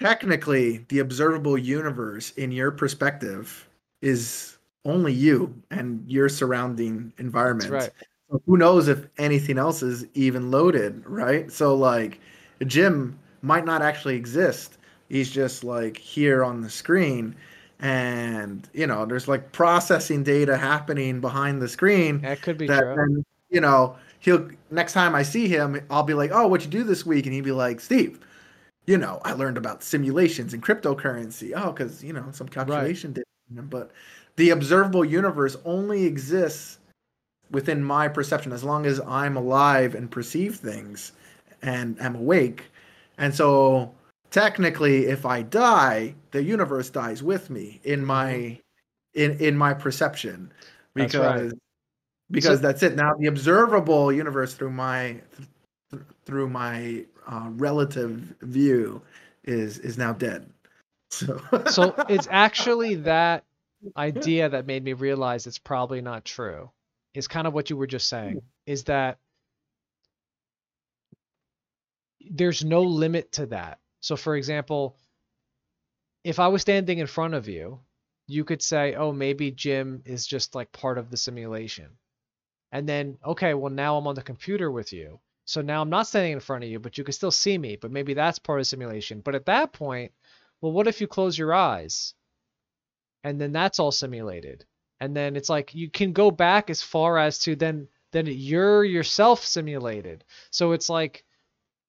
Technically, 0.00 0.78
the 0.88 1.00
observable 1.00 1.58
universe 1.58 2.30
in 2.32 2.50
your 2.52 2.70
perspective 2.70 3.68
is 4.02 4.58
only 4.84 5.12
you 5.12 5.54
and 5.70 6.04
your 6.08 6.28
surrounding 6.28 7.12
environment. 7.18 7.70
That's 7.70 7.86
right. 7.86 8.06
So 8.30 8.42
who 8.46 8.56
knows 8.56 8.88
if 8.88 9.06
anything 9.18 9.58
else 9.58 9.82
is 9.82 10.06
even 10.14 10.50
loaded, 10.50 11.04
right? 11.06 11.50
So 11.50 11.74
like 11.74 12.20
Jim 12.66 13.18
might 13.42 13.64
not 13.64 13.82
actually 13.82 14.16
exist. 14.16 14.78
He's 15.08 15.30
just 15.30 15.64
like 15.64 15.96
here 15.96 16.42
on 16.44 16.60
the 16.60 16.70
screen 16.70 17.36
and 17.80 18.68
you 18.72 18.86
know, 18.86 19.04
there's 19.04 19.28
like 19.28 19.52
processing 19.52 20.22
data 20.22 20.56
happening 20.56 21.20
behind 21.20 21.60
the 21.60 21.68
screen 21.68 22.20
That 22.22 22.40
could 22.42 22.58
be 22.58 22.66
that 22.66 22.80
true. 22.80 22.96
then 22.96 23.24
you 23.50 23.60
know 23.60 23.96
he'll 24.24 24.48
next 24.70 24.94
time 24.94 25.14
I 25.14 25.22
see 25.22 25.48
him, 25.48 25.80
I'll 25.90 26.02
be 26.02 26.14
like, 26.14 26.30
"Oh, 26.32 26.46
what 26.46 26.64
you 26.64 26.70
do 26.70 26.82
this 26.82 27.04
week?" 27.04 27.26
And 27.26 27.34
he'd 27.34 27.44
be 27.44 27.52
like, 27.52 27.80
"Steve, 27.80 28.18
you 28.86 28.96
know, 28.96 29.20
I 29.24 29.32
learned 29.32 29.58
about 29.58 29.82
simulations 29.82 30.54
and 30.54 30.62
cryptocurrency. 30.62 31.52
Oh, 31.54 31.72
because 31.72 32.02
you 32.02 32.12
know 32.12 32.26
some 32.32 32.48
calculation 32.48 33.12
did." 33.12 33.24
But 33.50 33.92
the 34.36 34.50
observable 34.50 35.04
universe 35.04 35.56
only 35.64 36.04
exists 36.06 36.78
within 37.50 37.84
my 37.84 38.08
perception 38.08 38.52
as 38.52 38.64
long 38.64 38.86
as 38.86 39.00
I'm 39.06 39.36
alive 39.36 39.94
and 39.94 40.10
perceive 40.10 40.56
things 40.56 41.12
and 41.62 42.00
am 42.00 42.16
awake. 42.16 42.64
And 43.18 43.34
so 43.34 43.94
technically 44.30 45.06
if 45.06 45.26
I 45.26 45.42
die, 45.42 46.14
the 46.32 46.42
universe 46.42 46.90
dies 46.90 47.22
with 47.22 47.50
me 47.50 47.80
in 47.84 48.04
my 48.04 48.32
mm-hmm. 48.32 49.20
in 49.20 49.38
in 49.38 49.56
my 49.56 49.74
perception 49.74 50.50
because 50.94 51.52
right. 51.52 51.60
Because 52.30 52.58
So- 52.58 52.66
that's 52.66 52.82
it. 52.82 52.94
Now 52.96 53.12
the 53.18 53.26
observable 53.26 54.12
universe 54.12 54.54
through 54.54 54.70
my 54.70 55.20
th- 55.90 56.02
through 56.24 56.48
my 56.48 57.04
uh, 57.26 57.48
relative 57.52 58.34
view 58.42 59.02
is 59.44 59.78
is 59.78 59.98
now 59.98 60.12
dead. 60.12 60.50
So 61.10 61.40
so 61.70 61.94
it's 62.08 62.28
actually 62.30 62.96
that 62.96 63.44
idea 63.96 64.48
that 64.48 64.66
made 64.66 64.82
me 64.82 64.94
realize 64.94 65.46
it's 65.46 65.58
probably 65.58 66.00
not 66.00 66.24
true. 66.24 66.70
Is 67.14 67.28
kind 67.28 67.46
of 67.46 67.52
what 67.54 67.70
you 67.70 67.76
were 67.76 67.86
just 67.86 68.08
saying. 68.08 68.42
Is 68.66 68.84
that 68.84 69.18
there's 72.30 72.64
no 72.64 72.82
limit 72.82 73.32
to 73.32 73.46
that. 73.46 73.78
So 74.00 74.16
for 74.16 74.36
example, 74.36 74.96
if 76.24 76.38
I 76.40 76.48
was 76.48 76.62
standing 76.62 76.98
in 76.98 77.06
front 77.06 77.34
of 77.34 77.48
you, 77.48 77.80
you 78.26 78.44
could 78.44 78.62
say, 78.62 78.94
"Oh, 78.94 79.12
maybe 79.12 79.50
Jim 79.50 80.02
is 80.06 80.26
just 80.26 80.54
like 80.54 80.72
part 80.72 80.98
of 80.98 81.10
the 81.10 81.16
simulation." 81.16 81.90
And 82.74 82.88
then, 82.88 83.16
okay, 83.24 83.54
well 83.54 83.72
now 83.72 83.96
I'm 83.96 84.08
on 84.08 84.16
the 84.16 84.22
computer 84.22 84.68
with 84.68 84.92
you. 84.92 85.20
So 85.44 85.62
now 85.62 85.80
I'm 85.80 85.90
not 85.90 86.08
standing 86.08 86.32
in 86.32 86.40
front 86.40 86.64
of 86.64 86.70
you, 86.70 86.80
but 86.80 86.98
you 86.98 87.04
can 87.04 87.12
still 87.12 87.30
see 87.30 87.56
me, 87.56 87.76
but 87.76 87.92
maybe 87.92 88.14
that's 88.14 88.40
part 88.40 88.58
of 88.58 88.66
simulation. 88.66 89.20
But 89.20 89.36
at 89.36 89.46
that 89.46 89.72
point, 89.72 90.12
well, 90.60 90.72
what 90.72 90.88
if 90.88 91.00
you 91.00 91.06
close 91.06 91.38
your 91.38 91.54
eyes? 91.54 92.14
And 93.22 93.40
then 93.40 93.52
that's 93.52 93.78
all 93.78 93.92
simulated. 93.92 94.64
And 95.00 95.16
then 95.16 95.36
it's 95.36 95.48
like 95.48 95.74
you 95.74 95.88
can 95.88 96.12
go 96.12 96.32
back 96.32 96.68
as 96.68 96.82
far 96.82 97.16
as 97.16 97.38
to 97.40 97.54
then 97.54 97.88
then 98.10 98.26
you're 98.26 98.84
yourself 98.84 99.44
simulated. 99.44 100.24
So 100.50 100.72
it's 100.72 100.88
like 100.88 101.24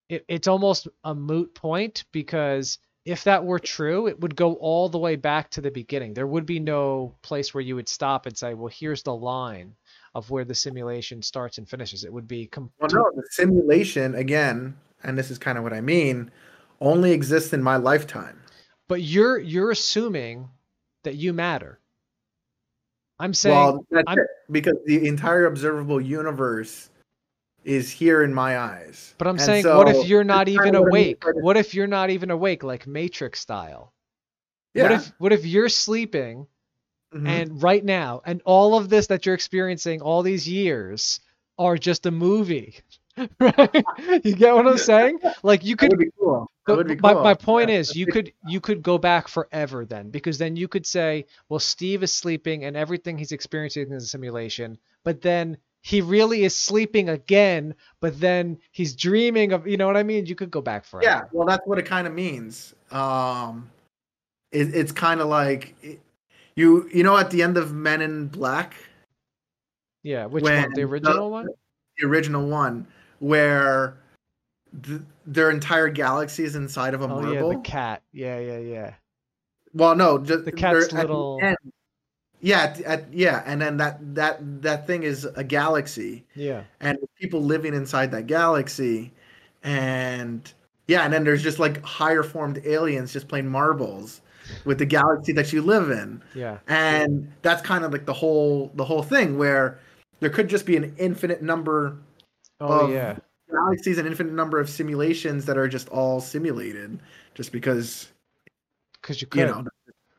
it, 0.09 0.23
it's 0.27 0.47
almost 0.47 0.87
a 1.03 1.15
moot 1.15 1.55
point 1.55 2.03
because 2.11 2.77
if 3.05 3.23
that 3.23 3.45
were 3.45 3.59
true, 3.59 4.07
it 4.07 4.19
would 4.19 4.35
go 4.35 4.53
all 4.55 4.89
the 4.89 4.99
way 4.99 5.15
back 5.15 5.49
to 5.51 5.61
the 5.61 5.71
beginning. 5.71 6.13
There 6.13 6.27
would 6.27 6.45
be 6.45 6.59
no 6.59 7.15
place 7.21 7.53
where 7.53 7.61
you 7.61 7.75
would 7.75 7.89
stop 7.89 8.25
and 8.25 8.37
say, 8.37 8.53
well, 8.53 8.71
here's 8.73 9.03
the 9.03 9.15
line 9.15 9.75
of 10.15 10.31
where 10.31 10.45
the 10.45 10.55
simulation 10.55 11.21
starts 11.21 11.57
and 11.57 11.69
finishes. 11.69 12.05
It 12.05 12.11
would 12.11 12.27
be 12.27 12.49
well, 12.55 12.69
no, 12.81 13.11
the 13.15 13.23
simulation 13.29 14.15
again, 14.15 14.75
and 15.03 15.17
this 15.17 15.29
is 15.29 15.37
kind 15.37 15.57
of 15.57 15.63
what 15.63 15.73
I 15.73 15.81
mean, 15.81 16.31
only 16.79 17.11
exists 17.11 17.53
in 17.53 17.61
my 17.61 17.75
lifetime. 17.75 18.41
But 18.87 19.01
you're 19.01 19.37
you're 19.37 19.71
assuming 19.71 20.49
that 21.03 21.15
you 21.15 21.33
matter. 21.33 21.79
I'm 23.19 23.33
saying 23.33 23.55
well, 23.55 23.85
that's 23.91 24.05
I'm, 24.07 24.19
it, 24.19 24.27
because 24.49 24.75
the 24.85 25.05
entire 25.07 25.45
observable 25.45 26.01
universe 26.01 26.89
is 27.63 27.91
here 27.91 28.23
in 28.23 28.33
my 28.33 28.57
eyes. 28.57 29.15
But 29.17 29.27
I'm 29.27 29.35
And 29.35 29.41
saying, 29.41 29.63
so 29.63 29.77
what 29.77 29.89
if 29.89 30.07
you're 30.07 30.23
not 30.23 30.47
even 30.47 30.65
kinda 30.65 30.81
what 30.81 30.87
awake? 30.87 31.23
What 31.33 31.57
if 31.57 31.73
you're 31.73 31.87
not 31.87 32.09
even 32.09 32.31
awake, 32.31 32.63
like 32.63 32.87
Matrix 32.87 33.41
style? 33.41 33.93
Yeah. 34.73 34.83
What 34.83 34.91
if 34.91 35.11
what 35.17 35.33
if 35.33 35.45
you're 35.45 35.69
sleeping 35.69 36.47
Mhm. 37.15 37.27
and 37.29 37.63
right 37.63 37.83
now, 37.83 38.21
and 38.25 38.41
all 38.45 38.77
of 38.77 38.89
this 38.89 39.07
that 39.07 39.25
you're 39.25 39.35
experiencing 39.35 40.01
all 40.01 40.21
these 40.21 40.47
years 40.47 41.21
are 41.57 41.77
just 41.77 42.05
a 42.05 42.11
movie? 42.11 42.75
right? 43.39 43.85
You 44.23 44.35
get 44.35 44.53
what 44.53 44.67
I'm 44.67 44.77
saying? 44.77 45.19
Like 45.41 45.63
you 45.63 45.75
that 45.75 45.79
could 45.79 45.91
would 45.91 45.99
be 45.99 46.11
cool. 46.19 46.51
That 46.67 46.75
would 46.75 46.87
be 46.87 46.95
my, 46.97 47.13
cool. 47.13 47.23
my 47.23 47.33
point 47.33 47.69
Yeah, 47.69 47.77
is 47.77 47.95
you 47.95 48.07
could 48.07 48.33
you 48.47 48.59
could 48.59 48.81
go 48.83 48.97
back 48.97 49.27
forever 49.29 49.85
then 49.85 50.09
because 50.09 50.37
then 50.37 50.55
you 50.57 50.67
could 50.67 50.85
say 50.85 51.25
well 51.47 51.59
steve 51.59 52.01
is 52.03 52.11
sleeping 52.11 52.65
and 52.65 52.75
everything 52.75 53.17
he's 53.17 53.31
experiencing 53.31 53.91
is 53.91 54.03
a 54.03 54.07
simulation 54.07 54.77
but 55.03 55.21
then 55.21 55.57
he 55.81 56.01
really 56.01 56.43
is 56.43 56.55
sleeping 56.55 57.09
again 57.09 57.75
but 57.99 58.19
then 58.19 58.57
he's 58.71 58.95
dreaming 58.95 59.53
of 59.53 59.67
you 59.67 59.77
know 59.77 59.85
what 59.85 59.95
i 59.95 60.01
mean 60.03 60.25
you 60.25 60.33
could 60.35 60.49
go 60.49 60.59
back 60.61 60.83
forever 60.85 61.07
Yeah, 61.07 61.21
well, 61.31 61.47
that's 61.47 61.65
what 61.67 61.77
it 61.77 61.85
kind 61.85 62.07
of 62.07 62.13
means. 62.13 62.73
Um, 62.91 63.69
it, 64.51 64.73
it's 64.73 64.91
kind 64.91 65.21
of 65.21 65.27
like 65.27 65.75
it- 65.83 65.99
you, 66.55 66.89
you 66.93 67.03
know, 67.03 67.17
at 67.17 67.31
the 67.31 67.41
end 67.43 67.57
of 67.57 67.73
Men 67.73 68.01
in 68.01 68.27
Black, 68.27 68.75
yeah 70.03 70.25
which 70.25 70.43
one? 70.43 70.71
The 70.73 70.83
original 70.83 71.29
one? 71.31 71.47
the 71.97 72.07
original 72.07 72.47
one, 72.47 72.87
where 73.19 73.97
th- 74.83 75.01
their 75.25 75.49
entire 75.49 75.89
galaxy 75.89 76.43
is 76.43 76.55
inside 76.55 76.93
of 76.93 77.01
a 77.01 77.05
oh 77.05 77.07
marble. 77.07 77.33
yeah 77.33 77.41
the 77.57 77.61
cat. 77.63 78.01
Yeah 78.13 78.39
yeah 78.39 78.57
yeah. 78.59 78.93
Well, 79.73 79.95
no, 79.95 80.17
just 80.19 80.45
The 80.45 80.51
cat's 80.51 80.87
they're 80.89 80.99
at 80.99 81.07
little- 81.07 81.39
end- 81.41 81.57
yeah, 82.41 82.63
at, 82.63 82.81
at, 82.81 83.13
yeah, 83.13 83.41
and 83.45 83.59
then 83.59 83.77
that 83.77 83.97
that 84.15 84.61
that 84.61 84.85
thing 84.85 85.03
is 85.03 85.25
a 85.25 85.43
galaxy, 85.43 86.25
yeah. 86.35 86.63
And 86.79 86.97
people 87.19 87.41
living 87.41 87.73
inside 87.73 88.11
that 88.11 88.27
galaxy, 88.27 89.11
and 89.63 90.53
yeah, 90.87 91.03
and 91.05 91.11
then 91.13 91.23
there's 91.23 91.41
just 91.41 91.57
like 91.59 91.81
higher 91.83 92.21
formed 92.23 92.61
aliens 92.65 93.11
just 93.11 93.27
playing 93.27 93.47
marbles 93.47 94.21
with 94.65 94.79
the 94.79 94.85
galaxy 94.85 95.31
that 95.33 95.53
you 95.53 95.61
live 95.61 95.91
in, 95.91 96.21
yeah. 96.33 96.59
And 96.67 97.31
that's 97.41 97.61
kind 97.61 97.83
of 97.83 97.91
like 97.91 98.05
the 98.05 98.13
whole 98.13 98.71
the 98.75 98.85
whole 98.85 99.03
thing 99.03 99.37
where 99.37 99.79
there 100.19 100.29
could 100.29 100.49
just 100.49 100.65
be 100.65 100.77
an 100.77 100.93
infinite 100.97 101.41
number 101.41 101.97
oh 102.59 102.85
of 102.85 102.91
yeah. 102.91 103.17
galaxies, 103.51 103.97
an 103.97 104.05
infinite 104.05 104.33
number 104.33 104.59
of 104.59 104.69
simulations 104.69 105.45
that 105.45 105.57
are 105.57 105.67
just 105.67 105.89
all 105.89 106.19
simulated, 106.21 106.99
just 107.33 107.51
because 107.51 108.09
because 109.01 109.21
you 109.21 109.27
could. 109.27 109.39
you 109.39 109.45
know 109.45 109.65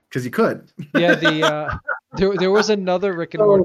because 0.09 0.25
you 0.25 0.31
could. 0.31 0.71
yeah 0.95 1.15
the 1.15 1.43
uh 1.55 1.79
there, 2.17 2.35
there 2.37 2.51
was 2.51 2.71
another 2.71 3.13
rick 3.13 3.35
and 3.35 3.43
morty. 3.43 3.65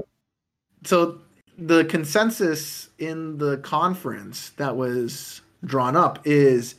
so, 0.84 1.12
so 1.12 1.18
the 1.58 1.84
consensus 1.84 2.88
in 2.98 3.38
the 3.38 3.58
conference 3.58 4.50
that 4.56 4.76
was 4.76 5.42
drawn 5.64 5.96
up 5.96 6.18
is 6.24 6.74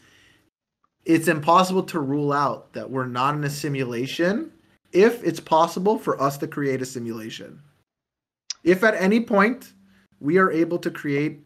it's 1.05 1.27
impossible 1.27 1.83
to 1.83 1.99
rule 1.99 2.31
out 2.31 2.73
that 2.73 2.89
we're 2.89 3.07
not 3.07 3.35
in 3.35 3.43
a 3.43 3.49
simulation 3.49 4.51
if 4.91 5.23
it's 5.23 5.39
possible 5.39 5.97
for 5.97 6.21
us 6.21 6.37
to 6.37 6.47
create 6.47 6.81
a 6.81 6.85
simulation. 6.85 7.61
If 8.63 8.83
at 8.83 8.95
any 8.95 9.19
point 9.19 9.73
we 10.19 10.37
are 10.37 10.51
able 10.51 10.77
to 10.79 10.91
create 10.91 11.41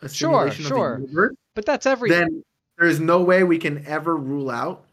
a 0.00 0.08
Sure, 0.08 0.30
simulation 0.30 0.64
sure. 0.64 0.94
of 0.94 1.00
the 1.02 1.06
universe, 1.08 1.36
but 1.54 1.66
that's 1.66 1.86
every 1.86 2.10
then 2.10 2.42
there 2.78 2.88
is 2.88 2.98
no 3.00 3.20
way 3.22 3.44
we 3.44 3.58
can 3.58 3.84
ever 3.86 4.16
rule 4.16 4.50
out 4.50 4.84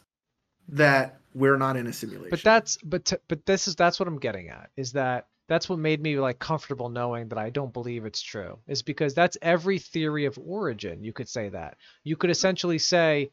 that 0.68 1.20
we're 1.34 1.58
not 1.58 1.78
in 1.78 1.88
a 1.88 1.94
simulation. 1.94 2.30
but 2.30 2.42
that's 2.44 2.78
but 2.84 3.06
t- 3.06 3.16
but 3.28 3.46
this 3.46 3.68
is 3.68 3.76
that's 3.76 4.00
what 4.00 4.08
i'm 4.08 4.20
getting 4.20 4.50
at 4.50 4.70
is 4.76 4.92
that 4.92 5.28
that's 5.48 5.68
what 5.70 5.80
made 5.80 6.02
me 6.02 6.20
like 6.20 6.38
comfortable 6.40 6.90
knowing 6.90 7.28
that 7.30 7.38
i 7.40 7.50
don't 7.50 7.74
believe 7.74 8.06
it's 8.06 8.22
true 8.22 8.60
is 8.68 8.82
because 8.82 9.14
that's 9.14 9.38
every 9.42 9.80
theory 9.80 10.26
of 10.26 10.38
origin 10.44 11.04
you 11.04 11.14
could 11.14 11.30
say 11.30 11.50
that 11.50 11.78
you 12.04 12.16
could 12.16 12.30
essentially 12.30 12.78
say 12.78 13.30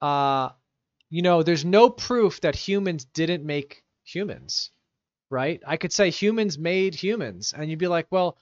uh 0.00 0.50
you 1.10 1.22
know 1.22 1.42
there's 1.42 1.64
no 1.64 1.90
proof 1.90 2.40
that 2.40 2.54
humans 2.54 3.04
didn't 3.04 3.44
make 3.44 3.82
humans 4.04 4.70
right 5.30 5.62
i 5.66 5.76
could 5.76 5.92
say 5.92 6.10
humans 6.10 6.58
made 6.58 6.94
humans 6.94 7.54
and 7.56 7.70
you'd 7.70 7.78
be 7.78 7.88
like 7.88 8.06
well 8.10 8.36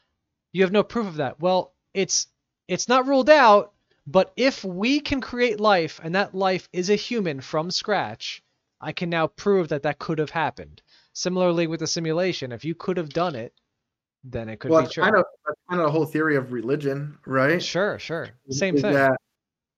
you 0.52 0.62
have 0.62 0.72
no 0.72 0.82
proof 0.82 1.06
of 1.06 1.16
that 1.16 1.40
well 1.40 1.72
it's 1.92 2.26
it's 2.68 2.88
not 2.88 3.06
ruled 3.06 3.30
out 3.30 3.72
but 4.06 4.32
if 4.36 4.64
we 4.64 5.00
can 5.00 5.20
create 5.20 5.60
life 5.60 6.00
and 6.02 6.14
that 6.14 6.34
life 6.34 6.68
is 6.72 6.90
a 6.90 6.96
human 6.96 7.40
from 7.40 7.70
scratch 7.70 8.42
I 8.84 8.92
can 8.92 9.08
now 9.08 9.28
prove 9.28 9.68
that 9.68 9.82
that 9.84 9.98
could 9.98 10.18
have 10.18 10.30
happened. 10.30 10.82
Similarly 11.14 11.66
with 11.66 11.80
the 11.80 11.86
simulation, 11.86 12.52
if 12.52 12.64
you 12.64 12.74
could 12.74 12.98
have 12.98 13.08
done 13.08 13.34
it, 13.34 13.54
then 14.24 14.48
it 14.48 14.60
could 14.60 14.70
well, 14.70 14.82
be 14.82 14.88
true. 14.88 15.02
kind 15.02 15.16
of 15.16 15.24
that's 15.46 15.60
kind 15.68 15.80
of 15.80 15.86
the 15.86 15.90
whole 15.90 16.04
theory 16.04 16.36
of 16.36 16.52
religion, 16.52 17.16
right? 17.24 17.62
Sure, 17.62 17.98
sure. 17.98 18.28
Same 18.50 18.74
is 18.74 18.82
thing. 18.82 18.92
That, 18.92 19.16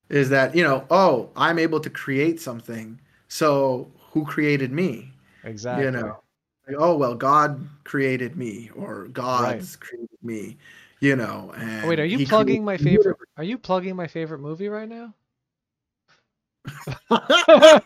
is 0.08 0.28
that 0.30 0.54
you 0.54 0.62
know? 0.62 0.84
Oh, 0.90 1.30
I'm 1.36 1.58
able 1.58 1.80
to 1.80 1.90
create 1.90 2.40
something. 2.40 3.00
So 3.28 3.90
who 4.12 4.24
created 4.24 4.72
me? 4.72 5.12
exactly. 5.44 5.84
You 5.84 5.90
know, 5.90 6.20
like, 6.66 6.76
oh 6.78 6.96
well, 6.96 7.14
God 7.14 7.68
created 7.84 8.36
me, 8.36 8.70
or 8.74 9.08
God's 9.08 9.76
created 9.76 10.18
me. 10.22 10.56
You 11.00 11.16
know, 11.16 11.52
and 11.56 11.84
Oh, 11.84 11.88
wait, 11.88 12.00
are 12.00 12.06
you 12.06 12.26
plugging 12.26 12.64
my 12.64 12.76
favorite? 12.76 13.16
Are 13.36 13.44
you 13.44 13.58
plugging 13.58 13.96
my 13.96 14.06
favorite 14.06 14.40
movie 14.40 14.68
right 14.68 14.88
now? 14.88 15.12
I 17.10 17.80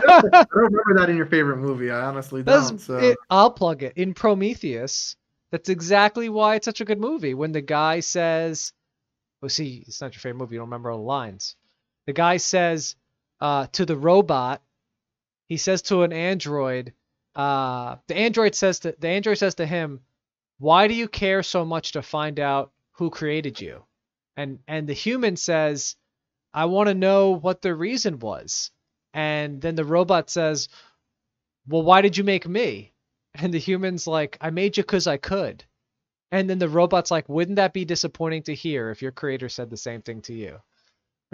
don't 0.00 0.48
remember 0.50 0.94
that 0.96 1.10
in 1.10 1.16
your 1.16 1.26
favorite 1.26 1.58
movie. 1.58 1.90
I 1.90 2.00
honestly 2.06 2.42
That's 2.42 2.68
don't. 2.68 2.80
So 2.80 2.98
it, 2.98 3.18
I'll 3.30 3.50
plug 3.50 3.82
it 3.82 3.94
in 3.96 4.14
Prometheus. 4.14 5.16
That's 5.50 5.68
exactly 5.68 6.28
why 6.28 6.56
it's 6.56 6.64
such 6.64 6.80
a 6.80 6.84
good 6.84 7.00
movie. 7.00 7.34
When 7.34 7.52
the 7.52 7.60
guy 7.60 8.00
says, 8.00 8.72
"Oh, 9.42 9.48
see, 9.48 9.84
it's 9.86 10.00
not 10.00 10.14
your 10.14 10.20
favorite 10.20 10.38
movie. 10.38 10.54
You 10.54 10.60
don't 10.60 10.68
remember 10.68 10.90
all 10.90 10.98
the 10.98 11.04
lines." 11.04 11.56
The 12.06 12.12
guy 12.12 12.38
says 12.38 12.96
uh, 13.40 13.66
to 13.72 13.86
the 13.86 13.96
robot, 13.96 14.62
he 15.48 15.56
says 15.56 15.82
to 15.82 16.02
an 16.02 16.12
android, 16.12 16.92
uh, 17.34 17.96
the 18.08 18.16
android 18.16 18.54
says 18.54 18.80
to 18.80 18.94
the 18.98 19.08
android 19.08 19.38
says 19.38 19.54
to 19.56 19.66
him, 19.66 20.00
"Why 20.58 20.88
do 20.88 20.94
you 20.94 21.08
care 21.08 21.42
so 21.42 21.64
much 21.64 21.92
to 21.92 22.02
find 22.02 22.38
out 22.40 22.72
who 22.92 23.10
created 23.10 23.60
you?" 23.60 23.84
And 24.36 24.58
and 24.66 24.88
the 24.88 24.92
human 24.94 25.36
says, 25.36 25.96
"I 26.52 26.66
want 26.66 26.88
to 26.88 26.94
know 26.94 27.30
what 27.30 27.62
the 27.62 27.74
reason 27.74 28.18
was." 28.18 28.70
And 29.14 29.60
then 29.60 29.74
the 29.74 29.84
robot 29.84 30.30
says, 30.30 30.68
well, 31.68 31.82
why 31.82 32.00
did 32.02 32.16
you 32.16 32.24
make 32.24 32.46
me? 32.48 32.92
And 33.34 33.52
the 33.54 33.58
human's 33.58 34.06
like, 34.06 34.36
I 34.40 34.50
made 34.50 34.76
you 34.76 34.82
because 34.82 35.06
I 35.06 35.16
could. 35.16 35.64
And 36.30 36.48
then 36.48 36.58
the 36.58 36.68
robot's 36.68 37.10
like, 37.10 37.28
wouldn't 37.28 37.56
that 37.56 37.72
be 37.72 37.84
disappointing 37.84 38.42
to 38.44 38.54
hear 38.54 38.90
if 38.90 39.02
your 39.02 39.12
creator 39.12 39.48
said 39.48 39.70
the 39.70 39.76
same 39.76 40.02
thing 40.02 40.22
to 40.22 40.34
you? 40.34 40.60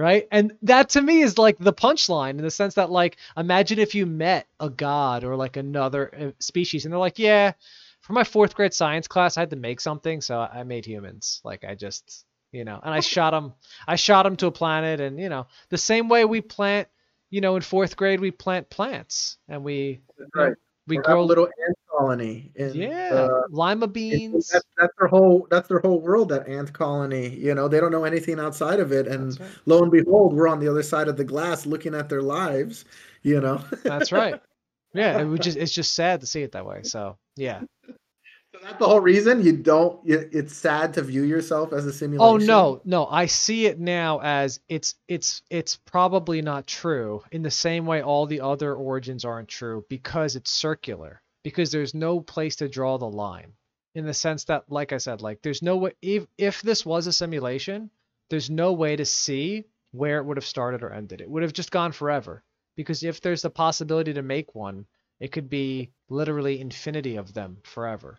Right? 0.01 0.29
And 0.31 0.53
that 0.63 0.91
to 0.91 1.03
me 1.03 1.23
is 1.23 1.39
like 1.39 1.59
the 1.59 1.73
punchline 1.73 2.31
in 2.31 2.43
the 2.43 2.53
sense 2.53 2.75
that, 2.75 2.89
like, 2.89 3.17
imagine 3.37 3.81
if 3.81 3.97
you 3.97 4.07
met 4.07 4.47
a 4.61 4.71
god 4.71 5.25
or 5.25 5.35
like 5.35 5.57
another 5.57 6.15
uh, 6.17 6.31
species 6.39 6.85
and 6.85 6.93
they're 6.93 7.01
like, 7.01 7.19
yeah, 7.19 7.55
for 8.03 8.13
my 8.13 8.23
fourth 8.23 8.55
grade 8.55 8.73
science 8.73 9.09
class, 9.09 9.37
I 9.37 9.41
had 9.41 9.51
to 9.51 9.57
make 9.57 9.81
something. 9.81 10.21
So 10.21 10.39
I 10.39 10.63
made 10.63 10.87
humans. 10.87 11.41
Like, 11.43 11.65
I 11.65 11.75
just, 11.75 12.25
you 12.53 12.65
know, 12.65 12.79
and 12.81 12.95
I 12.95 13.01
shot 13.01 13.33
them, 13.33 13.55
I 13.89 13.97
shot 13.97 14.23
them 14.23 14.37
to 14.37 14.47
a 14.47 14.53
planet. 14.53 15.01
And, 15.01 15.19
you 15.19 15.29
know, 15.29 15.49
the 15.69 15.79
same 15.79 16.09
way 16.09 16.25
we 16.25 16.43
plant, 16.43 16.87
you 17.31 17.41
know, 17.41 17.57
in 17.57 17.63
fourth 17.63 17.97
grade, 17.97 18.21
we 18.21 18.31
plant 18.31 18.71
plants 18.71 19.39
and 19.49 19.65
we, 19.65 20.01
right. 20.33 20.55
we 20.87 20.99
Or 20.99 21.03
grow 21.03 21.23
a 21.23 21.25
little 21.25 21.47
ant 21.47 21.79
colony. 21.99 22.51
In, 22.55 22.75
yeah, 22.75 23.11
uh, 23.13 23.43
lima 23.51 23.87
beans. 23.87 24.49
that's, 24.49 24.65
that's 24.77 24.93
their 24.99 25.09
whole. 25.09 25.47
That's 25.51 25.69
their 25.69 25.81
whole 25.81 26.01
world. 26.01 26.29
That 26.31 26.49
ant 26.49 26.73
colony. 26.73 27.29
You 27.29 27.55
know, 27.55 27.69
they 27.69 27.81
don't 27.81 27.93
know 27.93 28.05
anything 28.05 28.39
outside 28.39 28.81
of 28.81 28.93
it, 28.93 29.07
and 29.07 29.39
right. 29.39 29.51
lo 29.67 29.83
and 29.83 29.91
behold, 29.91 30.35
we're 30.35 30.49
on 30.49 30.61
the 30.61 30.69
other 30.69 30.83
side 30.83 31.09
of 31.09 31.17
the 31.17 31.25
glass, 31.25 31.67
looking 31.67 31.95
at 31.95 32.09
their 32.09 32.23
lives. 32.23 32.85
You 33.23 33.41
know. 33.41 33.63
That's 33.85 34.13
right. 34.13 34.41
Yeah, 34.95 35.21
it 35.21 35.27
would 35.27 35.43
just 35.43 35.59
it's 35.59 35.73
just 35.73 35.95
sad 35.95 36.23
to 36.23 36.27
see 36.27 36.43
it 36.43 36.53
that 36.53 36.65
way. 36.65 36.83
So 36.83 37.19
yeah, 37.37 37.61
So 37.87 38.59
That's 38.63 38.79
the 38.79 38.87
whole 38.87 39.01
reason 39.01 39.45
you 39.45 39.53
don't. 39.53 40.05
You, 40.07 40.29
it's 40.33 40.57
sad 40.57 40.95
to 40.95 41.03
view 41.03 41.25
yourself 41.25 41.75
as 41.75 41.85
a 41.85 41.93
simulation. 41.93 42.51
Oh 42.51 42.53
no, 42.53 42.81
no, 42.87 43.07
I 43.07 43.27
see 43.27 43.67
it 43.67 43.79
now 43.79 44.21
as 44.23 44.61
it's 44.69 44.95
it's 45.07 45.43
it's 45.51 45.77
probably 45.77 46.41
not 46.41 46.67
true 46.67 47.23
in 47.31 47.43
the 47.43 47.51
same 47.51 47.85
way 47.85 48.01
all 48.01 48.25
the 48.25 48.41
other 48.41 48.75
origins 48.75 49.27
aren't 49.27 49.49
true 49.49 49.85
because 49.91 50.37
it's 50.37 50.51
circular 50.51 51.21
because 51.49 51.71
there's 51.71 51.95
no 51.95 52.21
place 52.21 52.57
to 52.57 52.69
draw 52.69 52.99
the 52.99 53.09
line 53.09 53.53
in 53.95 54.05
the 54.05 54.13
sense 54.13 54.45
that 54.45 54.71
like 54.71 54.93
I 54.93 54.99
said 54.99 55.23
like 55.23 55.41
there's 55.41 55.63
no 55.63 55.79
way 55.79 55.93
if 56.03 56.27
if 56.37 56.61
this 56.61 56.85
was 56.85 57.07
a 57.07 57.13
simulation 57.13 57.91
there's 58.29 58.51
no 58.51 58.75
way 58.75 58.97
to 58.97 59.07
see 59.07 59.65
where 59.93 60.19
it 60.19 60.25
would 60.25 60.37
have 60.37 60.45
started 60.45 60.83
or 60.83 60.93
ended. 60.93 61.23
It 61.23 61.31
would 61.31 61.43
have 61.43 61.55
just 61.55 61.71
gone 61.71 61.93
forever 61.93 62.45
because 62.77 63.03
if 63.03 63.23
there's 63.23 63.41
the 63.41 63.49
possibility 63.49 64.13
to 64.13 64.23
make 64.23 64.55
one, 64.55 64.85
it 65.21 65.33
could 65.33 65.49
be 65.49 65.91
literally 66.11 66.61
infinity 66.61 67.17
of 67.17 67.33
them 67.33 67.57
forever. 67.65 68.19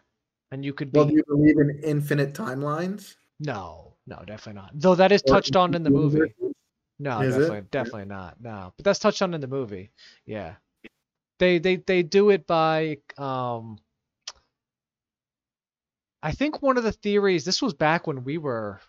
And 0.51 0.65
you 0.65 0.73
could 0.73 0.91
be 0.91 0.97
Well, 0.97 1.07
do 1.07 1.15
you 1.15 1.23
believe 1.27 1.57
in 1.59 1.80
infinite 1.84 2.34
timelines? 2.34 3.15
No, 3.39 3.93
no, 4.07 4.23
definitely 4.25 4.61
not. 4.61 4.71
Though 4.73 4.95
that 4.95 5.11
is 5.11 5.21
touched 5.21 5.55
on 5.55 5.75
in 5.75 5.84
the 5.84 5.91
movie. 5.91 6.34
No, 6.97 7.21
Is 7.21 7.36
it? 7.36 7.39
definitely, 7.39 7.67
definitely 7.71 8.05
not. 8.05 8.41
No, 8.41 8.73
but 8.75 8.84
that's 8.84 8.99
touched 8.99 9.21
on 9.21 9.36
in 9.36 9.41
the 9.41 9.47
movie. 9.47 9.91
Yeah, 10.25 10.55
they 11.40 11.60
they 11.60 11.78
they 11.78 12.04
do 12.04 12.30
it 12.30 12.46
by 12.46 13.00
um. 13.18 13.78
I 16.22 16.34
think 16.34 16.62
one 16.62 16.78
of 16.78 16.84
the 16.84 16.92
theories. 16.92 17.46
This 17.46 17.62
was 17.62 17.74
back 17.74 18.06
when 18.06 18.24
we 18.26 18.38
were 18.38 18.82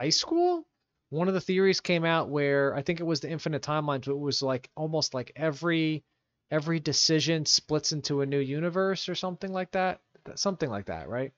high 0.00 0.08
school. 0.10 0.66
One 1.10 1.28
of 1.28 1.34
the 1.34 1.40
theories 1.40 1.80
came 1.80 2.04
out 2.04 2.28
where 2.28 2.74
I 2.74 2.82
think 2.82 3.00
it 3.00 3.04
was 3.04 3.20
the 3.20 3.30
infinite 3.30 3.62
timelines. 3.62 4.06
But 4.06 4.12
it 4.12 4.18
was 4.18 4.42
like 4.42 4.70
almost 4.74 5.14
like 5.14 5.32
every 5.36 6.04
every 6.50 6.80
decision 6.80 7.44
splits 7.44 7.92
into 7.92 8.22
a 8.22 8.26
new 8.26 8.38
universe 8.38 9.08
or 9.08 9.14
something 9.14 9.52
like 9.52 9.70
that. 9.72 10.00
Something 10.34 10.70
like 10.70 10.86
that, 10.86 11.08
right? 11.08 11.32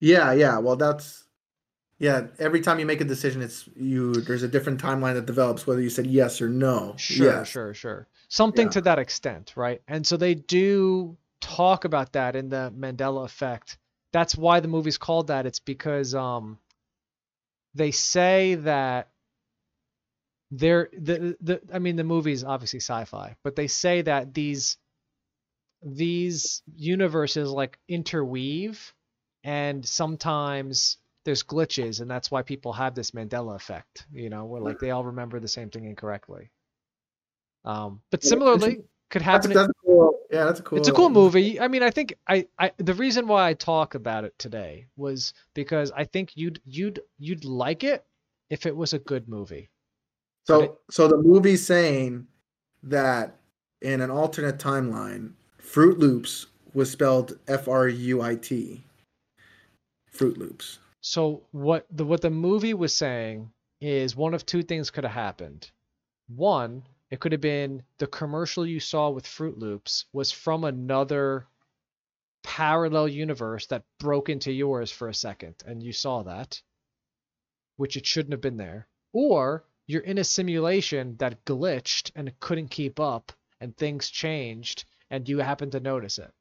Yeah, 0.00 0.32
yeah. 0.32 0.58
Well, 0.58 0.76
that's 0.76 1.25
yeah. 1.98 2.26
Every 2.38 2.60
time 2.60 2.78
you 2.78 2.86
make 2.86 3.00
a 3.00 3.04
decision, 3.04 3.42
it's 3.42 3.68
you. 3.76 4.12
There's 4.14 4.42
a 4.42 4.48
different 4.48 4.80
timeline 4.82 5.14
that 5.14 5.26
develops 5.26 5.66
whether 5.66 5.80
you 5.80 5.90
said 5.90 6.06
yes 6.06 6.40
or 6.42 6.48
no. 6.48 6.94
Sure, 6.98 7.26
Yes. 7.26 7.48
sure, 7.48 7.74
sure. 7.74 8.06
Something 8.28 8.66
Yeah. 8.66 8.72
to 8.72 8.80
that 8.82 8.98
extent, 8.98 9.52
right? 9.56 9.80
And 9.88 10.06
so 10.06 10.16
they 10.16 10.34
do 10.34 11.16
talk 11.40 11.84
about 11.84 12.12
that 12.12 12.34
in 12.36 12.48
the 12.48 12.72
Mandela 12.76 13.24
effect. 13.24 13.78
That's 14.12 14.36
why 14.36 14.60
the 14.60 14.68
movie's 14.68 14.98
called 14.98 15.28
that. 15.28 15.46
It's 15.46 15.60
because 15.60 16.14
um 16.14 16.58
they 17.74 17.90
say 17.90 18.54
that 18.56 19.10
they're 20.50 20.88
the 20.92 21.36
the 21.40 21.60
I 21.72 21.78
mean 21.78 21.96
the 21.96 22.04
movie's 22.04 22.44
obviously 22.44 22.80
sci-fi, 22.80 23.36
but 23.42 23.56
they 23.56 23.66
say 23.66 24.02
that 24.02 24.32
these 24.34 24.78
these 25.82 26.62
universes 26.74 27.50
like 27.50 27.78
interweave 27.88 28.94
and 29.44 29.86
sometimes 29.86 30.96
there's 31.26 31.42
glitches 31.42 32.00
and 32.00 32.10
that's 32.10 32.30
why 32.30 32.40
people 32.40 32.72
have 32.72 32.94
this 32.94 33.10
Mandela 33.10 33.56
effect, 33.56 34.06
you 34.12 34.30
know, 34.30 34.44
where 34.44 34.62
like 34.62 34.78
they 34.78 34.92
all 34.92 35.04
remember 35.04 35.40
the 35.40 35.48
same 35.48 35.68
thing 35.68 35.84
incorrectly. 35.84 36.50
Um, 37.64 38.00
but 38.12 38.22
similarly, 38.22 38.84
could 39.10 39.22
happen. 39.22 39.52
that's 39.52 39.72
cool. 39.84 40.18
Yeah, 40.30 40.44
that's 40.44 40.60
a 40.60 40.62
cool. 40.62 40.78
It's 40.78 40.88
a 40.88 40.92
cool 40.92 41.10
movie. 41.10 41.60
I 41.60 41.66
mean, 41.66 41.82
I 41.82 41.90
think 41.90 42.14
I, 42.28 42.46
I 42.60 42.70
the 42.78 42.94
reason 42.94 43.26
why 43.26 43.48
I 43.48 43.54
talk 43.54 43.96
about 43.96 44.24
it 44.24 44.38
today 44.38 44.86
was 44.96 45.34
because 45.52 45.90
I 45.96 46.04
think 46.04 46.36
you'd 46.36 46.60
you'd 46.64 47.00
you'd 47.18 47.44
like 47.44 47.82
it 47.82 48.04
if 48.48 48.64
it 48.64 48.76
was 48.76 48.92
a 48.92 49.00
good 49.00 49.28
movie. 49.28 49.68
So, 50.46 50.78
so 50.92 51.08
the 51.08 51.16
movie's 51.16 51.66
saying 51.66 52.28
that 52.84 53.34
in 53.82 54.00
an 54.00 54.12
alternate 54.12 54.58
timeline, 54.58 55.32
Fruit 55.58 55.98
Loops 55.98 56.46
was 56.72 56.88
spelled 56.88 57.36
F 57.48 57.66
R 57.66 57.88
U 57.88 58.22
I 58.22 58.36
T. 58.36 58.84
Fruit 60.08 60.38
Loops. 60.38 60.78
So 61.08 61.46
what 61.52 61.86
the 61.88 62.04
what 62.04 62.20
the 62.20 62.30
movie 62.30 62.74
was 62.74 62.92
saying 62.92 63.52
is 63.80 64.16
one 64.16 64.34
of 64.34 64.44
two 64.44 64.64
things 64.64 64.90
could 64.90 65.04
have 65.04 65.12
happened. 65.12 65.70
One, 66.26 66.82
it 67.12 67.20
could 67.20 67.30
have 67.30 67.40
been 67.40 67.84
the 67.98 68.08
commercial 68.08 68.66
you 68.66 68.80
saw 68.80 69.10
with 69.10 69.24
Fruit 69.24 69.56
Loops 69.56 70.06
was 70.12 70.32
from 70.32 70.64
another 70.64 71.46
parallel 72.42 73.06
universe 73.06 73.68
that 73.68 73.84
broke 74.00 74.28
into 74.28 74.50
yours 74.50 74.90
for 74.90 75.06
a 75.08 75.14
second 75.14 75.54
and 75.64 75.80
you 75.80 75.92
saw 75.92 76.24
that, 76.24 76.60
which 77.76 77.96
it 77.96 78.04
shouldn't 78.04 78.32
have 78.32 78.40
been 78.40 78.56
there. 78.56 78.88
Or 79.12 79.64
you're 79.86 80.02
in 80.02 80.18
a 80.18 80.24
simulation 80.24 81.18
that 81.18 81.44
glitched 81.44 82.10
and 82.16 82.40
couldn't 82.40 82.70
keep 82.72 82.98
up 82.98 83.30
and 83.60 83.76
things 83.76 84.10
changed 84.10 84.84
and 85.08 85.28
you 85.28 85.38
happen 85.38 85.70
to 85.70 85.78
notice 85.78 86.18
it. 86.18 86.34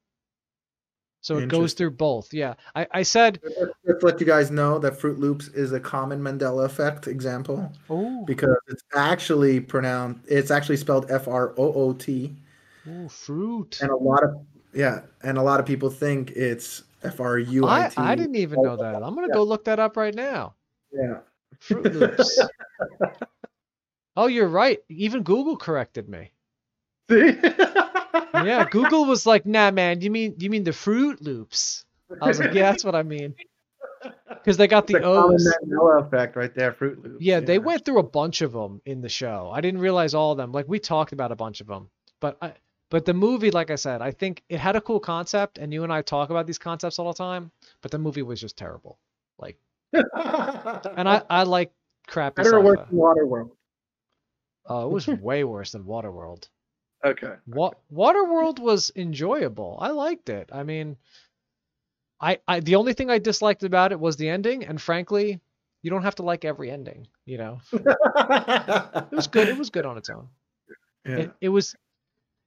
So 1.26 1.40
it 1.40 1.48
goes 1.48 1.74
through 1.74 1.90
both. 1.90 2.32
Yeah. 2.36 2.54
I, 2.76 2.86
I 2.92 3.02
said 3.02 3.40
Just 3.84 4.04
let 4.04 4.20
you 4.20 4.28
guys 4.28 4.52
know 4.52 4.78
that 4.78 5.00
Fruit 5.00 5.20
Loops 5.20 5.48
is 5.48 5.72
a 5.72 5.80
common 5.80 6.22
Mandela 6.22 6.66
effect 6.66 7.08
example 7.08 7.74
Oh, 7.90 8.24
because 8.28 8.56
it's 8.68 8.84
actually 8.94 9.60
pronounced. 9.60 10.20
It's 10.28 10.52
actually 10.52 10.78
spelled 10.78 11.10
F 11.10 11.28
R 11.28 11.56
O 11.58 11.74
O 11.74 11.94
T, 11.94 12.36
Ooh, 12.88 13.10
fruit. 13.10 13.80
and 13.82 13.90
a 13.90 13.96
lot 13.96 14.24
of 14.24 14.36
yeah, 14.72 15.02
and 15.24 15.40
a 15.40 15.42
lot 15.42 15.60
of 15.60 15.66
people 15.66 15.90
think 15.90 16.30
it's 16.30 16.84
F 17.02 17.20
R 17.20 17.40
U 17.40 17.66
I 17.66 17.90
T. 17.90 17.96
I 17.98 18.14
didn't 18.14 18.36
even 18.36 18.62
know 18.62 18.78
that. 18.78 19.02
I'm 19.02 19.16
gonna 19.16 19.34
go 19.34 19.42
look 19.42 19.66
that 19.66 19.80
up 19.80 19.98
right 19.98 20.14
now. 20.14 20.54
Yeah. 20.94 21.22
Fruit 21.58 21.92
Loops. 21.92 22.40
oh, 24.16 24.28
you're 24.28 24.48
right. 24.48 24.78
Even 24.90 25.24
Google 25.24 25.58
corrected 25.58 26.08
me. 26.08 26.30
See? 27.10 27.36
Yeah, 28.14 28.68
Google 28.70 29.06
was 29.06 29.26
like, 29.26 29.46
"Nah, 29.46 29.72
man, 29.72 30.02
you 30.02 30.12
mean 30.12 30.36
you 30.40 30.50
mean 30.50 30.64
the 30.64 30.74
Fruit 30.74 31.22
Loops?" 31.22 31.86
I 32.22 32.28
was 32.28 32.40
like, 32.40 32.54
"Yeah, 32.54 32.72
that's 32.72 32.84
what 32.84 32.96
I 32.96 33.04
mean." 33.04 33.36
Because 34.28 34.58
they 34.58 34.68
got 34.68 34.86
the 34.86 35.00
common 35.00 35.34
O's. 35.34 35.58
Mandela 35.64 36.06
effect 36.06 36.36
right 36.36 36.54
there, 36.54 36.72
Fruit 36.72 37.04
Loops. 37.04 37.18
Yeah, 37.20 37.40
they 37.40 37.58
went 37.58 37.84
through 37.84 37.98
a 37.98 38.04
bunch 38.04 38.42
of 38.42 38.52
them 38.52 38.80
in 38.86 39.02
the 39.02 39.10
show. 39.10 39.50
I 39.52 39.62
didn't 39.62 39.80
realize 39.80 40.14
all 40.14 40.32
of 40.34 40.38
them. 40.38 40.52
Like 40.52 40.68
we 40.68 40.78
talked 40.78 41.12
about 41.12 41.32
a 41.32 41.36
bunch 41.36 41.60
of 41.60 41.66
them, 41.66 41.90
but 42.20 42.38
I, 42.40 42.54
but 42.92 43.06
the 43.06 43.16
movie, 43.16 43.50
like 43.50 43.72
I 43.72 43.76
said, 43.76 44.04
I 44.04 44.12
think 44.12 44.44
it 44.48 44.60
had 44.60 44.76
a 44.76 44.82
cool 44.82 45.00
concept, 45.00 45.58
and 45.58 45.74
you 45.74 45.84
and 45.84 45.92
I 45.92 46.04
talk 46.04 46.30
about 46.30 46.46
these 46.46 46.60
concepts 46.60 47.00
all 47.00 47.08
the 47.08 47.18
time. 47.18 47.50
But 47.82 47.90
the 47.90 47.98
movie 47.98 48.22
was 48.22 48.40
just 48.40 48.58
terrible. 48.58 49.00
Like, 49.40 49.58
and 49.94 51.10
I 51.10 51.24
I 51.28 51.44
like 51.44 51.74
crappy 52.06 52.44
Better 52.44 52.62
work 52.62 52.80
sci-fi. 52.80 52.92
in 52.92 52.98
Waterworld. 52.98 53.52
Oh, 54.68 54.86
it 54.86 54.92
was 54.92 55.08
way 55.08 55.44
worse 55.44 55.72
than 55.72 55.84
Waterworld. 55.84 56.48
Okay. 57.04 57.36
Wa- 57.48 57.74
Waterworld 57.94 58.60
was 58.60 58.92
enjoyable. 58.96 59.78
I 59.80 59.90
liked 59.90 60.30
it. 60.30 60.50
I 60.52 60.64
mean, 60.64 60.98
I, 62.20 62.40
I 62.48 62.60
the 62.62 62.76
only 62.76 62.94
thing 62.94 63.10
I 63.10 63.20
disliked 63.20 63.64
about 63.64 63.92
it 63.92 64.00
was 64.00 64.16
the 64.18 64.30
ending, 64.30 64.66
and 64.66 64.82
frankly, 64.82 65.40
you 65.82 65.92
don't 65.92 66.04
have 66.04 66.16
to 66.16 66.24
like 66.24 66.46
every 66.46 66.72
ending. 66.72 67.08
You 67.26 67.38
know, 67.38 67.62
it 67.74 69.12
was 69.12 69.28
good. 69.28 69.50
It 69.50 69.58
was 69.58 69.70
good 69.70 69.86
on 69.86 69.98
its 69.98 70.10
own. 70.10 70.30
Yeah. 71.06 71.18
It, 71.18 71.32
it 71.42 71.50
was, 71.50 71.76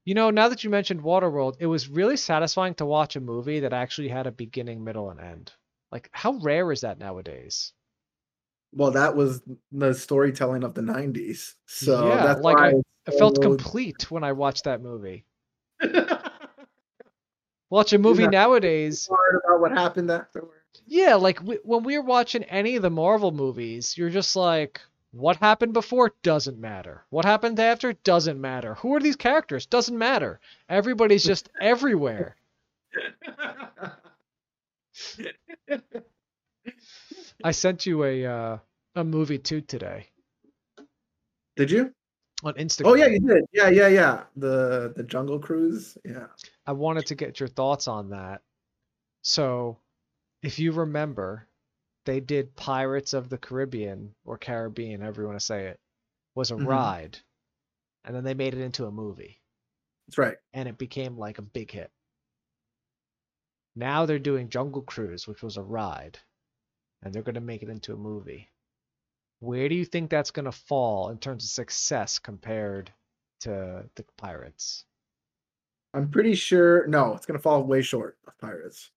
you 0.05 0.14
know, 0.14 0.30
now 0.30 0.49
that 0.49 0.64
you 0.64 0.70
mentioned 0.70 1.03
Waterworld, 1.03 1.57
it 1.61 1.66
was 1.66 1.88
really 1.88 2.16
satisfying 2.16 2.74
to 2.74 2.86
watch 2.86 3.14
a 3.14 3.20
movie 3.20 3.61
that 3.61 3.72
actually 3.72 4.09
had 4.09 4.26
a 4.26 4.32
beginning, 4.32 4.82
middle, 4.82 5.11
and 5.11 5.20
end. 5.20 5.53
Like, 5.92 6.11
how 6.12 6.32
rare 6.42 6.72
is 6.72 6.80
that 6.80 6.99
nowadays? 6.99 7.72
Well, 8.73 8.91
that 8.93 9.16
was 9.16 9.41
the 9.73 9.95
storytelling 9.95 10.62
of 10.64 10.75
the 10.75 10.83
'90s, 10.83 11.55
so 11.66 12.09
Yeah, 12.09 12.27
that's 12.27 12.41
like, 12.43 12.57
why 12.57 12.75
It 13.07 13.12
felt 13.19 13.37
so- 13.37 13.43
complete 13.43 14.11
when 14.11 14.25
I 14.25 14.33
watched 14.33 14.64
that 14.64 14.83
movie. 14.83 15.25
Watch 17.71 17.93
a 17.93 17.99
movie 17.99 18.27
nowadays, 18.27 19.09
about 19.45 19.61
what 19.61 19.73
happened 19.73 20.11
afterwards. 20.11 20.55
Yeah, 20.87 21.16
like 21.16 21.43
we, 21.43 21.59
when 21.64 21.83
we 21.83 21.99
were 21.99 22.05
watching 22.05 22.45
any 22.45 22.77
of 22.77 22.83
the 22.83 22.89
Marvel 22.91 23.31
movies, 23.31 23.95
you're 23.97 24.09
just 24.09 24.37
like, 24.37 24.81
what 25.11 25.37
happened 25.37 25.75
before 25.75 26.14
doesn't 26.23 26.59
matter. 26.59 27.05
What 27.11 27.27
happened 27.27 27.61
after 27.61 27.93
doesn't 27.93 28.41
matter. 28.41 28.75
Who 28.77 28.95
are 28.95 29.01
these 29.01 29.16
characters? 29.16 29.66
Doesn't 29.66 29.99
matter. 29.99 30.41
Everybody's 30.69 31.25
just 31.25 31.51
everywhere. 31.61 32.37
I 37.45 37.53
sent 37.53 37.86
you 37.86 38.05
a 38.05 38.26
uh, 38.26 38.59
a 38.97 39.05
movie 39.05 39.39
too 39.39 39.61
today 39.61 40.09
Did 41.57 41.70
you? 41.70 41.93
on 42.45 42.55
Instagram. 42.55 42.86
Oh 42.86 42.95
yeah, 42.95 43.07
you 43.07 43.20
did. 43.20 43.45
Yeah, 43.53 43.68
yeah, 43.68 43.89
yeah. 43.89 44.24
The 44.36 44.93
the 44.97 45.03
Jungle 45.03 45.39
Cruise. 45.39 45.99
Yeah. 46.05 46.26
I 46.66 46.72
wanted 46.72 47.07
to 47.07 47.14
get 47.14 47.41
your 47.41 47.49
thoughts 47.49 47.89
on 47.89 48.11
that. 48.11 48.43
So, 49.22 49.78
if 50.43 50.59
you 50.59 50.70
remember, 50.72 51.49
they 52.07 52.20
did 52.20 52.55
Pirates 52.57 53.12
of 53.12 53.28
the 53.28 53.39
Caribbean 53.39 54.14
or 54.24 54.39
Caribbean, 54.39 55.01
however 55.01 55.22
you 55.22 55.26
want 55.28 55.39
to 55.41 55.45
say 55.45 55.66
it, 55.66 55.80
was 56.36 56.51
a 56.53 56.55
Mhm. 56.55 56.66
ride, 56.66 57.18
and 58.05 58.14
then 58.14 58.22
they 58.24 58.34
made 58.34 58.55
it 58.55 58.61
into 58.61 58.86
a 58.86 58.91
movie, 58.93 59.41
That's 60.07 60.18
right. 60.18 60.36
and 60.53 60.68
it 60.68 60.78
became 60.78 61.18
like 61.18 61.39
a 61.39 61.43
big 61.43 61.70
hit. 61.72 61.91
Now 63.74 64.07
they're 64.07 64.18
doing 64.20 64.49
Jungle 64.49 64.82
Cruise, 64.82 65.26
which 65.26 65.43
was 65.43 65.57
a 65.57 65.62
ride, 65.62 66.20
and 67.03 67.12
they're 67.12 67.22
going 67.22 67.34
to 67.34 67.40
make 67.40 67.62
it 67.62 67.68
into 67.68 67.94
a 67.94 67.96
movie. 67.96 68.49
Where 69.40 69.68
do 69.68 69.74
you 69.74 69.84
think 69.84 70.11
that's 70.11 70.30
going 70.30 70.46
to 70.46 70.53
fall 70.53 71.11
in 71.11 71.18
terms 71.18 71.44
of 71.44 71.51
success 71.51 72.18
compared 72.18 72.92
to 73.40 73.84
the 73.94 74.05
Pirates? 74.16 74.84
I'm 75.94 76.11
pretty 76.11 76.34
sure. 76.34 76.86
No, 76.86 77.14
it's 77.14 77.26
gonna 77.26 77.38
fall 77.38 77.62
way 77.62 77.82
short 77.82 78.18
of 78.26 78.38
Pirates. 78.38 78.90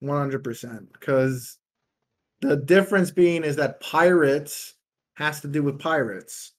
One 0.00 0.18
hundred 0.18 0.44
percent, 0.44 0.92
because 0.92 1.58
the 2.40 2.56
difference 2.56 3.10
being 3.10 3.44
is 3.44 3.56
that 3.56 3.80
Pirates 3.80 4.74
has 5.14 5.40
to 5.40 5.48
do 5.48 5.62
with 5.62 5.78
pirates, 5.78 6.52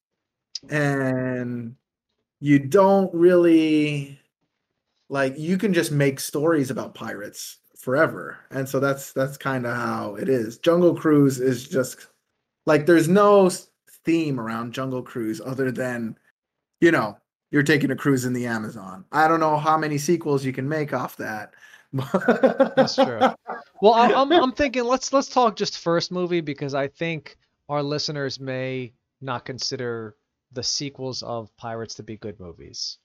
and 0.69 1.75
you 2.39 2.59
don't 2.59 3.13
really 3.13 4.19
like. 5.09 5.37
You 5.37 5.57
can 5.57 5.73
just 5.73 5.91
make 5.91 6.19
stories 6.19 6.69
about 6.69 6.93
pirates 6.93 7.59
forever, 7.83 8.37
and 8.49 8.67
so 8.67 8.79
that's 8.79 9.11
that's 9.11 9.37
kind 9.37 9.65
of 9.65 9.75
how 9.75 10.15
it 10.15 10.29
is. 10.29 10.57
Jungle 10.57 10.95
Cruise 10.95 11.39
is 11.39 11.67
just 11.67 12.07
like 12.65 12.85
there's 12.85 13.09
no 13.09 13.49
theme 14.05 14.39
around 14.39 14.73
Jungle 14.73 15.01
Cruise 15.01 15.41
other 15.45 15.71
than, 15.71 16.17
you 16.79 16.91
know, 16.91 17.17
you're 17.51 17.63
taking 17.63 17.91
a 17.91 17.95
cruise 17.95 18.25
in 18.25 18.33
the 18.33 18.45
Amazon. 18.45 19.05
I 19.11 19.27
don't 19.27 19.39
know 19.39 19.57
how 19.57 19.77
many 19.77 19.97
sequels 19.97 20.45
you 20.45 20.53
can 20.53 20.67
make 20.67 20.93
off 20.93 21.17
that. 21.17 21.53
That's 22.75 22.95
true. 22.95 23.19
Well, 23.81 23.93
I, 23.93 24.13
I'm 24.13 24.31
I'm 24.31 24.53
thinking 24.53 24.85
let's 24.85 25.11
let's 25.11 25.27
talk 25.27 25.55
just 25.55 25.77
first 25.77 26.11
movie 26.11 26.41
because 26.41 26.73
I 26.73 26.87
think 26.87 27.37
our 27.69 27.83
listeners 27.83 28.39
may 28.39 28.93
not 29.21 29.45
consider 29.45 30.15
the 30.53 30.63
sequels 30.63 31.21
of 31.21 31.55
Pirates 31.57 31.95
to 31.95 32.03
be 32.03 32.17
good 32.17 32.39
movies. 32.39 32.97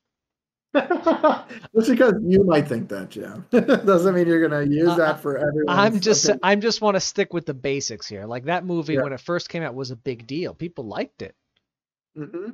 Just 1.74 1.90
because 1.90 2.14
you 2.22 2.44
might 2.44 2.68
think 2.68 2.88
that, 2.88 3.10
Jim, 3.10 3.44
doesn't 3.50 4.14
mean 4.14 4.26
you're 4.26 4.46
gonna 4.46 4.64
use 4.64 4.88
Uh, 4.88 4.96
that 4.96 5.20
for 5.20 5.38
everyone. 5.38 5.76
I'm 5.78 6.00
just 6.00 6.30
I'm 6.42 6.60
just 6.60 6.80
want 6.80 6.94
to 6.96 7.00
stick 7.00 7.32
with 7.32 7.46
the 7.46 7.54
basics 7.54 8.06
here. 8.06 8.26
Like 8.26 8.44
that 8.44 8.64
movie 8.64 8.94
Yeah. 8.94 9.02
when 9.02 9.12
it 9.12 9.20
first 9.20 9.48
came 9.48 9.62
out 9.62 9.74
was 9.74 9.90
a 9.90 9.96
big 9.96 10.26
deal. 10.26 10.54
People 10.54 10.84
liked 10.84 11.22
it. 11.22 11.34
hmm 12.16 12.50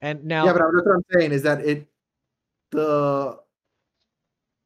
And 0.00 0.24
now 0.24 0.46
Yeah, 0.46 0.52
but 0.52 0.62
that's 0.72 0.86
what 0.86 0.94
I'm 0.96 1.04
saying 1.12 1.32
is 1.32 1.42
that 1.42 1.64
it 1.64 1.86
the 2.70 3.38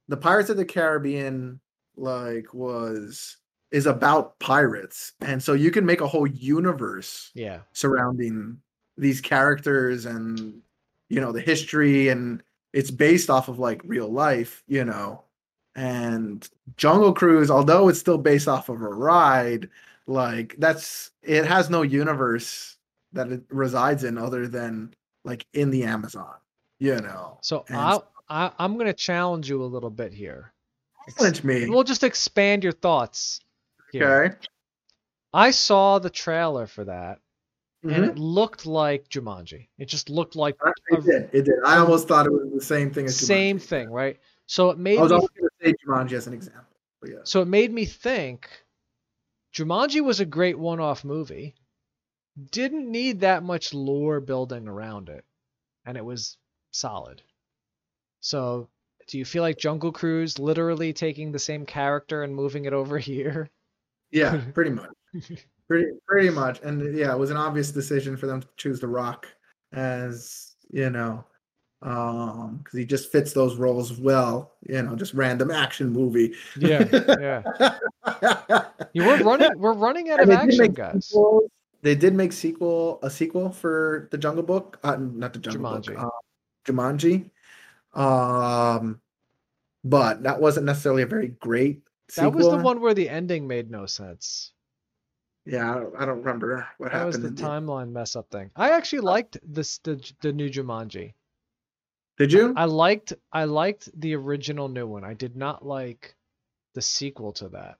the 0.09 0.17
Pirates 0.17 0.51
of 0.51 0.57
the 0.57 0.65
Caribbean 0.65 1.61
like 1.97 2.53
was 2.53 3.37
is 3.71 3.87
about 3.87 4.39
pirates, 4.39 5.13
and 5.21 5.43
so 5.43 5.53
you 5.53 5.71
can 5.73 5.85
make 5.85 6.01
a 6.01 6.07
whole 6.07 6.27
universe 6.29 7.33
yeah. 7.35 7.61
surrounding 7.73 8.59
these 8.97 9.21
characters 9.21 10.07
and 10.07 10.61
you 11.09 11.21
know 11.21 11.33
the 11.33 11.41
history 11.41 12.09
and 12.09 12.43
it's 12.75 12.91
based 12.91 13.31
off 13.31 13.49
of 13.49 13.59
like 13.59 13.81
real 13.85 14.09
life 14.09 14.63
you 14.67 14.85
know 14.85 15.23
and 15.77 16.51
jungle 16.77 17.15
cruise 17.15 17.51
although 17.51 17.89
it's 17.89 17.99
still 17.99 18.19
based 18.19 18.49
off 18.49 18.69
of 18.69 18.83
a 18.83 18.89
ride 18.89 19.71
like 20.07 20.55
that's 20.59 21.13
it 21.23 21.47
has 21.47 21.71
no 21.71 21.83
universe 21.83 22.77
that 23.13 23.31
it 23.31 23.43
resides 23.49 24.05
in 24.05 24.19
other 24.19 24.47
than 24.47 24.93
like 25.25 25.47
in 25.55 25.71
the 25.71 25.85
amazon 25.85 26.35
you 26.79 26.97
know 26.97 27.39
So 27.41 27.65
And 27.69 27.79
I, 27.79 27.99
I 28.29 28.51
I'm 28.59 28.75
going 28.75 28.87
to 28.87 28.93
challenge 28.93 29.49
you 29.49 29.63
a 29.63 29.65
little 29.65 29.91
bit 29.91 30.13
here. 30.13 30.53
challenge 31.17 31.45
me 31.45 31.69
We'll 31.69 31.85
just 31.85 32.05
expand 32.05 32.65
your 32.65 32.73
thoughts. 32.73 33.41
Here. 33.93 34.25
okay 34.25 34.37
I 35.33 35.51
saw 35.53 35.99
the 35.99 36.11
trailer 36.11 36.67
for 36.67 36.85
that 36.85 37.21
and 37.85 38.05
Mhm. 38.05 38.09
it 38.11 38.19
looked 38.19 38.67
like 38.67 39.09
Jumanji. 39.09 39.69
It 39.79 39.87
just 39.87 40.09
looked 40.11 40.37
like 40.37 40.57
it 40.89 41.05
did 41.05 41.31
it 41.33 41.45
did 41.45 41.55
i 41.65 41.79
almost 41.79 42.09
thought 42.09 42.27
it 42.27 42.33
was 42.33 42.51
the 42.53 42.61
same 42.61 42.91
thing 42.91 43.07
as 43.07 43.17
same 43.17 43.59
Jumanji. 43.59 43.63
thing, 43.69 43.91
right? 43.91 44.19
So 44.47 44.71
it 44.71 44.79
made 44.79 44.99
i 44.99 45.03
was 45.03 45.11
me 45.11 45.17
always 45.17 45.31
going 45.31 45.49
to 45.61 45.67
say 45.69 45.75
jumanji 45.87 46.13
as 46.13 46.27
an 46.27 46.33
example 46.35 46.77
but 47.01 47.11
yeah 47.11 47.19
So 47.25 47.43
it 47.43 47.49
made 47.49 47.73
me 47.73 47.85
think 47.85 48.49
Jumanji 49.55 50.03
was 50.03 50.19
a 50.21 50.27
great 50.27 50.59
one 50.59 50.81
off 50.81 51.05
movie. 51.05 51.55
Didn't 52.51 52.91
need 52.91 53.21
that 53.21 53.43
much 53.45 53.73
lore 53.73 54.21
building 54.21 54.67
around 54.67 55.09
it. 55.09 55.25
And 55.87 55.97
it 55.97 56.05
was 56.05 56.37
solid. 56.73 57.23
So 58.21 58.69
do 59.07 59.19
you 59.19 59.25
feel 59.25 59.43
like 59.43 59.59
Jungle 59.59 59.93
Cruise 59.93 60.39
literally 60.41 60.93
taking 60.93 61.31
the 61.31 61.39
same 61.39 61.67
character 61.67 62.23
and 62.25 62.35
moving 62.35 62.65
it 62.65 62.73
over 62.73 62.99
here? 63.11 63.51
Yeah, 64.11 64.41
pretty 64.55 64.71
much. 64.71 64.91
pretty 65.69 65.91
pretty 66.07 66.31
much. 66.31 66.61
And 66.63 66.97
yeah, 66.97 67.13
it 67.13 67.19
was 67.19 67.31
an 67.31 67.37
obvious 67.37 67.71
decision 67.71 68.17
for 68.17 68.27
them 68.27 68.41
to 68.43 68.49
choose 68.57 68.81
The 68.81 68.89
Rock 68.89 69.27
as, 69.73 70.55
you 70.71 70.91
know, 70.91 71.25
um 71.83 72.61
cuz 72.65 72.79
he 72.79 72.85
just 72.87 73.13
fits 73.13 73.33
those 73.35 73.57
roles 73.57 73.99
well, 74.01 74.53
you 74.67 74.81
know, 74.83 74.97
just 74.97 75.13
random 75.15 75.51
action 75.51 75.91
movie. 75.91 76.35
Yeah, 76.57 76.89
yeah. 77.21 77.43
You 78.95 79.05
we're 79.05 79.23
running 79.23 79.59
we're 79.59 79.73
running 79.75 80.11
out 80.11 80.21
And 80.21 80.31
of 80.33 80.39
action, 80.39 80.73
guys. 80.73 81.07
sequels- 81.07 81.51
They 81.83 81.95
did 81.95 82.15
make 82.15 82.33
sequel 82.33 82.99
a 83.03 83.11
sequel 83.11 83.51
for 83.51 84.09
The 84.13 84.17
Jungle 84.19 84.43
Book, 84.45 84.79
uh, 84.85 84.97
not 84.97 85.33
The 85.35 85.41
Jungle 85.41 85.73
Jumanji. 85.73 85.95
Book, 85.97 85.99
uh, 85.99 86.73
Jumanji. 86.73 87.31
Um 87.93 89.01
but 89.85 90.23
that 90.23 90.41
wasn't 90.41 90.65
necessarily 90.65 91.03
a 91.03 91.07
very 91.07 91.29
great 91.29 91.83
sequel. 92.09 92.31
That 92.31 92.37
was 92.39 92.49
the 92.49 92.57
one 92.65 92.81
where 92.81 92.95
the 92.95 93.09
ending 93.11 93.47
made 93.47 93.71
no 93.71 93.85
sense. 93.85 94.53
Yeah, 95.47 95.71
I 95.71 95.75
don't, 95.75 95.97
I 95.99 96.07
don't 96.07 96.19
remember 96.19 96.67
what 96.79 96.93
That 96.93 97.05
was 97.05 97.21
the 97.21 97.29
in 97.29 97.35
timeline 97.35 97.91
mess 97.93 98.17
up 98.17 98.31
thing. 98.31 98.51
I 98.57 98.71
actually 98.71 99.01
liked 99.01 99.39
this 99.47 99.79
the 99.79 100.01
the 100.23 100.33
new 100.33 100.49
Jumanji. 100.49 101.13
Did 102.17 102.33
you? 102.33 102.55
I 102.57 102.65
liked 102.65 103.13
I 103.33 103.45
liked 103.45 103.89
the 104.01 104.15
original 104.15 104.69
new 104.69 104.87
one. 104.87 105.05
I 105.05 105.15
did 105.15 105.37
not 105.37 105.67
like 105.67 106.15
the 106.75 106.83
sequel 106.83 107.33
to 107.35 107.49
that. 107.51 107.77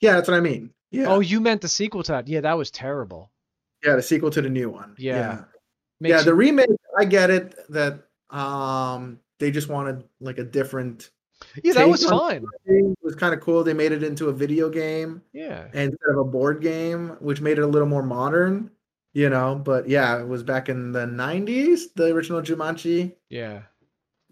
Yeah, 0.00 0.14
that's 0.14 0.28
what 0.28 0.36
I 0.36 0.40
mean. 0.40 0.70
Yeah. 0.90 1.06
Oh, 1.06 1.20
you 1.20 1.40
meant 1.40 1.60
the 1.60 1.68
sequel 1.68 2.02
to 2.02 2.12
that? 2.12 2.28
Yeah, 2.28 2.40
that 2.40 2.58
was 2.58 2.70
terrible. 2.70 3.30
Yeah, 3.84 3.96
the 3.96 4.02
sequel 4.02 4.30
to 4.30 4.42
the 4.42 4.50
new 4.50 4.68
one. 4.68 4.94
Yeah. 4.98 5.16
Yeah. 5.16 5.44
Makes 6.00 6.16
yeah, 6.16 6.22
the 6.22 6.34
remake, 6.34 6.70
I 6.98 7.04
get 7.04 7.30
it 7.30 7.54
that 7.70 8.04
um 8.30 9.20
they 9.38 9.50
just 9.50 9.68
wanted 9.68 10.04
like 10.20 10.38
a 10.38 10.44
different 10.44 11.10
yeah, 11.62 11.72
that 11.74 11.88
was 11.88 12.04
fun. 12.04 12.44
It 12.66 12.98
was 13.02 13.14
kind 13.14 13.34
of 13.34 13.40
cool. 13.40 13.64
They 13.64 13.74
made 13.74 13.92
it 13.92 14.02
into 14.02 14.28
a 14.28 14.32
video 14.32 14.68
game 14.70 15.22
Yeah, 15.32 15.64
And 15.72 15.92
instead 15.92 16.10
of 16.10 16.18
a 16.18 16.24
board 16.24 16.60
game, 16.60 17.16
which 17.20 17.40
made 17.40 17.58
it 17.58 17.62
a 17.62 17.66
little 17.66 17.88
more 17.88 18.02
modern, 18.02 18.70
you 19.12 19.28
know. 19.30 19.54
But 19.56 19.88
yeah, 19.88 20.20
it 20.20 20.26
was 20.28 20.42
back 20.42 20.68
in 20.68 20.92
the 20.92 21.06
90s, 21.06 21.92
the 21.94 22.12
original 22.14 22.42
Jumanji 22.42 23.14
yeah, 23.28 23.62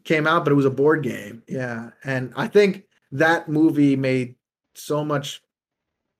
came 0.05 0.27
out, 0.27 0.45
but 0.45 0.53
it 0.53 0.57
was 0.57 0.67
a 0.67 0.71
board 0.71 1.03
game. 1.03 1.43
Yeah. 1.49 1.91
And 2.05 2.33
I 2.37 2.47
think 2.49 2.85
that 3.13 3.49
movie 3.49 3.97
made 3.97 4.37
so 4.75 5.05
much 5.05 5.43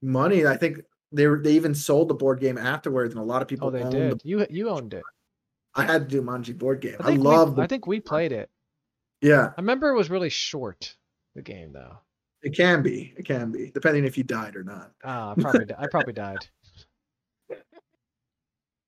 money. 0.01 0.45
I 0.45 0.57
think 0.57 0.79
they 1.11 1.27
were, 1.27 1.39
they 1.39 1.53
even 1.53 1.73
sold 1.75 2.07
the 2.07 2.13
board 2.13 2.39
game 2.39 2.57
afterwards, 2.57 3.13
and 3.13 3.21
a 3.21 3.25
lot 3.25 3.41
of 3.41 3.47
people 3.47 3.67
Oh, 3.69 3.71
they 3.71 3.81
owned 3.83 3.91
did. 3.91 4.19
the 4.19 4.27
You 4.27 4.45
you 4.49 4.69
owned 4.69 4.93
it. 4.93 5.03
I 5.75 5.83
had 5.83 6.09
the 6.09 6.17
Jumanji 6.17 6.57
board 6.57 6.81
game. 6.81 6.97
I 6.99 7.11
I, 7.11 7.15
love 7.15 7.57
we, 7.57 7.63
I 7.63 7.67
think 7.67 7.87
we 7.87 7.99
played 7.99 8.31
it. 8.31 8.49
Yeah. 9.21 9.51
I 9.57 9.61
remember 9.61 9.89
it 9.89 9.97
was 9.97 10.09
really 10.09 10.29
short. 10.29 10.95
The 11.35 11.41
game 11.41 11.71
though. 11.73 11.97
It 12.41 12.55
can 12.55 12.81
be. 12.81 13.13
It 13.17 13.25
can 13.25 13.51
be, 13.51 13.71
depending 13.71 14.05
if 14.05 14.17
you 14.17 14.23
died 14.23 14.55
or 14.55 14.63
not. 14.63 14.91
Ah, 15.03 15.31
I 15.31 15.41
probably 15.41 15.65
I 15.77 15.87
probably 15.87 16.13
died. 16.13 16.47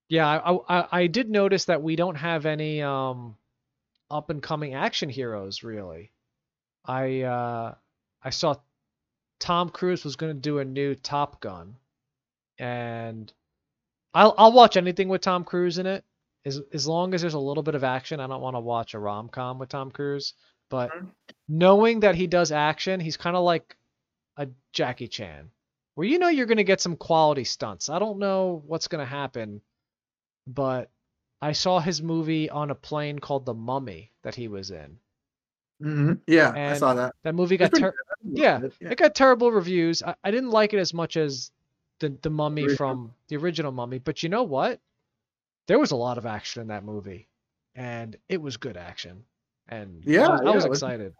Yeah, 0.07 0.27
I, 0.27 0.57
I 0.69 0.87
I 0.91 1.07
did 1.07 1.29
notice 1.29 1.65
that 1.65 1.81
we 1.81 1.95
don't 1.95 2.15
have 2.15 2.45
any 2.45 2.81
um 2.81 3.37
up 4.09 4.29
and 4.29 4.41
coming 4.43 4.73
action 4.73 5.09
heroes 5.09 5.63
really. 5.63 6.11
I 6.85 7.21
uh 7.21 7.75
I 8.23 8.29
saw 8.29 8.55
Tom 9.39 9.69
Cruise 9.69 10.03
was 10.03 10.15
going 10.15 10.33
to 10.33 10.39
do 10.39 10.59
a 10.59 10.65
new 10.65 10.95
Top 10.95 11.41
Gun, 11.41 11.75
and 12.57 13.31
I'll 14.13 14.35
I'll 14.37 14.51
watch 14.51 14.77
anything 14.77 15.09
with 15.09 15.21
Tom 15.21 15.43
Cruise 15.43 15.77
in 15.77 15.85
it 15.85 16.03
as 16.45 16.61
as 16.73 16.87
long 16.87 17.13
as 17.13 17.21
there's 17.21 17.33
a 17.35 17.39
little 17.39 17.63
bit 17.63 17.75
of 17.75 17.83
action. 17.83 18.19
I 18.19 18.27
don't 18.27 18.41
want 18.41 18.55
to 18.55 18.59
watch 18.59 18.93
a 18.93 18.99
rom 18.99 19.29
com 19.29 19.59
with 19.59 19.69
Tom 19.69 19.91
Cruise, 19.91 20.33
but 20.69 20.91
Mhm. 20.91 21.09
knowing 21.47 21.99
that 22.01 22.15
he 22.15 22.27
does 22.27 22.51
action, 22.51 22.99
he's 22.99 23.17
kind 23.17 23.35
of 23.35 23.43
like 23.43 23.75
a 24.37 24.47
Jackie 24.73 25.07
Chan, 25.07 25.51
where 25.95 26.07
you 26.07 26.17
know 26.19 26.29
you're 26.29 26.45
going 26.47 26.57
to 26.57 26.63
get 26.63 26.81
some 26.81 26.95
quality 26.95 27.43
stunts. 27.43 27.89
I 27.89 27.99
don't 27.99 28.19
know 28.19 28.63
what's 28.65 28.87
going 28.87 29.03
to 29.03 29.09
happen, 29.09 29.61
but 30.47 30.89
I 31.41 31.51
saw 31.53 31.79
his 31.79 32.01
movie 32.01 32.49
on 32.49 32.71
a 32.71 32.75
plane 32.75 33.19
called 33.19 33.45
The 33.45 33.53
Mummy 33.53 34.11
that 34.23 34.35
he 34.35 34.47
was 34.47 34.71
in. 34.71 34.97
hmm 35.81 36.13
Yeah, 36.27 36.51
I 36.55 36.77
saw 36.77 36.93
that. 36.93 37.15
That 37.23 37.35
movie 37.35 37.57
got 37.57 37.73
ter- 37.73 37.95
yeah, 38.23 38.61
yeah. 38.79 38.89
it 38.91 38.97
got 38.97 39.15
terrible 39.15 39.51
reviews. 39.51 40.03
I, 40.03 40.15
I 40.23 40.31
didn't 40.31 40.51
like 40.51 40.73
it 40.73 40.79
as 40.79 40.93
much 40.93 41.17
as 41.17 41.51
the 41.99 42.09
the 42.21 42.29
Mummy 42.29 42.63
Original. 42.63 42.77
from 42.77 43.13
the 43.27 43.37
original 43.37 43.71
Mummy, 43.71 43.99
but 43.99 44.23
you 44.23 44.29
know 44.29 44.43
what? 44.43 44.79
There 45.71 45.79
was 45.79 45.91
a 45.91 45.95
lot 45.95 46.17
of 46.17 46.25
action 46.25 46.61
in 46.61 46.67
that 46.67 46.83
movie, 46.83 47.29
and 47.75 48.17
it 48.27 48.41
was 48.41 48.57
good 48.57 48.75
action. 48.75 49.23
And 49.69 50.03
Yeah, 50.03 50.27
I 50.27 50.31
was, 50.31 50.41
I 50.41 50.43
yeah, 50.43 50.51
was 50.55 50.65
it 50.65 50.69
was- 50.69 50.79
excited. 50.79 51.13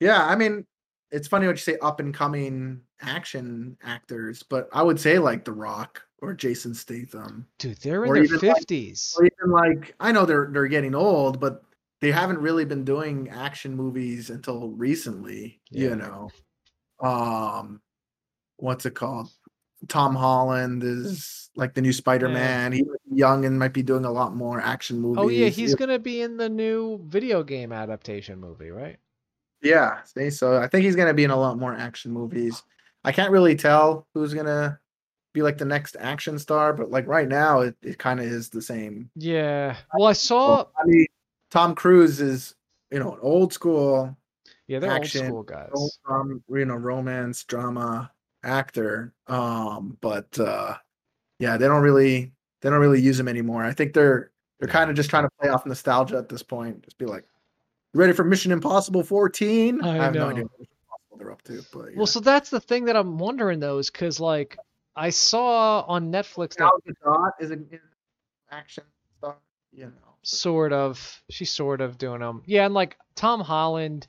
Yeah, 0.00 0.26
I 0.26 0.34
mean, 0.34 0.66
it's 1.12 1.28
funny 1.28 1.46
what 1.46 1.52
you 1.52 1.58
say 1.58 1.78
up 1.80 2.00
and 2.00 2.12
coming 2.12 2.80
action 3.00 3.76
actors, 3.84 4.42
but 4.42 4.68
I 4.72 4.82
would 4.82 4.98
say 4.98 5.20
like 5.20 5.44
The 5.44 5.52
Rock 5.52 6.02
or 6.20 6.34
Jason 6.34 6.74
Statham, 6.74 7.46
Dude, 7.60 7.76
they're 7.76 8.04
in 8.04 8.12
their 8.14 8.22
like, 8.26 8.40
fifties. 8.40 9.14
or 9.16 9.26
even 9.26 9.52
like 9.52 9.94
I 10.00 10.10
know 10.10 10.26
they're 10.26 10.48
they're 10.52 10.66
getting 10.66 10.96
old, 10.96 11.38
but 11.38 11.62
they 12.00 12.10
haven't 12.10 12.38
really 12.38 12.64
been 12.64 12.84
doing 12.84 13.28
action 13.28 13.76
movies 13.76 14.30
until 14.30 14.70
recently. 14.70 15.60
Yeah. 15.70 15.90
You 15.90 15.96
know, 15.96 16.30
um, 16.98 17.80
what's 18.56 18.86
it 18.86 18.96
called? 18.96 19.30
Tom 19.86 20.14
Holland 20.14 20.82
is 20.82 21.50
like 21.54 21.74
the 21.74 21.80
new 21.80 21.92
Spider 21.92 22.28
Man. 22.28 22.72
He's 22.72 22.86
young 23.12 23.44
and 23.44 23.58
might 23.58 23.72
be 23.72 23.82
doing 23.82 24.04
a 24.04 24.10
lot 24.10 24.34
more 24.34 24.60
action 24.60 25.00
movies. 25.00 25.22
Oh 25.22 25.28
yeah, 25.28 25.48
he's 25.48 25.74
gonna 25.74 25.98
be 25.98 26.20
in 26.20 26.36
the 26.36 26.48
new 26.48 27.00
video 27.06 27.42
game 27.42 27.72
adaptation 27.72 28.40
movie, 28.40 28.70
right? 28.70 28.98
Yeah, 29.62 30.02
see, 30.04 30.30
so 30.30 30.60
I 30.60 30.66
think 30.66 30.84
he's 30.84 30.96
gonna 30.96 31.14
be 31.14 31.24
in 31.24 31.30
a 31.30 31.36
lot 31.36 31.58
more 31.58 31.74
action 31.74 32.12
movies. 32.12 32.62
I 33.04 33.12
can't 33.12 33.30
really 33.30 33.54
tell 33.54 34.06
who's 34.14 34.34
gonna 34.34 34.80
be 35.32 35.42
like 35.42 35.58
the 35.58 35.64
next 35.64 35.96
action 36.00 36.38
star, 36.38 36.72
but 36.72 36.90
like 36.90 37.06
right 37.06 37.28
now, 37.28 37.60
it, 37.60 37.76
it 37.82 37.98
kind 37.98 38.18
of 38.18 38.26
is 38.26 38.48
the 38.48 38.62
same. 38.62 39.10
Yeah. 39.14 39.76
Well, 39.94 40.08
I 40.08 40.12
saw. 40.12 40.64
I 40.76 40.84
mean, 40.86 41.06
Tom 41.50 41.74
Cruise 41.74 42.20
is 42.20 42.54
you 42.90 42.98
know 42.98 43.12
an 43.12 43.18
old 43.22 43.52
school. 43.52 44.16
Yeah, 44.66 44.80
they're 44.80 44.90
action, 44.90 45.22
old 45.22 45.28
school 45.28 45.42
guys. 45.44 45.70
Old, 45.72 45.92
um, 46.08 46.42
you 46.48 46.64
know, 46.64 46.74
romance 46.74 47.44
drama 47.44 48.10
actor. 48.48 49.12
Um, 49.26 49.96
but 50.00 50.38
uh, 50.38 50.74
yeah, 51.38 51.56
they 51.56 51.66
don't 51.66 51.82
really 51.82 52.32
they 52.60 52.70
don't 52.70 52.80
really 52.80 53.00
use 53.00 53.18
him 53.20 53.28
anymore. 53.28 53.64
I 53.64 53.72
think 53.72 53.92
they're 53.92 54.30
they're 54.58 54.68
kind 54.68 54.90
of 54.90 54.96
just 54.96 55.10
trying 55.10 55.24
to 55.24 55.30
play 55.40 55.50
off 55.50 55.66
nostalgia 55.66 56.16
at 56.16 56.28
this 56.28 56.42
point. 56.42 56.82
Just 56.82 56.98
be 56.98 57.06
like, 57.06 57.24
ready 57.94 58.12
for 58.12 58.24
Mission 58.24 58.50
Impossible 58.50 59.04
14? 59.04 59.80
I, 59.82 59.90
I 59.90 59.94
have 59.96 60.14
know. 60.14 60.24
no 60.24 60.30
idea 60.30 60.44
what 61.08 61.18
they're 61.18 61.30
up 61.30 61.42
to. 61.42 61.62
But 61.72 61.90
yeah. 61.90 61.96
Well, 61.96 62.06
so 62.06 62.20
that's 62.20 62.50
the 62.50 62.60
thing 62.60 62.86
that 62.86 62.96
I'm 62.96 63.18
wondering 63.18 63.60
though, 63.60 63.78
is 63.78 63.90
because 63.90 64.18
like 64.18 64.56
I 64.96 65.10
saw 65.10 65.82
on 65.82 66.10
Netflix 66.10 66.56
that 66.56 66.58
Gal 66.58 66.82
Gadot 66.86 67.30
is 67.40 67.50
an 67.50 67.66
is 67.70 67.80
an 67.80 67.88
action 68.50 68.84
star. 69.18 69.36
You 69.72 69.86
know, 69.86 70.16
sort 70.22 70.72
of 70.72 71.22
she's 71.30 71.52
sort 71.52 71.80
of 71.80 71.98
doing 71.98 72.20
them. 72.20 72.42
Yeah, 72.46 72.64
and 72.64 72.74
like 72.74 72.96
Tom 73.14 73.40
Holland, 73.40 74.08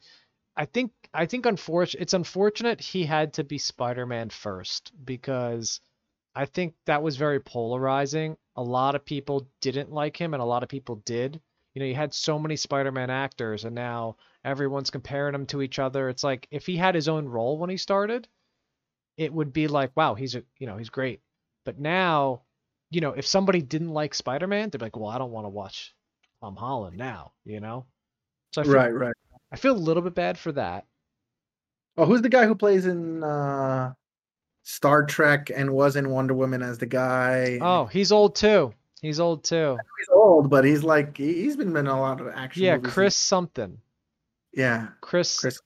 I 0.56 0.66
think 0.66 0.92
I 1.14 1.26
think 1.26 1.46
unfortunate 1.46 2.02
it's 2.02 2.14
unfortunate 2.14 2.80
he 2.80 3.04
had 3.04 3.34
to 3.34 3.44
be 3.44 3.58
Spider-Man 3.58 4.30
first 4.30 4.92
because 5.04 5.82
I 6.36 6.46
think 6.46 6.76
that 6.86 7.02
was 7.02 7.18
very 7.18 7.40
polarizing. 7.40 8.38
A 8.56 8.64
lot 8.64 8.96
of 8.96 9.06
people 9.06 9.48
didn't 9.62 9.92
like 9.92 10.16
him 10.16 10.34
and 10.34 10.42
a 10.42 10.46
lot 10.46 10.64
of 10.64 10.70
people 10.70 11.02
did. 11.06 11.42
You 11.74 11.80
know, 11.80 11.86
you 11.86 11.96
had 11.96 12.14
so 12.14 12.38
many 12.38 12.56
Spider-Man 12.56 13.10
actors 13.10 13.66
and 13.66 13.74
now 13.74 14.18
everyone's 14.46 14.92
comparing 14.92 15.34
them 15.34 15.48
to 15.48 15.62
each 15.62 15.80
other. 15.80 16.10
It's 16.10 16.24
like 16.24 16.48
if 16.52 16.66
he 16.66 16.78
had 16.78 16.96
his 16.96 17.08
own 17.08 17.28
role 17.28 17.58
when 17.58 17.70
he 17.70 17.78
started, 17.78 18.28
it 19.18 19.34
would 19.34 19.52
be 19.52 19.68
like, 19.68 19.92
wow, 19.96 20.16
he's 20.16 20.36
a, 20.36 20.44
you 20.58 20.68
know, 20.68 20.78
he's 20.78 20.90
great. 20.90 21.22
But 21.66 21.80
now, 21.80 22.44
you 22.92 23.02
know, 23.02 23.12
if 23.12 23.26
somebody 23.26 23.62
didn't 23.62 23.94
like 23.94 24.14
Spider-Man, 24.14 24.70
they'd 24.70 24.78
be 24.78 24.86
like, 24.86 24.96
well, 24.96 25.10
I 25.10 25.18
don't 25.18 25.32
want 25.32 25.46
to 25.46 25.50
watch 25.50 25.94
Tom 26.42 26.56
Holland 26.56 26.98
now, 26.98 27.34
you 27.46 27.60
know? 27.60 27.86
So 28.54 28.62
I 28.62 28.64
feel, 28.64 28.74
right, 28.74 28.94
right. 28.94 29.14
I 29.52 29.56
feel 29.56 29.76
a 29.76 29.78
little 29.78 30.04
bit 30.04 30.16
bad 30.16 30.38
for 30.38 30.52
that. 30.54 30.86
Oh, 32.00 32.06
who's 32.06 32.22
the 32.22 32.30
guy 32.30 32.46
who 32.46 32.56
plays 32.56 32.86
in 32.86 33.24
uh, 33.24 33.94
Star 34.64 35.04
Trek 35.06 35.52
and 35.56 35.72
was 35.74 35.96
in 35.96 36.10
Wonder 36.10 36.34
Woman 36.34 36.62
as 36.62 36.78
the 36.78 36.86
guy? 36.86 37.60
Oh, 37.62 37.86
he's 37.86 38.12
old 38.12 38.36
too. 38.36 38.74
He's 39.02 39.20
old 39.20 39.44
too. 39.44 39.78
he's 40.00 40.10
old, 40.14 40.50
but 40.50 40.64
he's 40.66 40.84
like 40.84 41.18
he- 41.18 41.42
he's 41.44 41.56
been 41.56 41.76
in 41.76 41.88
a 41.88 42.00
lot 42.00 42.20
of 42.22 42.28
action. 42.28 42.64
Yeah. 42.64 42.78
Chris 42.78 43.16
something. 43.16 43.80
Yeah, 44.54 44.88
Chris. 45.02 45.40
Chris. 45.40 45.60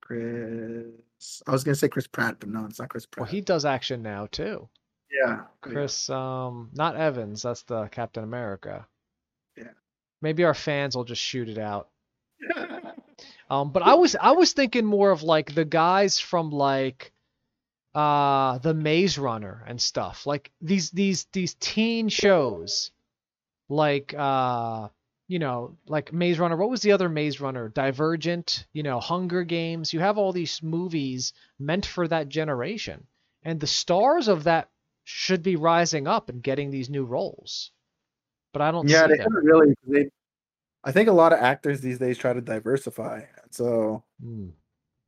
Chris. 0.00 1.42
I 1.46 1.50
was 1.50 1.64
gonna 1.64 1.74
say 1.74 1.88
Chris 1.88 2.06
Pratt, 2.06 2.36
but 2.40 2.48
no, 2.48 2.64
it's 2.64 2.78
not 2.78 2.88
Chris 2.88 3.06
Pratt. 3.06 3.26
Well, 3.26 3.30
he 3.32 3.40
does 3.40 3.64
action 3.64 4.02
now 4.02 4.26
too. 4.30 4.68
yeah, 5.12 5.42
Chris, 5.60 6.08
um, 6.08 6.70
not 6.74 6.96
Evans. 6.96 7.42
That's 7.42 7.62
the 7.64 7.86
Captain 7.88 8.24
America. 8.24 8.86
Yeah. 9.56 9.64
Maybe 10.22 10.44
our 10.44 10.54
fans 10.54 10.96
will 10.96 11.04
just 11.04 11.22
shoot 11.22 11.48
it 11.48 11.58
out. 11.58 11.88
Um, 13.48 13.72
but 13.72 13.82
I 13.82 13.94
was 13.94 14.16
I 14.16 14.32
was 14.32 14.52
thinking 14.52 14.84
more 14.84 15.10
of 15.10 15.22
like 15.22 15.54
the 15.54 15.64
guys 15.64 16.18
from 16.18 16.50
like 16.50 17.12
uh 17.94 18.58
the 18.58 18.74
Maze 18.74 19.18
Runner 19.18 19.64
and 19.66 19.80
stuff. 19.80 20.26
Like 20.26 20.50
these 20.60 20.90
these 20.90 21.26
these 21.32 21.54
teen 21.54 22.08
shows 22.08 22.90
like 23.68 24.14
uh 24.16 24.88
you 25.30 25.38
know, 25.38 25.76
like 25.86 26.12
Maze 26.12 26.40
Runner. 26.40 26.56
What 26.56 26.70
was 26.70 26.82
the 26.82 26.90
other 26.90 27.08
Maze 27.08 27.40
Runner? 27.40 27.68
Divergent, 27.68 28.66
you 28.72 28.82
know, 28.82 28.98
Hunger 28.98 29.44
Games. 29.44 29.92
You 29.92 30.00
have 30.00 30.18
all 30.18 30.32
these 30.32 30.60
movies 30.60 31.32
meant 31.56 31.86
for 31.86 32.08
that 32.08 32.28
generation. 32.28 33.06
And 33.44 33.60
the 33.60 33.68
stars 33.68 34.26
of 34.26 34.44
that 34.44 34.70
should 35.04 35.44
be 35.44 35.54
rising 35.54 36.08
up 36.08 36.30
and 36.30 36.42
getting 36.42 36.72
these 36.72 36.90
new 36.90 37.04
roles. 37.04 37.70
But 38.52 38.62
I 38.62 38.72
don't 38.72 38.88
yeah, 38.88 39.02
see 39.02 39.12
they 39.12 39.18
haven't 39.18 39.44
really. 39.44 39.74
They, 39.86 40.10
I 40.84 40.92
think 40.92 41.08
a 41.08 41.12
lot 41.12 41.32
of 41.32 41.38
actors 41.40 41.80
these 41.80 41.98
days 41.98 42.16
try 42.18 42.32
to 42.32 42.40
diversify, 42.40 43.22
so 43.50 44.02
Mm. 44.24 44.52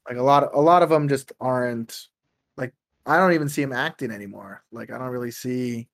like 0.09 0.17
a 0.19 0.23
lot 0.23 0.45
of 0.45 0.51
a 0.55 0.61
lot 0.61 0.83
of 0.83 0.89
them 0.91 1.09
just 1.09 1.33
aren't 1.41 2.09
like 2.57 2.75
I 3.07 3.17
don't 3.17 3.33
even 3.33 3.49
see 3.49 3.63
them 3.63 3.73
acting 3.73 4.11
anymore. 4.11 4.65
Like 4.73 4.91
I 4.91 4.99
don't 4.99 5.09
really 5.11 5.31
see 5.31 5.89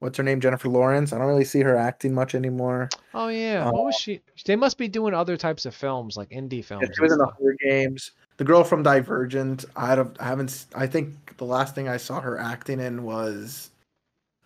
what's 0.00 0.16
her 0.18 0.24
name 0.24 0.40
Jennifer 0.40 0.68
Lawrence. 0.68 1.12
I 1.12 1.18
don't 1.18 1.28
really 1.28 1.44
see 1.44 1.60
her 1.60 1.76
acting 1.76 2.14
much 2.14 2.34
anymore. 2.34 2.88
Oh 3.14 3.28
yeah, 3.28 3.66
Uh, 3.68 3.72
what 3.72 3.84
was 3.84 3.94
she? 3.94 4.20
They 4.46 4.56
must 4.56 4.78
be 4.78 4.88
doing 4.88 5.14
other 5.14 5.36
types 5.36 5.66
of 5.66 5.74
films, 5.74 6.16
like 6.16 6.30
indie 6.30 6.64
films. 6.64 6.88
Yeah, 6.88 6.94
she 6.96 7.02
was 7.02 7.12
in 7.12 7.18
the. 7.18 7.26
Hunger 7.26 7.56
Games. 7.62 8.12
The 8.38 8.44
girl 8.44 8.64
from 8.64 8.82
Divergent. 8.82 9.66
I 9.76 9.94
don't. 9.94 10.16
I 10.20 10.24
haven't. 10.24 10.66
I 10.74 10.86
think 10.86 11.36
the 11.36 11.44
last 11.44 11.74
thing 11.74 11.88
I 11.88 11.98
saw 11.98 12.20
her 12.20 12.38
acting 12.38 12.80
in 12.80 13.02
was, 13.04 13.70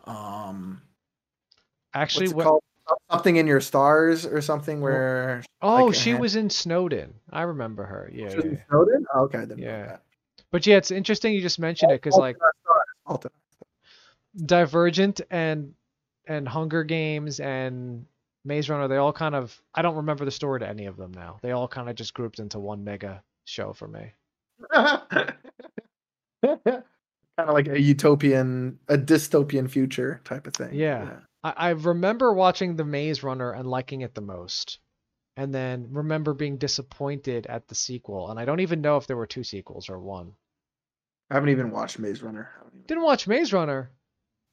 um, 0.05 0.83
Actually, 1.95 2.31
what? 2.31 2.61
Something 3.11 3.37
in 3.37 3.47
your 3.47 3.61
stars 3.61 4.27
or 4.27 4.43
something 4.43 4.81
where 4.81 5.43
Oh, 5.63 5.87
like 5.87 5.95
she 5.95 6.11
hand- 6.11 6.21
was 6.21 6.37
in 6.37 6.51
Snowden. 6.51 7.15
I 7.33 7.43
remember 7.43 7.85
her. 7.85 8.11
Yeah, 8.13 8.29
she 8.31 8.37
was 8.37 8.45
yeah. 8.45 8.57
Snowden. 8.69 9.07
Oh, 9.15 9.21
okay, 9.23 9.45
Yeah. 9.57 9.97
But 10.51 10.67
yeah, 10.67 10.77
it's 10.77 10.91
interesting 10.91 11.33
you 11.35 11.41
just 11.41 11.59
mentioned 11.59 11.93
it 11.93 12.03
because 12.03 12.17
like 12.19 12.37
Divergent 14.45 15.21
and 15.31 15.73
and 16.27 16.49
Hunger 16.49 16.85
Games 16.85 17.41
and 17.41 18.07
Maze 18.45 18.69
Runner, 18.69 18.89
they 18.89 18.97
all 18.97 19.13
kind 19.13 19.35
of 19.35 19.59
I 19.75 19.83
don't 19.83 19.97
remember 19.97 20.25
the 20.25 20.31
story 20.31 20.61
to 20.61 20.69
any 20.69 20.87
of 20.87 20.97
them 20.97 21.13
now. 21.13 21.39
They 21.43 21.53
all 21.53 21.69
kind 21.69 21.89
of 21.89 21.97
just 21.97 22.15
grouped 22.15 22.39
into 22.39 22.59
one 22.59 22.85
mega 22.85 23.23
show 23.47 23.73
for 23.73 23.89
me. 23.89 24.13
kind 24.75 25.33
of 27.39 27.55
like 27.55 27.69
a 27.69 27.81
utopian, 27.81 28.79
a 28.89 28.97
dystopian 28.99 29.71
future 29.71 30.21
type 30.25 30.47
of 30.47 30.55
thing. 30.55 30.75
Yeah. 30.75 31.19
I, 31.45 31.53
I 31.57 31.69
remember 31.71 32.33
watching 32.33 32.75
The 32.75 32.85
Maze 32.85 33.23
Runner 33.23 33.53
and 33.53 33.69
liking 33.69 34.01
it 34.01 34.15
the 34.15 34.21
most. 34.23 34.79
And 35.37 35.55
then 35.55 35.89
remember 35.91 36.33
being 36.33 36.57
disappointed 36.59 37.47
at 37.47 37.69
the 37.69 37.75
sequel. 37.75 38.31
And 38.31 38.41
I 38.41 38.45
don't 38.45 38.61
even 38.61 38.81
know 38.81 38.97
if 38.97 39.07
there 39.07 39.17
were 39.17 39.27
two 39.27 39.45
sequels 39.45 39.89
or 39.89 39.99
one. 39.99 40.33
I 41.31 41.35
haven't 41.35 41.51
even 41.51 41.71
watched 41.71 41.99
Maze 41.99 42.23
Runner. 42.23 42.51
Even- 42.69 42.87
Didn't 42.87 43.05
watch 43.05 43.27
Maze 43.27 43.53
Runner. 43.53 43.91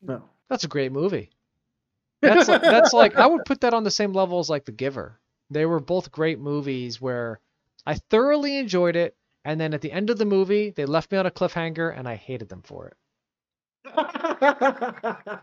No. 0.01 0.23
That's 0.49 0.63
a 0.63 0.67
great 0.67 0.91
movie. 0.91 1.29
That's 2.21 2.47
like, 2.47 2.61
that's 2.61 2.93
like 2.93 3.15
I 3.15 3.25
would 3.25 3.45
put 3.45 3.61
that 3.61 3.73
on 3.73 3.83
the 3.83 3.89
same 3.89 4.13
level 4.13 4.37
as 4.37 4.47
like 4.47 4.65
The 4.65 4.71
Giver. 4.71 5.19
They 5.49 5.65
were 5.65 5.79
both 5.79 6.11
great 6.11 6.39
movies 6.39 7.01
where 7.01 7.39
I 7.83 7.95
thoroughly 7.95 8.57
enjoyed 8.57 8.95
it, 8.95 9.15
and 9.43 9.59
then 9.59 9.73
at 9.73 9.81
the 9.81 9.91
end 9.91 10.11
of 10.11 10.19
the 10.19 10.25
movie 10.25 10.69
they 10.69 10.85
left 10.85 11.11
me 11.11 11.17
on 11.17 11.25
a 11.25 11.31
cliffhanger, 11.31 11.97
and 11.97 12.07
I 12.07 12.13
hated 12.15 12.47
them 12.47 12.61
for 12.61 12.93
it. 13.85 13.95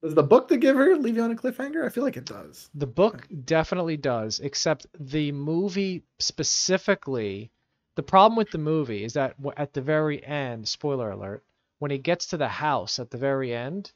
Does 0.00 0.14
the 0.14 0.22
book 0.22 0.46
The 0.46 0.58
Giver 0.58 0.96
leave 0.96 1.16
you 1.16 1.22
on 1.22 1.32
a 1.32 1.34
cliffhanger? 1.34 1.84
I 1.84 1.88
feel 1.88 2.04
like 2.04 2.16
it 2.16 2.24
does. 2.24 2.70
The 2.74 2.86
book 2.86 3.26
definitely 3.44 3.96
does, 3.96 4.38
except 4.38 4.86
the 4.98 5.32
movie 5.32 6.04
specifically. 6.20 7.50
The 7.96 8.04
problem 8.04 8.36
with 8.36 8.52
the 8.52 8.58
movie 8.58 9.02
is 9.02 9.14
that 9.14 9.34
at 9.56 9.72
the 9.72 9.82
very 9.82 10.24
end, 10.24 10.68
spoiler 10.68 11.10
alert, 11.10 11.44
when 11.80 11.90
he 11.90 11.98
gets 11.98 12.26
to 12.26 12.36
the 12.36 12.48
house 12.48 13.00
at 13.00 13.10
the 13.10 13.18
very 13.18 13.52
end, 13.52 13.90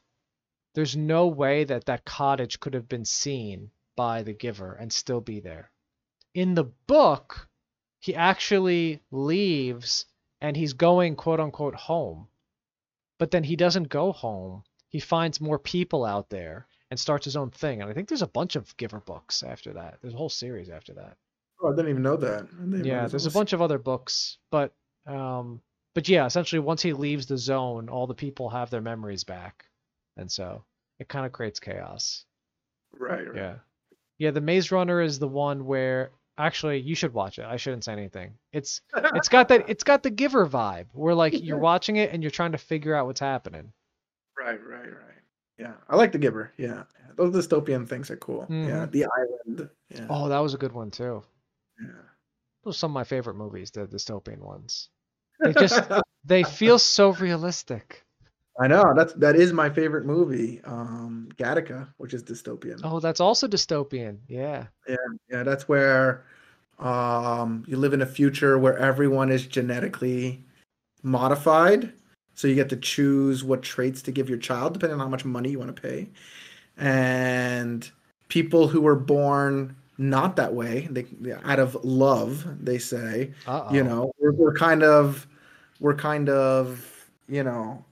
there's 0.73 0.97
no 0.97 1.27
way 1.27 1.63
that 1.63 1.85
that 1.85 2.03
cottage 2.03 2.59
could 2.59 2.73
have 2.73 2.89
been 2.89 3.05
seen 3.05 3.71
by 3.95 4.23
the 4.23 4.33
giver 4.33 4.73
and 4.73 4.91
still 4.91 5.21
be 5.21 5.39
there. 5.39 5.71
In 6.33 6.53
the 6.53 6.65
book, 6.65 7.47
he 8.01 8.13
actually 8.13 9.01
leaves 9.09 10.05
and 10.41 10.57
he's 10.57 10.73
going 10.73 11.15
quote 11.15 11.39
unquote 11.39 11.75
home. 11.75 12.27
But 13.17 13.31
then 13.31 13.45
he 13.45 13.55
doesn't 13.55 13.87
go 13.89 14.11
home. 14.11 14.63
He 14.89 14.99
finds 14.99 15.41
more 15.41 15.59
people 15.59 16.05
out 16.05 16.29
there 16.29 16.67
and 16.89 16.99
starts 16.99 17.25
his 17.25 17.35
own 17.35 17.51
thing. 17.51 17.81
And 17.81 17.89
I 17.89 17.93
think 17.93 18.07
there's 18.07 18.21
a 18.21 18.27
bunch 18.27 18.55
of 18.55 18.75
Giver 18.77 18.99
books 18.99 19.43
after 19.43 19.73
that. 19.73 19.97
There's 20.01 20.13
a 20.13 20.17
whole 20.17 20.29
series 20.29 20.69
after 20.69 20.93
that. 20.93 21.17
Oh, 21.61 21.71
I 21.71 21.75
didn't 21.75 21.89
even 21.89 22.03
know 22.03 22.17
that. 22.17 22.43
I 22.43 22.61
didn't 22.61 22.71
know 22.71 22.85
Yeah, 22.85 23.07
there's 23.07 23.25
a 23.25 23.31
bunch 23.31 23.53
of 23.53 23.61
other 23.61 23.77
books, 23.79 24.37
but 24.51 24.73
um, 25.05 25.61
but 25.95 26.07
yeah, 26.07 26.25
essentially 26.25 26.59
once 26.59 26.81
he 26.81 26.93
leaves 26.93 27.25
the 27.25 27.37
zone, 27.37 27.89
all 27.89 28.07
the 28.07 28.13
people 28.13 28.49
have 28.49 28.69
their 28.69 28.81
memories 28.81 29.23
back, 29.23 29.65
and 30.15 30.31
so 30.31 30.63
it 30.99 31.07
kind 31.07 31.25
of 31.25 31.31
creates 31.31 31.59
chaos. 31.59 32.25
Right, 32.93 33.25
right. 33.27 33.35
Yeah, 33.35 33.55
yeah. 34.19 34.31
The 34.31 34.41
Maze 34.41 34.71
Runner 34.71 35.01
is 35.01 35.17
the 35.17 35.27
one 35.27 35.65
where 35.65 36.11
actually 36.37 36.79
you 36.79 36.93
should 36.93 37.13
watch 37.13 37.39
it. 37.39 37.45
I 37.45 37.57
shouldn't 37.57 37.83
say 37.83 37.93
anything. 37.93 38.33
It's 38.53 38.81
it's 38.95 39.29
got 39.29 39.47
that 39.47 39.69
it's 39.69 39.83
got 39.83 40.03
the 40.03 40.11
Giver 40.11 40.47
vibe 40.47 40.87
where 40.93 41.15
like 41.15 41.41
you're 41.41 41.57
watching 41.71 41.95
it 41.95 42.11
and 42.11 42.21
you're 42.21 42.29
trying 42.29 42.51
to 42.51 42.57
figure 42.59 42.93
out 42.93 43.07
what's 43.07 43.19
happening. 43.19 43.73
Right, 44.37 44.59
right, 44.65 44.85
right. 44.91 45.21
Yeah, 45.57 45.73
I 45.89 45.95
like 45.95 46.11
The 46.11 46.19
Giver. 46.19 46.53
Yeah, 46.57 46.83
those 47.15 47.33
dystopian 47.33 47.87
things 47.87 48.11
are 48.11 48.17
cool. 48.17 48.45
Yeah, 48.49 48.85
Mhm. 48.85 48.91
The 48.91 49.05
Island. 49.05 49.69
Yeah, 49.89 50.07
Oh, 50.09 50.29
that 50.29 50.39
was 50.39 50.53
a 50.53 50.57
good 50.57 50.71
one 50.71 50.91
too. 50.91 51.23
yeah. 51.81 51.87
Those 52.63 52.75
are 52.75 52.77
some 52.77 52.91
of 52.91 52.95
my 52.95 53.03
favorite 53.03 53.35
movies, 53.35 53.71
the 53.71 53.87
dystopian 53.87 54.39
ones. 54.39 54.89
They 55.39 55.53
just 55.65 55.81
they 56.25 56.43
feel 56.43 56.77
so 56.79 57.13
realistic. 57.13 58.03
I 58.59 58.67
know 58.67 58.93
that's 58.95 59.13
that 59.13 59.35
is 59.35 59.53
my 59.53 59.69
favorite 59.69 60.05
movie, 60.05 60.61
um, 60.63 61.29
Gattaca, 61.37 61.87
which 61.97 62.13
is 62.13 62.23
dystopian. 62.23 62.81
Oh, 62.83 62.99
that's 62.99 63.19
also 63.19 63.47
dystopian. 63.47 64.17
Yeah. 64.27 64.67
Yeah. 64.87 64.95
Yeah, 65.29 65.43
that's 65.43 65.67
where 65.69 66.25
um, 66.79 67.63
you 67.67 67.77
live 67.77 67.93
in 67.93 68.01
a 68.01 68.05
future 68.05 68.57
where 68.57 68.77
everyone 68.77 69.31
is 69.31 69.45
genetically 69.47 70.43
modified. 71.03 71.93
So 72.37 72.47
you 72.47 72.53
get 72.53 72.69
to 72.69 72.77
choose 72.77 73.43
what 73.43 73.63
traits 73.63 74.03
to 74.03 74.11
give 74.11 74.29
your 74.29 74.37
child 74.37 74.73
depending 74.73 74.99
on 74.99 75.05
how 75.05 75.09
much 75.09 75.25
money 75.25 75.49
you 75.49 75.59
want 75.59 75.75
to 75.75 75.81
pay. 75.81 76.07
And 76.77 77.89
people 78.29 78.67
who 78.67 78.79
were 78.79 78.95
born 78.95 79.75
not 79.97 80.35
that 80.35 80.53
way, 80.53 80.87
they 80.91 81.07
out 81.43 81.57
of 81.57 81.75
love, 81.83 82.45
they 82.63 82.77
say, 82.77 83.33
Uh-oh. 83.47 83.73
you 83.73 83.83
know, 83.83 84.11
we're, 84.19 84.33
we're 84.33 84.53
kind 84.53 84.83
of 84.83 85.25
we're 85.79 85.95
kind 85.95 86.29
of, 86.29 87.09
you 87.27 87.43
know, 87.43 87.83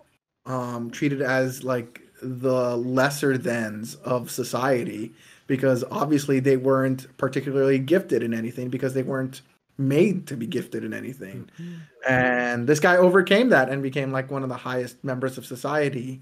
um, 0.46 0.92
treated 0.92 1.24
as 1.24 1.64
like 1.64 2.02
the 2.22 2.78
lesser 2.78 3.38
thans 3.40 3.96
of 3.96 4.30
society 4.30 5.12
because 5.48 5.84
obviously 5.90 6.40
they 6.40 6.58
weren't 6.58 7.08
particularly 7.18 7.80
gifted 7.80 8.22
in 8.22 8.32
anything 8.32 8.70
because 8.70 8.94
they 8.94 9.04
weren't 9.04 9.42
made 9.78 10.28
to 10.28 10.38
be 10.38 10.48
gifted 10.48 10.84
in 10.84 10.94
anything. 10.94 11.50
Mm-hmm. 11.60 11.74
And 12.08 12.68
this 12.68 12.80
guy 12.80 12.98
overcame 12.98 13.50
that 13.50 13.70
and 13.70 13.82
became 13.84 14.12
like 14.12 14.32
one 14.32 14.44
of 14.44 14.50
the 14.50 14.58
highest 14.58 15.04
members 15.04 15.38
of 15.38 15.46
society, 15.46 16.22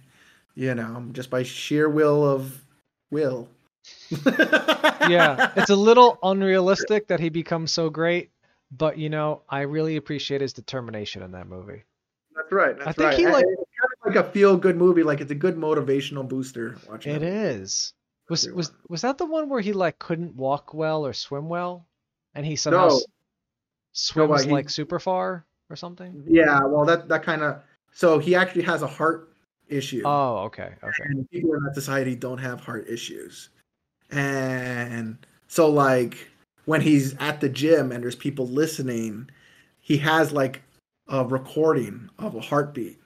you 0.55 0.75
know, 0.75 1.05
just 1.11 1.29
by 1.29 1.43
sheer 1.43 1.89
will 1.89 2.27
of 2.27 2.63
will. 3.11 3.49
yeah, 4.25 5.51
it's 5.55 5.69
a 5.69 5.75
little 5.75 6.17
unrealistic 6.23 7.07
that 7.07 7.19
he 7.19 7.29
becomes 7.29 7.71
so 7.71 7.89
great, 7.89 8.31
but 8.71 8.97
you 8.97 9.09
know, 9.09 9.41
I 9.49 9.61
really 9.61 9.97
appreciate 9.97 10.41
his 10.41 10.53
determination 10.53 11.21
in 11.21 11.31
that 11.31 11.47
movie. 11.47 11.83
That's 12.35 12.51
right. 12.51 12.77
That's 12.77 12.87
I 12.87 12.91
think 12.93 13.05
right. 13.05 13.17
he, 13.17 13.27
like- 13.27 13.45
it's 13.45 13.71
kind 13.79 13.91
of 13.93 14.15
like 14.15 14.25
a 14.25 14.31
feel 14.31 14.57
good 14.57 14.77
movie. 14.77 15.03
Like 15.03 15.21
it's 15.21 15.31
a 15.31 15.35
good 15.35 15.57
motivational 15.57 16.27
booster. 16.27 16.77
Watching 16.89 17.15
It 17.15 17.19
that 17.19 17.25
movie. 17.25 17.59
Was 18.29 18.49
was 18.49 18.71
was 18.87 19.01
that 19.01 19.17
the 19.17 19.25
one 19.25 19.49
where 19.49 19.59
he 19.59 19.73
like 19.73 19.99
couldn't 19.99 20.35
walk 20.35 20.73
well 20.73 21.05
or 21.05 21.11
swim 21.11 21.49
well, 21.49 21.85
and 22.33 22.45
he 22.45 22.55
somehow 22.55 22.87
No. 22.87 23.01
Swims 23.93 24.29
but 24.29 24.45
he- 24.45 24.51
like 24.51 24.69
super 24.69 24.99
far 24.99 25.45
or 25.69 25.75
something? 25.75 26.23
Yeah. 26.27 26.63
Well, 26.65 26.85
that 26.85 27.07
that 27.07 27.23
kind 27.23 27.41
of. 27.41 27.61
So 27.93 28.19
he 28.19 28.35
actually 28.35 28.63
has 28.63 28.81
a 28.81 28.87
heart 28.87 29.29
issue. 29.69 30.01
Oh, 30.05 30.37
okay, 30.39 30.73
okay. 30.83 31.03
and 31.05 31.29
people 31.29 31.53
in 31.53 31.63
that 31.63 31.75
society 31.75 32.15
don't 32.15 32.39
have 32.39 32.59
heart 32.59 32.87
issues. 32.89 33.49
And 34.11 35.17
so 35.47 35.69
like 35.69 36.29
when 36.65 36.81
he's 36.81 37.15
at 37.17 37.41
the 37.41 37.49
gym 37.49 37.91
and 37.91 38.03
there's 38.03 38.15
people 38.15 38.47
listening, 38.47 39.29
he 39.79 39.97
has 39.97 40.31
like 40.31 40.61
a 41.07 41.25
recording 41.25 42.09
of 42.19 42.35
a 42.35 42.41
heartbeat. 42.41 42.99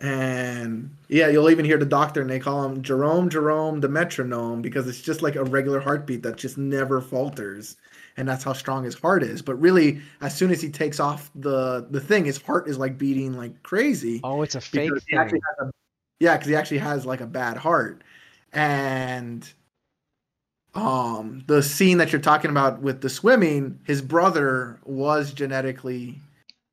And 0.00 0.96
yeah, 1.08 1.28
you'll 1.28 1.50
even 1.50 1.64
hear 1.64 1.78
the 1.78 1.86
doctor 1.86 2.20
and 2.20 2.28
they 2.28 2.40
call 2.40 2.64
him 2.64 2.82
Jerome 2.82 3.30
Jerome 3.30 3.80
the 3.80 3.88
metronome 3.88 4.60
because 4.60 4.88
it's 4.88 5.00
just 5.00 5.22
like 5.22 5.36
a 5.36 5.44
regular 5.44 5.80
heartbeat 5.80 6.22
that 6.24 6.36
just 6.36 6.58
never 6.58 7.00
falters. 7.00 7.76
And 8.16 8.28
that's 8.28 8.44
how 8.44 8.52
strong 8.52 8.84
his 8.84 8.94
heart 8.94 9.22
is. 9.22 9.40
But 9.42 9.54
really, 9.56 10.02
as 10.20 10.36
soon 10.36 10.50
as 10.50 10.60
he 10.60 10.68
takes 10.68 11.00
off 11.00 11.30
the 11.34 11.86
the 11.90 12.00
thing, 12.00 12.24
his 12.26 12.40
heart 12.40 12.68
is 12.68 12.78
like 12.78 12.98
beating 12.98 13.36
like 13.36 13.62
crazy 13.62 14.20
Oh, 14.22 14.42
it's 14.42 14.54
a 14.54 14.60
fake 14.60 14.92
thing. 15.10 15.40
a, 15.60 15.70
yeah, 16.20 16.36
because 16.36 16.48
he 16.48 16.54
actually 16.54 16.78
has 16.78 17.06
like 17.06 17.20
a 17.20 17.26
bad 17.26 17.56
heart, 17.56 18.02
and 18.52 19.50
um, 20.74 21.42
the 21.46 21.62
scene 21.62 21.98
that 21.98 22.12
you're 22.12 22.20
talking 22.20 22.50
about 22.50 22.80
with 22.80 23.00
the 23.00 23.10
swimming, 23.10 23.78
his 23.84 24.00
brother 24.00 24.78
was 24.84 25.32
genetically, 25.32 26.20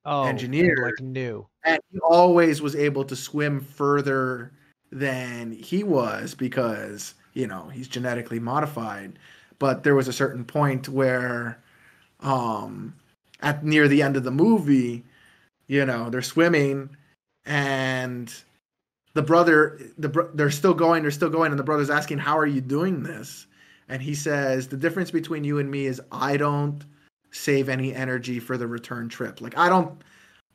Oh, 0.06 0.24
engineer. 0.24 0.76
like 0.84 1.04
new. 1.06 1.48
and 1.66 1.80
he 1.92 2.00
always 2.00 2.62
was 2.62 2.76
able 2.76 3.04
to 3.06 3.16
swim 3.16 3.60
further 3.60 4.52
than 4.92 5.52
he 5.52 5.84
was 5.84 6.34
because 6.36 7.14
you 7.34 7.46
know 7.48 7.68
he's 7.70 7.88
genetically 7.88 8.40
modified. 8.40 9.18
But 9.60 9.84
there 9.84 9.96
was 9.96 10.08
a 10.08 10.14
certain 10.14 10.46
point 10.46 10.90
where, 10.90 11.62
um, 12.22 12.96
at 13.42 13.64
near 13.64 13.88
the 13.88 14.02
end 14.02 14.18
of 14.18 14.24
the 14.24 14.32
movie, 14.32 15.04
you 15.68 15.86
know, 15.86 16.10
they're 16.10 16.22
swimming 16.22 16.90
and 17.46 18.34
the 19.14 19.22
brother 19.22 19.80
the 19.98 20.10
bro- 20.10 20.30
they're 20.34 20.52
still 20.52 20.74
going 20.74 21.02
they're 21.02 21.12
still 21.12 21.30
going 21.30 21.52
and 21.52 21.60
the 21.60 21.64
brother's 21.64 21.90
asking 21.90 22.18
how 22.18 22.38
are 22.38 22.46
you 22.46 22.62
doing 22.62 23.04
this? 23.04 23.48
And 23.88 24.02
he 24.02 24.14
says 24.14 24.68
the 24.68 24.78
difference 24.78 25.12
between 25.12 25.44
you 25.44 25.60
and 25.60 25.70
me 25.70 25.86
is 25.86 26.02
i 26.12 26.38
don't 26.38 26.84
save 27.32 27.70
any 27.70 27.94
energy 27.94 28.40
for 28.40 28.58
the 28.58 28.68
return 28.68 29.10
trip. 29.10 29.42
Like 29.42 29.58
i 29.58 29.70
don't 29.70 30.02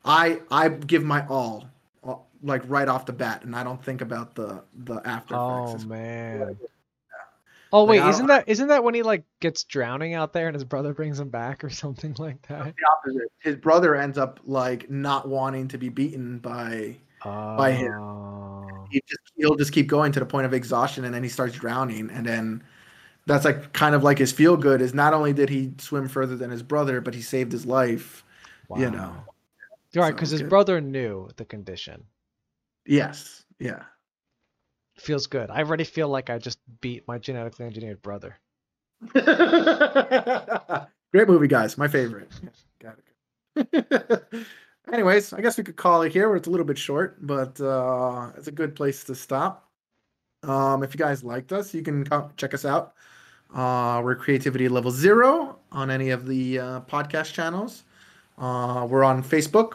i 0.03 0.39
i 0.51 0.69
give 0.69 1.03
my 1.03 1.25
all 1.27 1.65
uh, 2.03 2.15
like 2.43 2.61
right 2.67 2.87
off 2.87 3.05
the 3.05 3.13
bat 3.13 3.43
and 3.43 3.55
i 3.55 3.63
don't 3.63 3.83
think 3.83 4.01
about 4.01 4.35
the 4.35 4.63
the 4.85 5.01
after 5.05 5.35
effects. 5.35 5.83
Oh 5.83 5.87
man. 5.87 6.57
Oh 7.75 7.83
Like, 7.83 7.89
wait, 7.89 8.01
I 8.01 8.09
isn't 8.09 8.27
that 8.27 8.47
isn't 8.47 8.67
that 8.69 8.83
when 8.83 8.93
he 8.93 9.03
like 9.03 9.23
gets 9.41 9.63
drowning 9.65 10.13
out 10.13 10.33
there 10.33 10.47
and 10.47 10.55
his 10.55 10.63
brother 10.63 10.93
brings 10.93 11.19
him 11.19 11.29
back 11.29 11.63
or 11.63 11.69
something 11.83 12.15
like 12.17 12.41
that? 12.47 12.73
the 12.77 12.85
opposite 12.91 13.31
his 13.39 13.55
brother 13.57 13.95
ends 13.95 14.17
up 14.17 14.39
like 14.45 14.89
not 14.89 15.27
wanting 15.27 15.67
to 15.69 15.77
be 15.77 15.89
beaten 15.89 16.39
by 16.39 16.95
By 17.57 17.71
him. 17.71 17.91
Oh. 17.93 18.87
he 18.91 19.01
just 19.07 19.21
he'll 19.35 19.55
just 19.55 19.73
keep 19.73 19.87
going 19.87 20.11
to 20.13 20.19
the 20.19 20.25
point 20.25 20.45
of 20.45 20.53
exhaustion 20.53 21.05
and 21.05 21.13
then 21.13 21.23
he 21.23 21.29
starts 21.29 21.55
drowning 21.55 22.09
and 22.11 22.25
then 22.25 22.63
that's 23.25 23.45
like 23.45 23.73
kind 23.73 23.95
of 23.95 24.03
like 24.03 24.19
his 24.19 24.31
feel 24.31 24.55
good 24.57 24.81
is 24.81 24.93
not 24.93 25.13
only 25.13 25.33
did 25.33 25.49
he 25.49 25.73
swim 25.79 26.07
further 26.07 26.35
than 26.35 26.51
his 26.51 26.63
brother 26.63 27.01
but 27.01 27.13
he 27.13 27.21
saved 27.21 27.51
his 27.51 27.65
life 27.65 28.23
you 28.77 28.89
know 28.89 29.13
Wow. 29.15 29.25
Right, 29.95 30.13
because 30.15 30.29
So 30.29 30.33
his 30.33 30.41
good. 30.41 30.49
brother 30.49 30.81
knew 30.81 31.29
the 31.37 31.45
condition. 31.45 32.05
yes 32.85 33.43
yeah 33.59 33.83
Feels 34.97 35.27
good. 35.27 35.49
I 35.49 35.59
already 35.59 35.83
feel 35.83 36.07
like 36.07 36.29
I 36.29 36.37
just 36.37 36.59
beat 36.81 37.07
my 37.07 37.17
genetically 37.17 37.65
engineered 37.65 38.01
brother. 38.01 38.37
great 41.11 41.27
movie 41.27 41.47
guys 41.47 41.77
my 41.77 41.87
favorite 41.87 42.29
got 42.79 42.95
it. 43.55 44.23
anyways 44.93 45.33
i 45.33 45.41
guess 45.41 45.57
we 45.57 45.63
could 45.63 45.75
call 45.75 46.01
it 46.01 46.11
here 46.11 46.27
where 46.27 46.37
it's 46.37 46.47
a 46.47 46.51
little 46.51 46.65
bit 46.65 46.77
short 46.77 47.17
but 47.25 47.59
uh 47.61 48.31
it's 48.37 48.47
a 48.47 48.51
good 48.51 48.75
place 48.75 49.03
to 49.03 49.13
stop 49.13 49.69
um 50.43 50.81
if 50.83 50.93
you 50.93 50.97
guys 50.97 51.23
liked 51.23 51.51
us 51.51 51.73
you 51.73 51.81
can 51.81 52.05
co- 52.05 52.31
check 52.37 52.53
us 52.53 52.65
out 52.65 52.93
uh 53.53 54.01
we're 54.03 54.15
creativity 54.15 54.67
level 54.69 54.91
zero 54.91 55.59
on 55.71 55.91
any 55.91 56.09
of 56.09 56.25
the 56.25 56.57
uh, 56.59 56.81
podcast 56.81 57.33
channels 57.33 57.83
uh 58.37 58.87
we're 58.89 59.03
on 59.03 59.21
facebook 59.23 59.73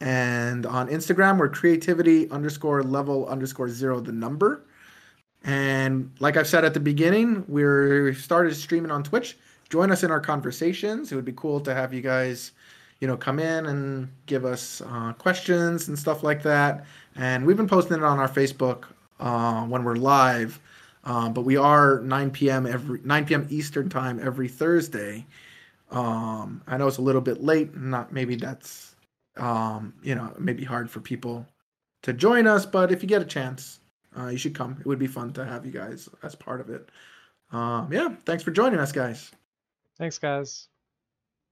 and 0.00 0.64
on 0.66 0.88
instagram 0.88 1.38
we're 1.38 1.48
creativity 1.48 2.30
underscore 2.30 2.82
level 2.82 3.26
underscore 3.28 3.68
zero 3.68 4.00
the 4.00 4.12
number 4.12 4.62
and 5.44 6.10
like 6.20 6.36
I've 6.36 6.46
said 6.46 6.64
at 6.64 6.74
the 6.74 6.80
beginning, 6.80 7.44
we're 7.48 8.14
started 8.14 8.54
streaming 8.54 8.90
on 8.90 9.02
Twitch. 9.02 9.38
Join 9.68 9.90
us 9.90 10.02
in 10.02 10.10
our 10.10 10.20
conversations. 10.20 11.12
It 11.12 11.14
would 11.16 11.24
be 11.24 11.34
cool 11.36 11.60
to 11.60 11.74
have 11.74 11.92
you 11.92 12.00
guys, 12.00 12.52
you 13.00 13.06
know, 13.08 13.16
come 13.16 13.38
in 13.38 13.66
and 13.66 14.10
give 14.26 14.44
us 14.44 14.82
uh, 14.84 15.12
questions 15.14 15.88
and 15.88 15.98
stuff 15.98 16.22
like 16.22 16.42
that. 16.42 16.86
And 17.16 17.46
we've 17.46 17.56
been 17.56 17.68
posting 17.68 17.98
it 17.98 18.02
on 18.02 18.18
our 18.18 18.28
Facebook 18.28 18.84
uh, 19.20 19.62
when 19.64 19.84
we're 19.84 19.96
live. 19.96 20.60
Um, 21.04 21.32
but 21.32 21.42
we 21.42 21.56
are 21.56 22.00
9 22.00 22.30
p.m. 22.30 22.66
every 22.66 23.00
9 23.04 23.24
p.m. 23.26 23.46
Eastern 23.50 23.88
time 23.88 24.20
every 24.22 24.48
Thursday. 24.48 25.24
Um, 25.90 26.60
I 26.66 26.76
know 26.76 26.88
it's 26.88 26.98
a 26.98 27.02
little 27.02 27.20
bit 27.20 27.42
late. 27.42 27.74
Not 27.76 28.12
maybe 28.12 28.34
that's 28.34 28.87
um, 29.38 29.94
you 30.02 30.14
know 30.14 30.32
maybe 30.38 30.64
hard 30.64 30.90
for 30.90 31.00
people 31.00 31.46
to 32.02 32.12
join 32.12 32.46
us, 32.46 32.66
but 32.66 32.92
if 32.92 33.02
you 33.02 33.08
get 33.08 33.22
a 33.22 33.26
chance, 33.26 33.80
uh, 34.18 34.28
you 34.28 34.38
should 34.38 34.54
come. 34.54 34.76
It 34.80 34.86
would 34.86 34.98
be 34.98 35.06
fun 35.06 35.32
to 35.34 35.44
have 35.44 35.66
you 35.66 35.72
guys 35.72 36.08
as 36.22 36.34
part 36.34 36.60
of 36.60 36.70
it. 36.70 36.88
Um, 37.50 37.92
yeah, 37.92 38.14
thanks 38.24 38.42
for 38.42 38.50
joining 38.50 38.78
us, 38.78 38.92
guys. 38.92 39.30
Thanks, 39.96 40.18
guys. 40.18 40.68